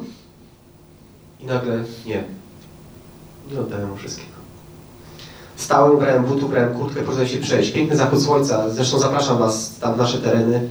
I 1.39 1.45
nagle, 1.45 1.83
nie. 2.05 2.23
Nie 3.51 3.59
oddałem 3.59 3.89
mu 3.89 3.95
wszystkiego. 3.95 4.37
Stałem, 5.55 5.97
brałem 5.97 6.25
butów, 6.25 6.49
brałem 6.49 6.73
kurtkę, 6.73 7.01
poszedłem 7.01 7.27
się 7.27 7.37
przejść. 7.37 7.71
Piękny 7.71 7.97
zachód 7.97 8.23
słońca. 8.23 8.69
Zresztą 8.69 8.99
zapraszam 8.99 9.37
Was 9.37 9.79
tam 9.79 9.93
w 9.93 9.97
nasze 9.97 10.17
tereny. 10.17 10.69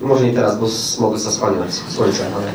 Może 0.00 0.24
nie 0.24 0.32
teraz, 0.32 0.58
bo 0.58 0.68
smog 0.68 1.18
zasłania 1.18 1.58
słońce, 1.88 2.26
ale... 2.34 2.52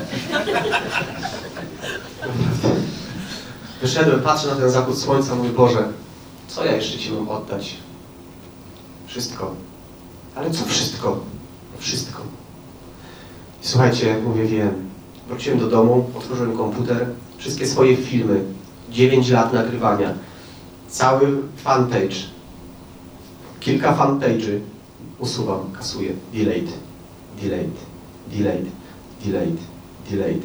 Wyszedłem, 3.82 4.22
patrzę 4.22 4.48
na 4.48 4.56
ten 4.56 4.70
zachód 4.70 4.98
słońca, 4.98 5.36
mój 5.36 5.50
Boże, 5.50 5.88
co 6.48 6.66
ja 6.66 6.76
jeszcze 6.76 6.98
Ci 6.98 7.12
mam 7.12 7.30
oddać? 7.30 7.76
Wszystko. 9.08 9.56
Ale 10.36 10.52
co 10.52 10.66
wszystko? 10.66 11.20
Wszystko. 11.78 12.22
I 13.64 13.68
słuchajcie, 13.68 14.18
mówię, 14.24 14.46
wiem. 14.46 14.90
Wróciłem 15.28 15.60
do 15.60 15.68
domu, 15.68 16.10
otworzyłem 16.18 16.58
komputer, 16.58 17.08
wszystkie 17.38 17.68
swoje 17.68 17.98
filmy, 17.98 18.44
9 18.90 19.30
lat 19.30 19.54
nagrywania, 19.54 20.14
cały 20.88 21.42
fanpage, 21.58 22.16
kilka 23.60 23.96
fanpage'y 23.96 24.60
usuwam, 25.20 25.72
kasuję, 25.78 26.14
delayed, 26.34 26.85
delayed, 27.42 27.76
delayed, 28.28 28.66
delayed, 29.26 29.58
delayed. 30.12 30.44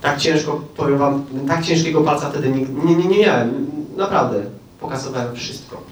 Tak 0.00 0.18
ciężko, 0.18 0.60
powiem 0.76 0.98
wam, 0.98 1.24
tak 1.48 1.64
ciężkiego 1.64 2.00
palca 2.00 2.30
wtedy 2.30 2.50
nie, 2.50 2.66
nie, 2.84 2.96
nie, 2.96 3.08
nie 3.08 3.18
miałem, 3.18 3.66
naprawdę. 3.96 4.42
Pokasowałem 4.80 5.36
wszystko. 5.36 5.82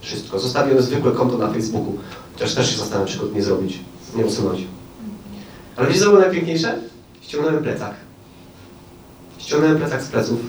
Wszystko. 0.00 0.38
Zostawiłem 0.38 0.82
zwykłe 0.82 1.12
konto 1.12 1.38
na 1.38 1.48
Facebooku. 1.48 1.98
Chociaż 2.32 2.54
też 2.54 2.70
się 2.70 2.78
zastanawiam, 2.78 3.08
czy 3.08 3.18
go 3.18 3.26
nie 3.34 3.42
zrobić, 3.42 3.80
nie 4.16 4.26
usunąć. 4.26 4.60
Ale 5.76 5.88
wiecie, 5.88 6.00
co 6.00 6.06
było 6.06 6.20
najpiękniejsze? 6.20 6.78
Ściągnąłem 7.20 7.62
plecak. 7.62 7.94
Ściągnąłem 9.38 9.76
plecak 9.78 10.02
z 10.02 10.08
pleców. 10.08 10.40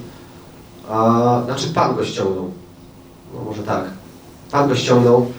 A, 0.89 1.41
znaczy 1.45 1.67
Pan 1.67 1.95
go 1.95 2.05
ściągnął. 2.05 2.51
No 3.34 3.41
może 3.41 3.63
tak. 3.63 3.84
Pan 4.51 4.69
go 4.69 4.75
ściągnął. 4.75 5.32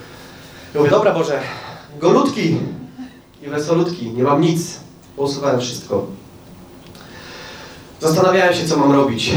Mówię, 0.74 0.90
dobra 0.90 1.14
Boże, 1.14 1.40
golutki 2.00 2.56
i 4.02 4.12
nie 4.12 4.22
mam 4.22 4.40
nic. 4.40 4.80
Usuwałem 5.16 5.60
wszystko. 5.60 6.06
Zastanawiałem 8.00 8.54
się, 8.54 8.66
co 8.66 8.76
mam 8.76 8.92
robić. 8.92 9.32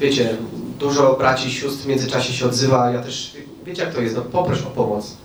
Wiecie, 0.00 0.36
dużo 0.78 1.16
braci 1.18 1.52
sióstr 1.52 1.84
w 1.84 1.86
międzyczasie 1.86 2.32
się 2.32 2.46
odzywa. 2.46 2.90
Ja 2.90 3.02
też, 3.02 3.36
wiecie 3.64 3.82
jak 3.82 3.94
to 3.94 4.00
jest, 4.00 4.16
no 4.16 4.22
poproś 4.22 4.62
o 4.62 4.70
pomoc. 4.70 5.16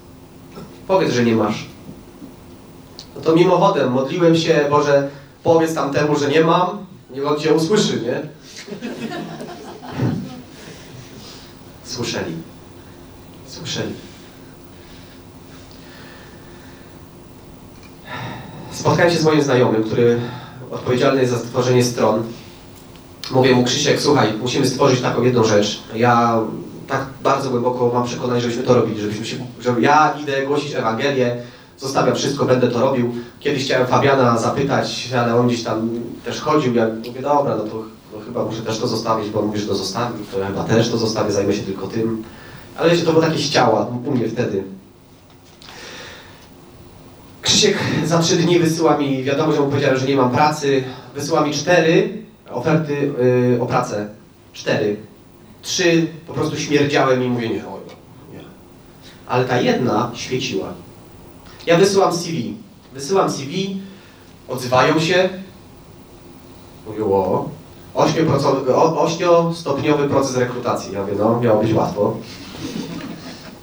Powiedz, 0.87 1.13
że 1.13 1.23
nie 1.23 1.35
masz. 1.35 1.65
No 3.15 3.21
to 3.21 3.35
mimochodem, 3.35 3.91
modliłem 3.91 4.35
się, 4.35 4.65
Boże, 4.69 5.09
powiedz 5.43 5.73
tamtemu, 5.73 6.19
że 6.19 6.29
nie 6.29 6.41
mam, 6.41 6.85
niech 7.09 7.27
on 7.27 7.39
Cię 7.39 7.53
usłyszy, 7.53 8.01
nie? 8.01 8.21
Słyszeli. 11.83 12.35
Słyszeli. 13.47 13.93
Spotkałem 19.01 19.17
się 19.17 19.23
z 19.23 19.25
moim 19.25 19.41
znajomym, 19.41 19.83
który 19.83 20.19
odpowiedzialny 20.71 21.21
jest 21.21 21.33
za 21.33 21.39
stworzenie 21.39 21.83
stron. 21.83 22.23
Mówię 23.31 23.55
mu, 23.55 23.63
Krzysiek, 23.63 24.01
słuchaj, 24.01 24.33
musimy 24.41 24.67
stworzyć 24.67 25.01
taką 25.01 25.23
jedną 25.23 25.43
rzecz. 25.43 25.83
Ja 25.95 26.39
tak 26.87 27.05
bardzo 27.23 27.49
głęboko 27.49 27.91
mam 27.93 28.05
przekonanie, 28.05 28.41
żebyśmy 28.41 28.63
to 28.63 28.73
robili, 28.73 29.01
żebyśmy 29.01 29.25
się, 29.25 29.35
że 29.59 29.75
ja 29.79 30.13
idę 30.21 30.45
głosić 30.45 30.75
Ewangelię, 30.75 31.35
zostawiam 31.77 32.15
wszystko, 32.15 32.45
będę 32.45 32.67
to 32.67 32.79
robił. 32.79 33.13
Kiedyś 33.39 33.65
chciałem 33.65 33.87
Fabiana 33.87 34.37
zapytać, 34.37 35.09
ale 35.19 35.35
on 35.35 35.47
gdzieś 35.47 35.63
tam 35.63 35.89
też 36.25 36.41
chodził. 36.41 36.75
Ja 36.75 36.87
mówię, 37.07 37.21
dobra, 37.21 37.55
no 37.55 37.63
to 37.63 37.83
no 38.13 38.19
chyba 38.25 38.45
muszę 38.45 38.61
też 38.61 38.79
to 38.79 38.87
zostawić, 38.87 39.29
bo 39.29 39.39
on 39.39 39.45
mówi, 39.45 39.59
że 39.59 39.67
to 39.67 39.75
zostawi, 39.75 40.13
to 40.31 40.39
ja 40.39 40.47
chyba 40.47 40.63
też 40.63 40.89
to 40.89 40.97
zostawię, 40.97 41.31
zajmę 41.31 41.53
się 41.53 41.63
tylko 41.63 41.87
tym. 41.87 42.23
Ale 42.77 42.89
wiecie, 42.89 43.03
to 43.03 43.11
było 43.11 43.25
takie 43.25 43.39
ściała 43.39 43.87
u 44.05 44.11
mnie 44.11 44.27
wtedy. 44.27 44.63
Krzysiek 47.61 47.77
za 48.05 48.19
trzy 48.19 48.35
dni 48.35 48.59
wysyła 48.59 48.97
mi 48.97 49.23
wiadomość, 49.23 49.59
mu 49.59 49.67
powiedziałem, 49.67 49.97
że 49.97 50.07
nie 50.07 50.15
mam 50.15 50.31
pracy. 50.31 50.83
Wysyła 51.15 51.41
mi 51.41 51.53
cztery 51.53 52.23
oferty 52.51 53.13
yy, 53.53 53.61
o 53.61 53.65
pracę. 53.65 54.07
Cztery. 54.53 54.95
Trzy 55.61 56.07
po 56.27 56.33
prostu 56.33 56.57
śmierdziałem 56.57 57.23
i 57.23 57.27
mówię, 57.27 57.49
nie, 57.49 57.55
oj, 57.55 57.79
nie. 58.33 58.39
Ale 59.27 59.45
ta 59.45 59.61
jedna 59.61 60.11
świeciła. 60.13 60.73
Ja 61.65 61.77
wysyłam 61.77 62.13
CV. 62.13 62.57
Wysyłam 62.93 63.31
CV, 63.31 63.81
odzywają 64.47 64.99
się. 64.99 65.29
Mówię, 66.87 67.05
o, 67.05 67.49
8-stopniowy 67.95 70.09
proces 70.09 70.37
rekrutacji. 70.37 70.93
Ja 70.93 71.01
mówię, 71.01 71.13
no, 71.19 71.41
miało 71.41 71.63
być 71.63 71.73
łatwo. 71.73 72.17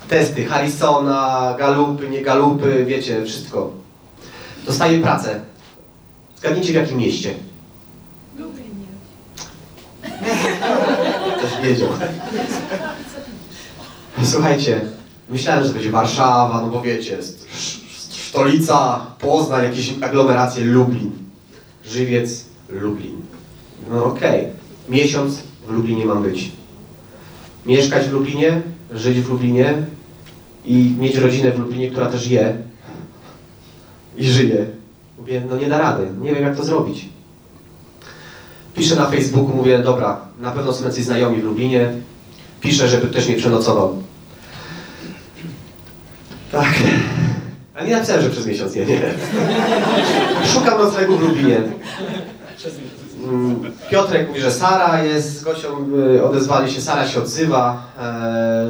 Testy 0.09 0.45
Harrisona, 0.45 1.55
galupy, 1.59 2.11
nie 2.11 2.23
galupy, 2.23 2.85
wiecie, 2.85 3.25
wszystko. 3.25 3.88
Dostaję 4.67 5.01
pracę. 5.01 5.41
Zgadnijcie 6.39 6.73
w 6.73 6.75
jakim 6.75 6.99
mieście. 6.99 7.35
Lubię 8.39 8.63
nie. 8.63 10.09
Też 11.43 11.61
wiedział. 11.63 11.89
Słuchajcie, 14.23 14.81
myślałem, 15.29 15.63
że 15.63 15.69
to 15.69 15.75
będzie 15.75 15.91
Warszawa, 15.91 16.61
no 16.63 16.69
bo 16.69 16.83
wiecie, 16.83 17.19
stolica, 18.29 19.07
Poznań, 19.19 19.65
jakieś 19.65 19.95
aglomeracje, 20.03 20.65
Lublin. 20.65 21.11
Żywiec, 21.85 22.45
Lublin. 22.69 23.23
No 23.91 24.05
okej, 24.05 24.47
miesiąc 24.89 25.39
w 25.67 25.71
Lublinie 25.71 26.07
mam 26.07 26.23
być. 26.23 26.51
Mieszkać 27.67 28.07
w 28.07 28.13
Lublinie, 28.13 28.63
żyć 28.93 29.21
w 29.21 29.31
Lublinie 29.31 29.75
i 30.65 30.95
mieć 30.99 31.17
rodzinę 31.17 31.53
w 31.53 31.59
Lublinie, 31.59 31.91
która 31.91 32.07
też 32.07 32.27
je 32.27 32.68
i 34.19 34.25
żyje. 34.25 34.67
Mówię, 35.19 35.43
no 35.51 35.57
nie 35.57 35.69
da 35.69 35.79
rady, 35.79 36.07
nie 36.21 36.35
wiem 36.35 36.45
jak 36.45 36.57
to 36.57 36.65
zrobić. 36.65 37.09
Piszę 38.75 38.97
na 38.97 39.07
Facebooku, 39.07 39.57
mówię, 39.57 39.79
dobra, 39.79 40.21
na 40.41 40.51
pewno 40.51 40.73
są 40.73 40.85
jacyś 40.85 41.05
znajomi 41.05 41.41
w 41.41 41.45
Lublinie. 41.45 41.93
Piszę, 42.61 42.89
żeby 42.89 43.09
ktoś 43.09 43.29
mnie 43.29 43.37
przenocował. 43.37 44.03
Tak. 46.53 46.75
A 47.75 47.85
nie 47.85 47.93
napisałem, 47.93 48.23
że 48.23 48.31
przez 48.31 48.47
miesiąc, 48.47 48.75
nie, 48.75 48.87
nie. 48.87 49.01
Szukam 50.53 50.79
noclegu 50.79 51.17
w 51.17 51.23
Lublinie. 51.23 51.61
Piotrek 53.91 54.29
mówi, 54.29 54.41
że 54.41 54.53
Sara 54.53 55.03
jest 55.03 55.39
z 55.39 55.45
Gosią, 55.45 55.69
y, 56.17 56.25
odezwali 56.25 56.73
się, 56.73 56.81
Sara 56.81 57.09
się 57.09 57.21
odzywa, 57.21 57.93
e, 57.99 58.67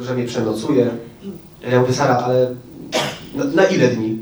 że 0.00 0.14
mnie 0.14 0.24
przenocuje. 0.24 0.90
Ja 1.70 1.80
mówię, 1.80 1.92
Sara, 1.92 2.16
ale 2.16 2.54
na, 3.34 3.44
na 3.44 3.64
ile 3.64 3.88
dni? 3.88 4.19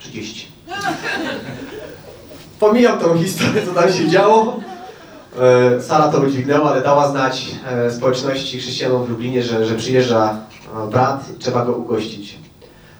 30. 0.00 0.46
Pomijam 2.60 2.98
tą 2.98 3.18
historię, 3.18 3.62
co 3.66 3.80
tam 3.80 3.92
się 3.92 4.08
działo. 4.08 4.60
E, 5.40 5.82
Sara 5.82 6.08
to 6.08 6.20
udźwignęła, 6.20 6.70
ale 6.70 6.82
dała 6.82 7.10
znać 7.10 7.46
e, 7.66 7.90
społeczności 7.90 8.58
chrześcijanom 8.58 9.04
w 9.04 9.10
Lublinie, 9.10 9.42
że, 9.42 9.66
że 9.66 9.74
przyjeżdża 9.74 10.36
e, 10.86 10.90
brat 10.90 11.30
i 11.36 11.38
trzeba 11.38 11.64
go 11.64 11.72
ugościć. 11.72 12.38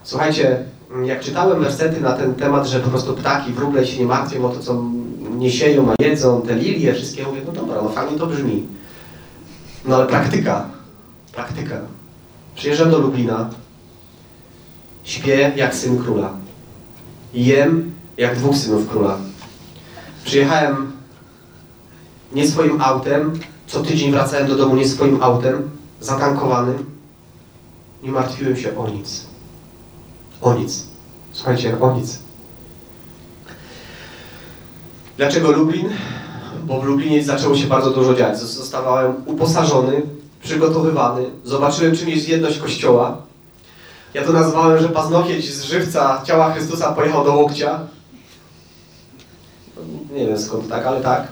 Słuchajcie, 0.02 0.64
m, 0.90 1.04
jak 1.04 1.20
czytałem 1.20 1.62
wersety 1.62 2.00
na 2.00 2.12
ten 2.12 2.34
temat, 2.34 2.66
że 2.66 2.80
po 2.80 2.90
prostu 2.90 3.14
ptaki, 3.14 3.52
wróble 3.52 3.86
się 3.86 4.00
nie 4.00 4.06
martwią 4.06 4.44
o 4.44 4.48
to, 4.48 4.60
co 4.60 4.82
nie 5.30 5.50
sieją, 5.50 5.90
a 5.90 6.02
jedzą, 6.02 6.42
te 6.42 6.54
lilie, 6.54 6.94
wszystkie, 6.94 7.26
mówię, 7.26 7.40
no 7.46 7.52
dobra, 7.52 7.82
no 7.82 7.88
fajnie 7.88 8.18
to 8.18 8.26
brzmi. 8.26 8.66
No 9.84 9.96
ale 9.96 10.06
praktyka, 10.06 10.66
praktyka. 11.32 11.76
Przyjeżdżam 12.54 12.90
do 12.90 12.98
Lublina, 12.98 13.50
śpię 15.04 15.52
jak 15.56 15.74
syn 15.74 15.98
króla. 15.98 16.39
Jem 17.34 17.92
jak 18.16 18.36
dwóch 18.36 18.56
synów 18.56 18.88
króla. 18.88 19.18
Przyjechałem 20.24 20.92
nie 22.32 22.48
swoim 22.48 22.82
autem, 22.82 23.40
co 23.66 23.82
tydzień 23.82 24.12
wracałem 24.12 24.46
do 24.46 24.56
domu 24.56 24.76
nie 24.76 24.88
swoim 24.88 25.22
autem, 25.22 25.70
zatankowanym. 26.00 26.84
Nie 28.02 28.12
martwiłem 28.12 28.56
się 28.56 28.78
o 28.78 28.88
nic. 28.88 29.26
O 30.40 30.54
nic. 30.54 30.86
Słuchajcie, 31.32 31.80
o 31.80 31.94
nic. 31.96 32.18
Dlaczego 35.16 35.50
Lublin? 35.50 35.88
Bo 36.64 36.80
w 36.80 36.84
Lublinie 36.84 37.24
zaczęło 37.24 37.56
się 37.56 37.66
bardzo 37.66 37.90
dużo 37.90 38.14
dziać. 38.14 38.38
Zostawałem 38.38 39.14
uposażony, 39.26 40.02
przygotowywany. 40.42 41.22
Zobaczyłem, 41.44 41.96
czym 41.96 42.08
jest 42.08 42.28
jedność 42.28 42.58
Kościoła. 42.58 43.22
Ja 44.14 44.24
to 44.24 44.32
nazwałem, 44.32 44.82
że 44.82 44.88
paznokieć 44.88 45.54
z 45.54 45.62
żywca 45.62 46.22
ciała 46.24 46.52
Chrystusa 46.52 46.92
pojechał 46.92 47.24
do 47.24 47.34
łokcia. 47.34 47.80
Nie 50.12 50.26
wiem 50.26 50.38
skąd 50.38 50.68
tak, 50.68 50.86
ale 50.86 51.00
tak. 51.00 51.28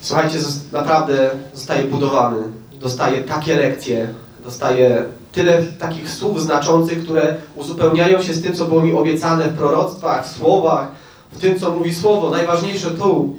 Słuchajcie, 0.00 0.38
naprawdę 0.72 1.30
zostaje 1.54 1.84
budowany. 1.84 2.42
Dostaje 2.80 3.22
takie 3.22 3.56
lekcje, 3.56 4.14
dostaje 4.44 5.04
tyle 5.32 5.62
takich 5.62 6.10
słów 6.10 6.42
znaczących, 6.42 7.04
które 7.04 7.36
uzupełniają 7.56 8.22
się 8.22 8.34
z 8.34 8.42
tym, 8.42 8.54
co 8.54 8.64
było 8.64 8.82
mi 8.82 8.92
obiecane 8.92 9.48
w 9.48 9.56
proroctwach, 9.56 10.26
w 10.26 10.36
słowach, 10.36 10.88
w 11.32 11.40
tym, 11.40 11.58
co 11.58 11.72
mówi 11.72 11.94
Słowo. 11.94 12.30
Najważniejsze 12.30 12.90
tu. 12.90 13.36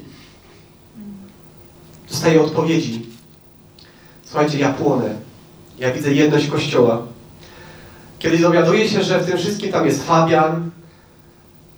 Dostaję 2.09 2.41
odpowiedzi. 2.41 3.05
Słuchajcie, 4.25 4.59
ja 4.59 4.73
płonę. 4.73 5.15
Ja 5.79 5.91
widzę 5.91 6.13
jedność 6.13 6.47
Kościoła. 6.47 7.01
Kiedy 8.19 8.37
dowiaduję 8.37 8.89
się, 8.89 9.03
że 9.03 9.19
w 9.19 9.25
tym 9.25 9.37
wszystkim 9.37 9.71
tam 9.71 9.85
jest 9.85 10.03
Fabian, 10.03 10.69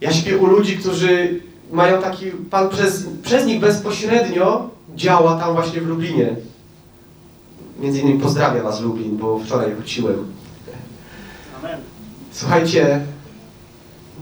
ja 0.01 0.13
śpię 0.13 0.37
u 0.37 0.45
ludzi, 0.45 0.77
którzy 0.77 1.39
mają 1.71 2.01
taki, 2.01 2.31
Pan 2.31 2.69
przez, 2.69 3.05
przez 3.23 3.45
nich 3.45 3.59
bezpośrednio 3.59 4.69
działa 4.95 5.39
tam 5.39 5.53
właśnie 5.53 5.81
w 5.81 5.87
Lublinie. 5.87 6.35
Między 7.79 7.99
innymi 7.99 8.19
pozdrawiam 8.19 8.63
Was 8.63 8.81
Lublin, 8.81 9.17
bo 9.17 9.39
wczoraj 9.39 9.75
wróciłem. 9.75 10.25
Amen. 11.59 11.79
Słuchajcie, 12.31 13.01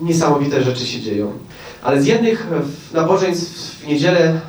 niesamowite 0.02 0.64
rzeczy 0.64 0.86
się 0.86 1.02
dzieją. 1.02 1.32
Ale 1.84 2.02
z 2.02 2.06
jednych 2.06 2.48
nabożeństw 2.94 3.80
w 3.80 3.88
niedzielę 3.88 4.20
e, 4.20 4.40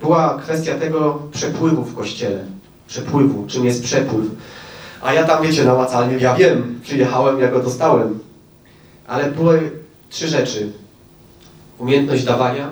była 0.00 0.38
kwestia 0.38 0.74
tego 0.74 1.22
przepływu 1.32 1.84
w 1.84 1.94
kościele. 1.94 2.44
Przepływu, 2.86 3.46
czym 3.46 3.64
jest 3.64 3.84
przepływ. 3.84 4.26
A 5.02 5.12
ja 5.12 5.24
tam, 5.24 5.42
wiecie, 5.42 5.64
namacalnie, 5.64 6.16
ja 6.16 6.34
wiem, 6.34 6.80
przyjechałem, 6.82 7.40
ja 7.40 7.48
go 7.50 7.60
dostałem. 7.60 8.18
Ale 9.06 9.30
były 9.30 9.70
trzy 10.10 10.28
rzeczy. 10.28 10.72
Umiejętność 11.78 12.24
dawania, 12.24 12.70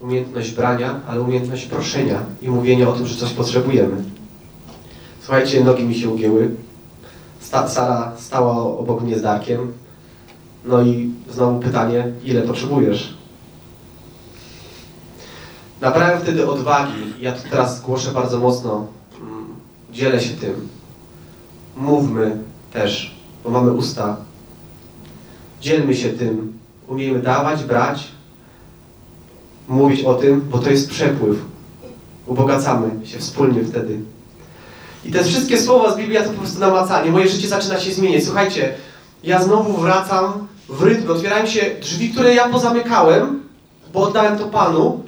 umiejętność 0.00 0.50
brania, 0.50 1.00
ale 1.08 1.20
umiejętność 1.20 1.66
proszenia 1.66 2.22
i 2.42 2.48
mówienia 2.48 2.88
o 2.88 2.92
tym, 2.92 3.06
że 3.06 3.16
coś 3.16 3.32
potrzebujemy. 3.32 3.96
Słuchajcie, 5.20 5.64
nogi 5.64 5.84
mi 5.84 5.94
się 5.94 6.08
ugięły. 6.08 6.50
Sta 7.40 7.68
Sara 7.68 8.12
stała 8.18 8.56
obok 8.78 9.00
mnie 9.00 9.18
z 9.18 9.22
Darkiem. 9.22 9.72
No 10.64 10.82
i 10.82 11.10
znowu 11.30 11.60
pytanie, 11.60 12.12
ile 12.24 12.42
potrzebujesz? 12.42 13.14
Nabrałem 15.80 16.20
wtedy 16.20 16.50
odwagi. 16.50 16.92
Ja 17.20 17.32
to 17.32 17.38
teraz 17.50 17.80
głoszę 17.80 18.10
bardzo 18.10 18.38
mocno. 18.38 18.86
Mm, 19.20 19.46
Dzielę 19.92 20.20
się 20.20 20.34
tym. 20.34 20.68
Mówmy 21.76 22.36
też, 22.72 23.14
bo 23.44 23.50
mamy 23.50 23.72
usta. 23.72 24.16
Dzielmy 25.60 25.94
się 25.94 26.08
tym. 26.08 26.52
Umiejmy 26.88 27.18
dawać, 27.18 27.64
brać, 27.64 28.08
mówić 29.68 30.04
o 30.04 30.14
tym, 30.14 30.40
bo 30.40 30.58
to 30.58 30.70
jest 30.70 30.90
przepływ. 30.90 31.38
Ubogacamy 32.26 33.06
się 33.06 33.18
wspólnie 33.18 33.64
wtedy. 33.64 33.98
I 35.04 35.10
te 35.12 35.24
wszystkie 35.24 35.58
słowa 35.58 35.92
z 35.92 35.96
Biblii, 35.96 36.14
ja 36.14 36.22
to 36.22 36.30
po 36.30 36.38
prostu 36.38 36.60
namacanie. 36.60 37.10
Moje 37.10 37.28
życie 37.28 37.48
zaczyna 37.48 37.80
się 37.80 37.92
zmieniać. 37.92 38.24
Słuchajcie, 38.24 38.74
ja 39.24 39.42
znowu 39.42 39.80
wracam 39.80 40.46
w 40.68 40.82
rytm. 40.82 41.10
Otwierają 41.10 41.46
się 41.46 41.60
drzwi, 41.80 42.10
które 42.10 42.34
ja 42.34 42.48
pozamykałem, 42.48 43.42
bo 43.92 44.00
oddałem 44.00 44.38
to 44.38 44.48
Panu. 44.48 45.02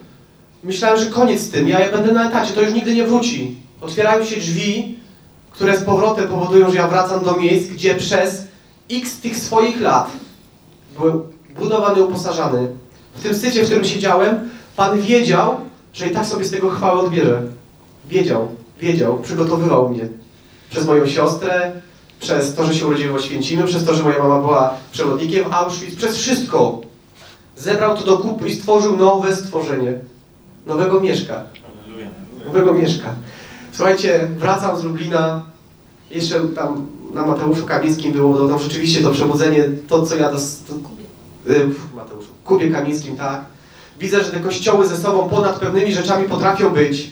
Myślałem, 0.65 0.99
że 0.99 1.07
koniec 1.07 1.41
z 1.41 1.51
tym. 1.51 1.69
Ja 1.69 1.93
będę 1.93 2.13
na 2.13 2.29
etacie, 2.29 2.53
to 2.53 2.63
już 2.63 2.73
nigdy 2.73 2.95
nie 2.95 3.07
wróci. 3.07 3.57
Otwierają 3.81 4.25
się 4.25 4.37
drzwi, 4.37 4.99
które 5.55 5.79
z 5.79 5.85
powrotem 5.85 6.29
powodują, 6.29 6.71
że 6.71 6.77
ja 6.77 6.89
wracam 6.89 7.25
do 7.25 7.37
miejsc, 7.37 7.71
gdzie 7.71 7.95
przez 7.95 8.47
x 8.91 9.21
tych 9.21 9.37
swoich 9.37 9.81
lat 9.81 10.11
byłem 10.99 11.23
budowany, 11.59 12.05
uposażany. 12.05 12.69
W 13.15 13.23
tym 13.23 13.35
sycie, 13.35 13.63
w 13.63 13.65
którym 13.67 13.85
siedziałem, 13.85 14.51
Pan 14.77 15.01
wiedział, 15.01 15.57
że 15.93 16.07
i 16.07 16.11
tak 16.11 16.27
sobie 16.27 16.45
z 16.45 16.51
tego 16.51 16.71
chwałę 16.71 17.01
odbierze. 17.01 17.43
Wiedział, 18.09 18.49
wiedział, 18.81 19.19
przygotowywał 19.19 19.89
mnie. 19.89 20.09
Przez 20.71 20.87
moją 20.87 21.07
siostrę, 21.07 21.73
przez 22.21 22.55
to, 22.55 22.67
że 22.67 22.75
się 22.75 22.87
urodziłem 22.87 23.13
w 23.13 23.17
Oświęcimiu, 23.17 23.67
przez 23.67 23.85
to, 23.85 23.95
że 23.95 24.03
moja 24.03 24.19
mama 24.19 24.41
była 24.41 24.75
przewodnikiem 24.93 25.45
Auschwitz, 25.55 25.97
przez 25.97 26.17
wszystko. 26.17 26.81
Zebrał 27.57 27.97
to 27.97 28.05
do 28.05 28.19
kupy 28.19 28.49
i 28.49 28.55
stworzył 28.55 28.97
nowe 28.97 29.37
stworzenie. 29.37 29.99
Nowego 30.67 31.01
mieszka. 31.01 31.45
Nowego 32.47 32.75
mieszka. 32.75 33.15
Słuchajcie, 33.77 34.29
wracam 34.39 34.81
z 34.81 34.85
Lublina. 34.85 35.43
Jeszcze 36.11 36.49
tam 36.49 36.87
na 37.15 37.27
Mateuszu 37.27 37.67
Kamińskim 37.67 38.13
było 38.13 38.39
to, 38.39 38.49
tam 38.49 38.59
rzeczywiście 38.59 39.03
to 39.03 39.11
przebudzenie, 39.11 39.65
to 39.89 40.07
co 40.07 40.17
ja 40.17 40.33
dos... 40.33 40.59
To, 40.69 40.75
y, 41.53 41.69
Mateuszu, 41.97 42.29
Kubie 42.45 42.71
Kamińskim, 42.71 43.17
tak. 43.17 43.45
Widzę, 44.01 44.25
że 44.25 44.31
te 44.31 44.41
kościoły 44.41 44.89
ze 44.89 44.97
sobą 44.97 45.29
ponad 45.29 45.59
pewnymi 45.59 45.93
rzeczami 45.93 46.29
potrafią 46.29 46.71
być. 46.71 47.11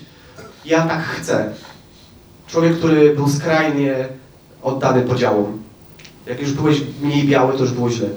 Ja 0.65 0.87
tak 0.87 1.03
chcę. 1.05 1.53
Człowiek, 2.47 2.79
który 2.79 3.17
był 3.17 3.29
skrajnie 3.29 4.09
oddany 4.63 5.03
podziałom. 5.03 5.63
Jak 6.27 6.41
już 6.41 6.53
byłeś 6.53 6.81
mniej 7.03 7.29
biały, 7.29 7.53
to 7.53 7.63
już 7.63 7.73
było 7.73 7.91
źle. 7.91 8.09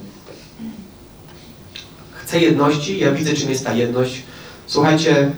Chcę 2.14 2.40
jedności, 2.40 3.00
ja 3.00 3.12
widzę, 3.12 3.34
czym 3.34 3.50
jest 3.50 3.66
ta 3.66 3.74
jedność. 3.74 4.24
Słuchajcie, 4.68 5.32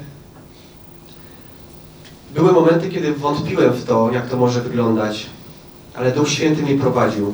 były 2.37 2.51
momenty, 2.51 2.89
kiedy 2.89 3.13
wątpiłem 3.13 3.73
w 3.73 3.85
to, 3.85 4.11
jak 4.11 4.29
to 4.29 4.37
może 4.37 4.61
wyglądać, 4.61 5.25
ale 5.95 6.11
Duch 6.11 6.29
Święty 6.29 6.61
mnie 6.61 6.75
prowadził. 6.75 7.33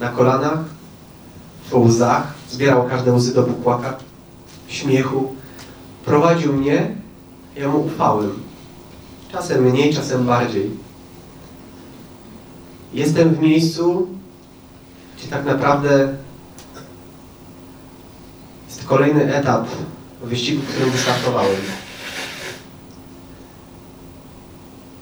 Na 0.00 0.08
kolanach, 0.08 0.58
po 1.70 1.78
łzach, 1.78 2.34
zbierał 2.50 2.88
każde 2.88 3.12
łzy 3.12 3.34
do 3.34 3.42
pukłaka, 3.42 3.96
śmiechu. 4.68 5.34
Prowadził 6.04 6.52
mnie, 6.52 6.96
ja 7.56 7.68
mu 7.68 7.78
ufałem. 7.78 8.32
Czasem 9.32 9.62
mniej, 9.62 9.94
czasem 9.94 10.26
bardziej. 10.26 10.70
Jestem 12.92 13.34
w 13.34 13.40
miejscu, 13.40 14.08
gdzie 15.18 15.28
tak 15.28 15.44
naprawdę 15.44 16.14
jest 18.66 18.84
kolejny 18.84 19.34
etap 19.34 19.66
wyścigu, 20.22 20.62
w 20.62 20.68
którym 20.68 20.90
wystartowałem. 20.90 21.85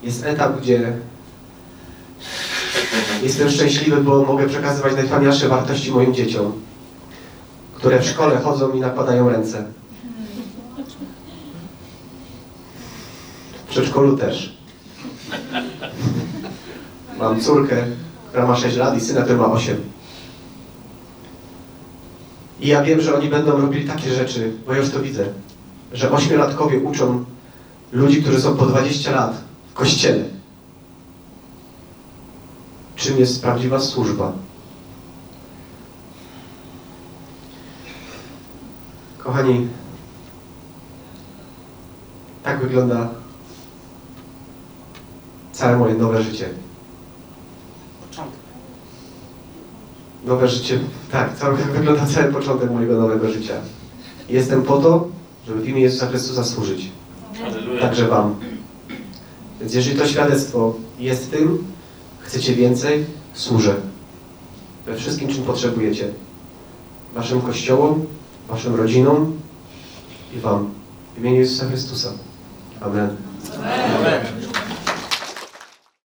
Jest 0.05 0.25
etap, 0.25 0.61
gdzie 0.61 0.93
jestem 3.23 3.49
szczęśliwy, 3.49 4.01
bo 4.01 4.23
mogę 4.23 4.47
przekazywać 4.47 4.93
najwspanialsze 4.93 5.47
wartości 5.49 5.91
moim 5.91 6.13
dzieciom, 6.13 6.51
które 7.73 7.99
w 7.99 8.05
szkole 8.05 8.37
chodzą 8.37 8.71
i 8.71 8.79
nakładają 8.79 9.29
ręce. 9.29 9.65
W 13.65 13.69
przedszkolu 13.69 14.17
też. 14.17 14.57
Mam 17.19 17.41
córkę, 17.41 17.85
która 18.29 18.47
ma 18.47 18.55
6 18.55 18.77
lat 18.77 18.97
i 18.97 19.01
syna, 19.01 19.21
który 19.21 19.37
ma 19.37 19.51
8. 19.51 19.77
I 22.59 22.67
ja 22.67 22.83
wiem, 22.83 23.01
że 23.01 23.15
oni 23.15 23.29
będą 23.29 23.61
robili 23.61 23.87
takie 23.87 24.13
rzeczy, 24.13 24.53
bo 24.65 24.73
ja 24.73 24.79
już 24.79 24.89
to 24.89 25.01
widzę, 25.01 25.25
że 25.93 26.11
ośmiolatkowie 26.11 26.79
uczą 26.79 27.25
ludzi, 27.91 28.21
którzy 28.21 28.41
są 28.41 28.57
po 28.57 28.65
20 28.65 29.11
lat 29.11 29.44
kościele. 29.75 30.23
Czym 32.95 33.17
jest 33.17 33.41
prawdziwa 33.41 33.79
służba? 33.79 34.31
Kochani, 39.17 39.67
tak 42.43 42.61
wygląda 42.61 43.09
całe 45.51 45.77
moje 45.77 45.93
nowe 45.93 46.23
życie. 46.23 46.49
Początek. 48.09 48.39
Nowe 50.25 50.47
życie, 50.47 50.79
tak, 51.11 51.37
cały, 51.37 51.55
wygląda 51.77 52.05
cały 52.05 52.33
początek 52.33 52.71
mojego 52.71 53.01
nowego 53.01 53.29
życia. 53.29 53.53
Jestem 54.29 54.61
po 54.63 54.77
to, 54.77 55.07
żeby 55.47 55.61
w 55.61 55.69
imię 55.69 55.81
Jezusa 55.81 56.07
Chrystusa 56.07 56.43
służyć. 56.43 56.91
Także 57.81 58.07
Wam. 58.07 58.35
Więc 59.65 59.75
jeżeli 59.75 59.99
to 59.99 60.07
świadectwo 60.07 60.73
jest 60.99 61.31
tym, 61.31 61.63
chcecie 62.19 62.55
więcej, 62.55 63.05
służę. 63.33 63.75
We 64.85 64.95
wszystkim, 64.95 65.29
czym 65.29 65.43
potrzebujecie. 65.43 66.07
Waszym 67.13 67.41
kościołom, 67.41 68.05
Waszym 68.47 68.75
rodzinom 68.75 69.33
i 70.35 70.39
Wam. 70.39 70.69
W 71.15 71.19
imieniu 71.19 71.39
Jezusa 71.39 71.65
Chrystusa. 71.67 72.11
Amen. 72.81 73.15
Amen. 73.99 74.25